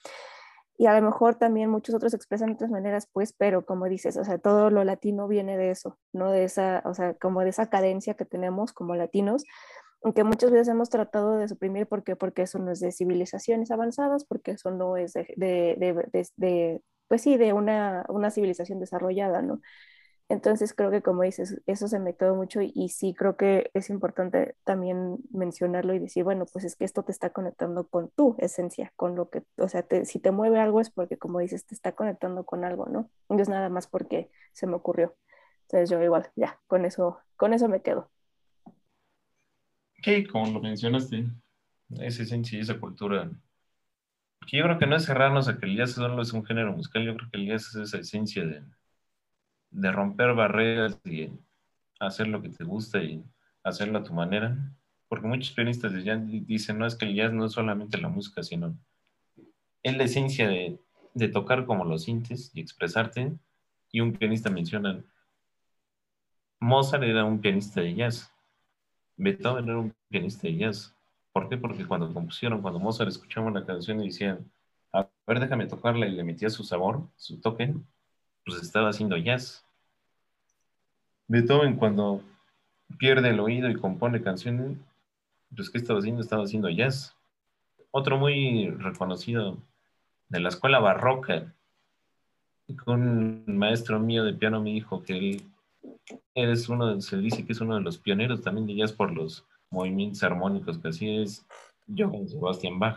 y 0.78 0.86
a 0.86 0.94
lo 0.94 1.04
mejor 1.04 1.34
también 1.36 1.70
muchos 1.70 1.94
otros 1.96 2.14
expresan 2.14 2.50
de 2.50 2.54
otras 2.54 2.70
maneras, 2.70 3.08
pues, 3.12 3.32
pero 3.32 3.64
como 3.64 3.86
dices, 3.86 4.16
o 4.16 4.24
sea, 4.24 4.38
todo 4.38 4.70
lo 4.70 4.84
latino 4.84 5.26
viene 5.26 5.56
de 5.56 5.70
eso, 5.70 5.98
¿no? 6.12 6.30
De 6.30 6.44
esa, 6.44 6.82
o 6.84 6.94
sea, 6.94 7.14
como 7.14 7.40
de 7.40 7.48
esa 7.48 7.68
cadencia 7.68 8.14
que 8.14 8.26
tenemos 8.26 8.72
como 8.72 8.94
latinos, 8.94 9.42
aunque 10.02 10.22
muchas 10.22 10.50
veces 10.50 10.68
hemos 10.68 10.90
tratado 10.90 11.38
de 11.38 11.48
suprimir 11.48 11.88
porque, 11.88 12.14
porque 12.14 12.42
eso 12.42 12.58
no 12.58 12.70
es 12.70 12.80
de 12.80 12.92
civilizaciones 12.92 13.70
avanzadas, 13.72 14.24
porque 14.24 14.52
eso 14.52 14.70
no 14.70 14.96
es 14.96 15.14
de, 15.14 15.26
de, 15.36 15.76
de, 16.12 16.28
de 16.36 16.82
pues 17.09 17.22
sí, 17.22 17.36
de 17.36 17.52
una, 17.52 18.04
una 18.09 18.30
civilización 18.30 18.80
desarrollada, 18.80 19.42
¿no? 19.42 19.61
Entonces 20.28 20.74
creo 20.74 20.90
que 20.90 21.02
como 21.02 21.22
dices, 21.22 21.61
eso 21.66 21.86
se 21.86 22.00
me 22.00 22.16
quedó 22.16 22.34
mucho 22.34 22.61
y, 22.61 22.88
sí 22.88 23.14
creo 23.14 23.36
que 23.36 23.70
es 23.74 23.90
importante 23.90 24.57
también 24.64 25.18
mencionarlo 25.30 25.94
y 25.94 26.00
decir, 26.00 26.24
bueno, 26.24 26.46
pues 26.52 26.64
es 26.64 26.74
que 26.74 26.84
esto 26.84 27.04
te 27.04 27.12
está 27.12 27.30
conectando 27.30 27.86
con 27.86 28.11
tu 28.11 28.34
esencia, 28.38 28.92
con 28.96 29.14
lo 29.14 29.30
que, 29.30 29.44
o 29.57 29.68
sea, 29.68 29.86
si 30.04 30.18
te 30.18 30.32
mueve 30.32 30.59
algo 30.59 30.80
es 30.80 30.90
porque 30.90 31.16
como 31.16 31.38
dices, 31.38 31.64
te 31.64 31.74
está 31.76 31.92
conectando 31.92 32.44
con 32.44 32.64
algo, 32.64 32.86
¿no? 32.86 33.09
No 33.28 33.40
es 33.40 33.48
nada 33.48 33.68
más 33.68 33.86
porque 33.86 34.30
se 34.52 34.66
me 34.66 34.74
ocurrió. 34.74 35.14
Entonces 35.62 35.90
yo 35.90 36.02
igual, 36.02 36.30
ya, 36.34 36.61
con 36.66 36.84
eso, 36.84 37.20
con 37.36 37.52
eso 37.52 37.68
me 37.68 37.82
quedo. 37.82 38.11
Sí, 40.02 40.24
como 40.26 40.52
lo 40.52 40.61
mencionaste, 40.61 41.26
esa 42.00 42.22
esencia 42.22 42.59
y 42.59 42.62
esa 42.62 42.80
cultura. 42.80 43.30
Yo 44.47 44.64
creo 44.64 44.78
que 44.78 44.86
no 44.86 44.97
es 44.97 45.05
cerrarnos 45.07 45.49
a 45.49 45.59
que 45.59 45.66
el 45.66 45.76
jazz 45.76 45.92
solo 45.92 46.22
es 46.22 46.32
un 46.32 46.44
género 46.44 46.72
musical, 46.72 47.05
yo 47.05 47.16
creo 47.16 47.30
que 47.30 47.38
el 47.38 47.47
jazz 47.47 47.68
es 47.68 47.76
esa 47.76 47.99
esencia 47.99 48.44
de 48.44 48.62
de 49.76 49.92
romper 49.92 50.32
barreras 50.34 50.99
y 51.05 51.30
hacer 52.01 52.28
lo 52.28 52.40
que 52.40 52.49
te 52.49 52.64
gusta 52.64 53.03
y 53.03 53.22
hacerlo 53.62 53.99
a 53.99 54.03
tu 54.03 54.14
manera. 54.14 54.57
Porque 55.09 55.26
muchos 55.26 55.53
pianistas 55.53 55.92
de 55.92 56.03
jazz 56.03 56.20
dicen, 56.26 56.78
no 56.78 56.86
es 56.86 56.97
que 56.97 57.05
el 57.05 57.14
jazz 57.14 57.32
no 57.32 57.44
es 57.44 57.53
solamente 57.53 57.99
la 57.99 58.09
música, 58.09 58.42
sino 58.42 58.76
es 59.82 59.97
la 59.97 60.05
esencia 60.05 60.49
de, 60.49 60.80
de 61.14 61.28
tocar 61.28 61.66
como 61.66 61.84
lo 61.84 61.99
sientes 61.99 62.51
y 62.55 62.61
expresarte. 62.61 63.36
Y 63.92 64.01
un 64.01 64.14
pianista 64.14 64.51
menciona, 64.51 65.05
Mozart 66.59 67.05
era 67.05 67.24
un 67.24 67.40
pianista 67.40 67.80
de 67.80 67.94
jazz, 67.94 68.32
Beethoven 69.16 69.66
era 69.66 69.78
un 69.78 69.94
pianista 70.09 70.49
de 70.49 70.57
jazz. 70.57 70.95
¿Por 71.37 71.51
qué? 71.51 71.59
Porque 71.59 71.87
cuando 71.87 72.11
compusieron, 72.14 72.62
cuando 72.62 72.80
Mozart 72.80 73.11
escuchaba 73.11 73.49
una 73.49 73.66
canción 73.66 74.01
y 74.01 74.07
decía, 74.07 74.39
a 74.91 75.07
ver, 75.26 75.39
déjame 75.39 75.66
tocarla 75.66 76.07
y 76.07 76.12
le 76.12 76.24
metía 76.24 76.49
su 76.49 76.64
sabor, 76.64 77.03
su 77.14 77.43
toque, 77.43 77.74
pues 78.47 78.62
estaba 78.62 78.89
haciendo 78.89 79.18
jazz. 79.18 79.62
Beethoven 81.28 81.76
cuando 81.76 82.22
pierde 82.97 83.28
el 83.28 83.41
oído 83.41 83.68
y 83.68 83.74
compone 83.74 84.22
canciones, 84.22 84.78
pues 85.55 85.68
¿qué 85.68 85.76
estaba 85.76 85.99
haciendo? 85.99 86.22
Estaba 86.22 86.45
haciendo 86.45 86.70
jazz. 86.70 87.14
Otro 87.91 88.16
muy 88.16 88.70
reconocido 88.70 89.59
de 90.30 90.41
la 90.41 90.49
escuela 90.49 90.78
barroca, 90.78 91.53
un 92.87 93.45
maestro 93.47 94.01
mío 94.01 94.24
de 94.24 94.32
piano 94.32 94.62
me 94.62 94.70
dijo 94.70 95.03
que 95.03 95.18
él 95.18 96.51
es 96.51 96.70
uno, 96.70 96.99
se 97.03 97.18
dice 97.18 97.45
que 97.45 97.53
es 97.53 97.61
uno 97.61 97.74
de 97.74 97.82
los 97.82 97.99
pioneros 97.99 98.41
también 98.41 98.66
de 98.66 98.76
jazz 98.76 98.95
por 98.95 99.12
los 99.12 99.45
movimientos 99.76 100.22
armónicos 100.22 100.78
que 100.78 100.88
así 100.88 101.18
es 101.18 101.46
Johann 101.86 102.28
Sebastian 102.28 102.78
Bach, 102.78 102.96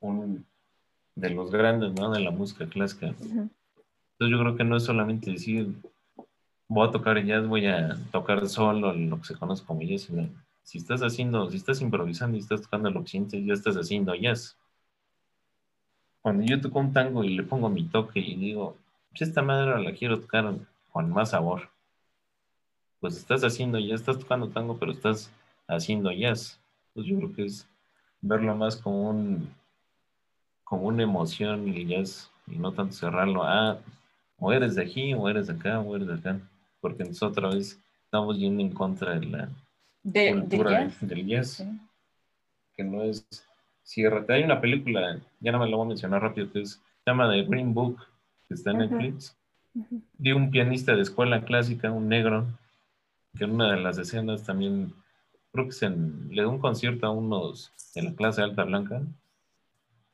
un 0.00 0.44
de 1.14 1.30
los 1.30 1.50
grandes 1.50 1.92
¿no? 1.94 2.10
de 2.10 2.20
la 2.20 2.30
música 2.30 2.66
clásica. 2.66 3.06
Entonces 3.06 3.50
yo 4.18 4.38
creo 4.38 4.56
que 4.56 4.64
no 4.64 4.76
es 4.76 4.84
solamente 4.84 5.30
decir 5.30 5.74
voy 6.68 6.86
a 6.86 6.90
tocar 6.90 7.24
jazz, 7.24 7.46
voy 7.46 7.66
a 7.66 7.96
tocar 8.12 8.46
solo 8.48 8.92
lo 8.92 9.18
que 9.18 9.24
se 9.24 9.34
conoce 9.34 9.64
como 9.64 9.80
jazz, 9.82 10.08
si 10.62 10.78
estás 10.78 11.00
haciendo, 11.00 11.50
si 11.50 11.56
estás 11.56 11.80
improvisando 11.80 12.36
y 12.36 12.40
estás 12.40 12.62
tocando 12.62 12.90
lo 12.90 13.02
que 13.02 13.08
sientes, 13.08 13.44
ya 13.44 13.54
estás 13.54 13.76
haciendo 13.76 14.14
jazz. 14.14 14.56
Cuando 16.20 16.44
yo 16.44 16.60
toco 16.60 16.78
un 16.78 16.92
tango 16.92 17.24
y 17.24 17.34
le 17.34 17.42
pongo 17.42 17.70
mi 17.70 17.84
toque 17.84 18.20
y 18.20 18.36
digo, 18.36 18.76
pues 19.08 19.22
esta 19.22 19.40
madre 19.40 19.82
la 19.82 19.92
quiero 19.92 20.20
tocar 20.20 20.54
con 20.92 21.10
más 21.10 21.30
sabor, 21.30 21.70
pues 23.00 23.16
estás 23.16 23.42
haciendo 23.42 23.78
ya 23.78 23.94
estás 23.94 24.18
tocando 24.18 24.48
tango, 24.48 24.78
pero 24.78 24.92
estás 24.92 25.30
haciendo 25.66 26.12
jazz. 26.12 26.60
Pues 26.94 27.06
yo 27.06 27.16
creo 27.16 27.32
que 27.32 27.44
es 27.44 27.68
verlo 28.20 28.54
más 28.54 28.76
como 28.76 29.10
un 29.10 29.54
como 30.64 30.82
una 30.86 31.02
emoción 31.02 31.66
y 31.68 31.86
jazz 31.86 32.30
y 32.46 32.56
no 32.56 32.72
tanto 32.72 32.92
cerrarlo 32.92 33.42
a 33.42 33.70
ah, 33.70 33.78
o 34.38 34.52
eres 34.52 34.76
de 34.76 34.82
aquí 34.82 35.14
o 35.14 35.28
eres 35.28 35.48
de 35.48 35.54
acá 35.54 35.80
o 35.80 35.96
eres 35.96 36.08
de 36.08 36.14
acá 36.14 36.40
porque 36.80 37.04
nosotros 37.04 37.32
otra 37.32 37.56
vez 37.56 37.80
estamos 38.04 38.38
yendo 38.38 38.62
en 38.62 38.70
contra 38.70 39.18
de 39.18 39.26
la 39.26 39.48
cultura 40.02 40.90
del 41.00 41.26
jazz, 41.26 41.64
que 42.74 42.84
no 42.84 43.02
es 43.02 43.26
cierra. 43.82 44.24
Hay 44.28 44.42
una 44.42 44.60
película, 44.60 45.20
ya 45.40 45.52
no 45.52 45.58
me 45.58 45.68
lo 45.68 45.76
voy 45.76 45.86
a 45.86 45.88
mencionar 45.90 46.22
rápido, 46.22 46.50
que 46.50 46.64
se 46.64 46.78
llama 47.06 47.30
The 47.30 47.42
Green 47.44 47.74
Book, 47.74 47.98
que 48.48 48.54
está 48.54 48.70
en 48.70 48.78
Netflix, 48.78 49.36
de 50.18 50.34
un 50.34 50.50
pianista 50.50 50.94
de 50.94 51.02
escuela 51.02 51.44
clásica, 51.44 51.90
un 51.90 52.08
negro, 52.08 52.46
que 53.36 53.44
en 53.44 53.52
una 53.52 53.72
de 53.72 53.80
las 53.80 53.98
escenas 53.98 54.44
también, 54.44 54.92
creo 55.52 55.66
que 55.66 55.72
se 55.72 55.90
le 55.90 56.42
da 56.42 56.48
un 56.48 56.58
concierto 56.58 57.06
a 57.06 57.10
unos 57.10 57.72
de 57.94 58.02
la 58.02 58.14
clase 58.14 58.42
alta 58.42 58.64
blanca, 58.64 59.02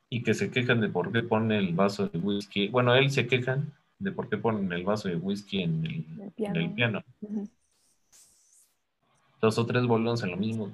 y 0.09 0.23
que 0.23 0.35
se 0.35 0.51
quejan 0.51 0.81
de 0.81 0.89
por 0.89 1.13
qué 1.13 1.23
pone 1.23 1.59
el 1.59 1.75
vaso 1.75 2.09
de 2.09 2.19
whisky. 2.19 2.69
Bueno, 2.69 2.95
él 2.95 3.11
se 3.11 3.27
quejan 3.27 3.73
de 3.99 4.13
por 4.13 4.29
qué 4.29 4.37
ponen 4.37 4.73
el 4.73 4.85
vaso 4.85 5.09
de 5.09 5.17
whisky 5.17 5.63
en 5.63 5.85
el, 6.37 6.71
piano. 6.73 7.03
Dos 9.41 9.59
o 9.59 9.67
tres 9.67 9.87
volvemos 9.87 10.23
en 10.23 10.31
lo 10.31 10.37
mismo. 10.37 10.73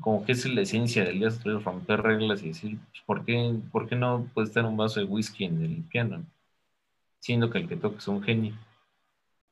Como 0.00 0.24
que 0.24 0.32
es 0.32 0.44
la 0.46 0.62
esencia 0.62 1.04
del 1.04 1.20
jazz, 1.20 1.42
romper 1.44 2.02
reglas 2.02 2.42
y 2.42 2.48
decir, 2.48 2.78
pues, 2.90 3.02
¿por 3.06 3.24
qué, 3.24 3.54
¿por 3.70 3.88
qué 3.88 3.96
no 3.96 4.28
puede 4.34 4.48
estar 4.48 4.64
un 4.64 4.76
vaso 4.76 5.00
de 5.00 5.06
whisky 5.06 5.44
en 5.44 5.62
el 5.62 5.82
piano? 5.84 6.24
Siendo 7.20 7.48
que 7.50 7.58
el 7.58 7.68
que 7.68 7.76
toca 7.76 7.98
es 7.98 8.08
un 8.08 8.22
genio. 8.22 8.54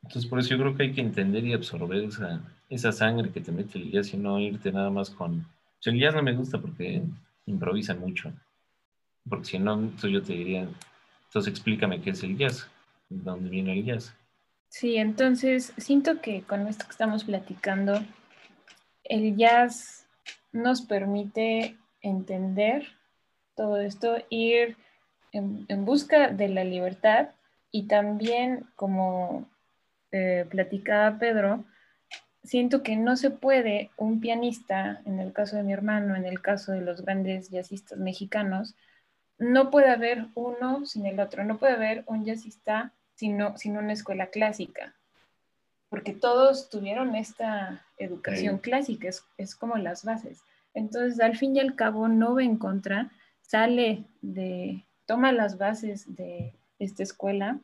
Entonces, 0.03 0.26
por 0.26 0.38
eso 0.38 0.50
yo 0.50 0.59
creo 0.59 0.76
que 0.76 0.82
hay 0.84 0.92
que 0.92 1.00
entender 1.00 1.44
y 1.44 1.53
absorber 1.53 2.05
esa, 2.05 2.40
esa 2.68 2.92
sangre 2.92 3.30
que 3.30 3.40
te 3.40 3.53
mete 3.53 3.78
el 3.78 3.90
jazz 3.90 4.12
y 4.14 4.16
no 4.16 4.40
irte 4.40 4.72
nada 4.72 4.90
más 4.90 5.11
con. 5.11 5.46
el 5.84 6.00
jazz 6.00 6.14
no 6.14 6.22
me 6.22 6.34
gusta 6.34 6.61
porque 6.61 7.03
improvisan 7.46 8.00
mucho. 8.00 8.32
Porque 9.28 9.44
si 9.44 9.59
no, 9.59 9.90
yo 9.96 10.22
te 10.22 10.32
diría, 10.32 10.68
entonces 11.26 11.53
explícame 11.53 12.00
qué 12.00 12.11
es 12.11 12.22
el 12.22 12.36
jazz, 12.36 12.68
dónde 13.09 13.48
viene 13.48 13.72
el 13.72 13.84
jazz. 13.84 14.14
Sí, 14.68 14.96
entonces 14.96 15.74
siento 15.76 16.20
que 16.20 16.42
con 16.42 16.66
esto 16.66 16.86
que 16.86 16.92
estamos 16.92 17.24
platicando, 17.24 18.03
el 19.05 19.36
jazz 19.36 20.07
nos 20.53 20.82
permite 20.82 21.76
entender 22.00 22.86
todo 23.55 23.80
esto, 23.80 24.16
ir 24.30 24.76
en, 25.32 25.84
busca 25.84 26.28
de 26.28 26.48
la 26.48 26.64
libertad 26.64 27.30
y 27.70 27.84
también, 27.84 28.66
como 28.76 29.48
eh, 30.13 30.47
platicaba 30.49 31.19
Pedro, 31.19 31.65
siento 32.45 32.83
que 32.83 32.97
no 32.97 33.17
se 33.17 33.31
puede 33.31 33.91
un 33.97 34.21
pianista, 34.21 35.01
en 35.07 35.19
el 35.21 35.33
caso 35.33 35.57
de 35.57 35.63
mi 35.63 35.73
hermano, 35.73 36.17
en 36.17 36.27
el 36.27 36.41
caso 36.41 36.73
de 36.73 36.83
los 36.83 37.03
grandes 37.03 37.51
jazzistas 37.51 37.99
mexicanos, 37.99 38.75
no 39.39 39.71
puede 39.71 39.89
haber 39.89 40.27
uno 40.35 40.87
sin 40.87 41.07
el 41.07 41.19
otro, 41.19 41.45
no 41.45 41.59
puede 41.59 41.73
haber 41.73 42.05
un 42.07 42.25
jazzista 42.25 42.93
sin, 43.15 43.39
sin 43.57 43.77
una 43.77 43.93
escuela 43.93 44.27
clásica, 44.27 44.95
porque 45.89 46.13
todos 46.13 46.69
tuvieron 46.69 47.15
esta 47.17 47.85
educación 47.99 48.59
clásica, 48.59 49.09
es, 49.39 49.55
como 49.57 49.77
las 49.77 50.05
bases. 50.05 50.43
Entonces, 50.75 51.21
al 51.21 51.37
fin 51.37 51.57
y 51.57 51.61
al 51.61 51.75
cabo, 51.75 52.09
no 52.09 52.35
va 52.35 52.43
en 52.43 52.57
contra, 52.57 53.11
sale 53.41 54.05
de, 54.21 54.85
toma 55.07 55.33
las 55.33 55.59
bases 55.59 56.15
de 56.17 56.55
esta 56.79 57.03
escuela 57.03 57.59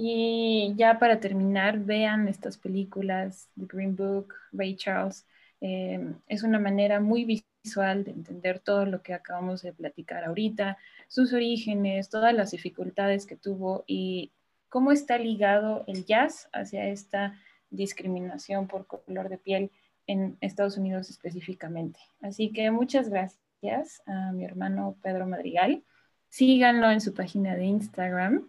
y 0.00 0.74
ya 0.76 1.00
para 1.00 1.18
terminar, 1.18 1.80
vean 1.80 2.28
estas 2.28 2.56
películas, 2.56 3.48
The 3.58 3.66
Green 3.66 3.96
Book, 3.96 4.32
Ray 4.52 4.76
Charles, 4.76 5.26
eh, 5.60 6.14
es 6.28 6.44
una 6.44 6.60
manera 6.60 7.00
muy 7.00 7.24
visual, 7.24 8.04
de 8.04 8.12
entender 8.12 8.60
todo 8.60 8.86
lo 8.86 9.02
que 9.02 9.12
acabamos 9.12 9.60
de 9.62 9.72
platicar 9.72 10.24
ahorita, 10.24 10.78
sus 11.08 11.32
orígenes, 11.32 12.10
todas 12.10 12.32
las 12.32 12.52
dificultades 12.52 13.26
que 13.26 13.34
tuvo 13.34 13.82
y 13.88 14.30
cómo 14.68 14.92
está 14.92 15.18
ligado 15.18 15.82
el 15.88 16.04
jazz 16.04 16.48
hacia 16.52 16.86
esta 16.86 17.36
discriminación 17.70 18.68
por 18.68 18.86
color 18.86 19.28
de 19.28 19.38
piel 19.38 19.72
en 20.06 20.38
Estados 20.40 20.76
Unidos 20.76 21.10
específicamente. 21.10 21.98
Así 22.22 22.52
que 22.52 22.70
muchas 22.70 23.08
gracias 23.08 24.00
a 24.06 24.30
mi 24.30 24.44
hermano 24.44 24.96
Pedro 25.02 25.26
Madrigal. 25.26 25.82
Síganlo 26.28 26.88
en 26.88 27.00
su 27.00 27.14
página 27.14 27.56
de 27.56 27.64
Instagram. 27.64 28.48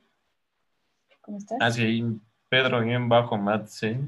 ¿Cómo 1.29 1.37
estás? 1.37 1.59
Ah, 1.61 1.69
Pedro 2.49 2.81
bien 2.81 3.07
bajo 3.07 3.37
Matze, 3.37 3.99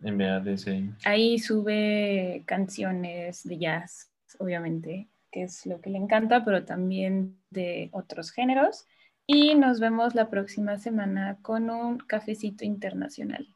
MADC. 0.00 1.04
Ahí 1.04 1.38
sube 1.38 2.44
canciones 2.46 3.46
de 3.46 3.58
jazz, 3.58 4.10
obviamente, 4.38 5.06
que 5.30 5.42
es 5.42 5.66
lo 5.66 5.82
que 5.82 5.90
le 5.90 5.98
encanta, 5.98 6.46
pero 6.46 6.64
también 6.64 7.36
de 7.50 7.90
otros 7.92 8.30
géneros. 8.30 8.86
Y 9.26 9.54
nos 9.54 9.80
vemos 9.80 10.14
la 10.14 10.30
próxima 10.30 10.78
semana 10.78 11.36
con 11.42 11.68
un 11.68 11.98
cafecito 11.98 12.64
internacional. 12.64 13.54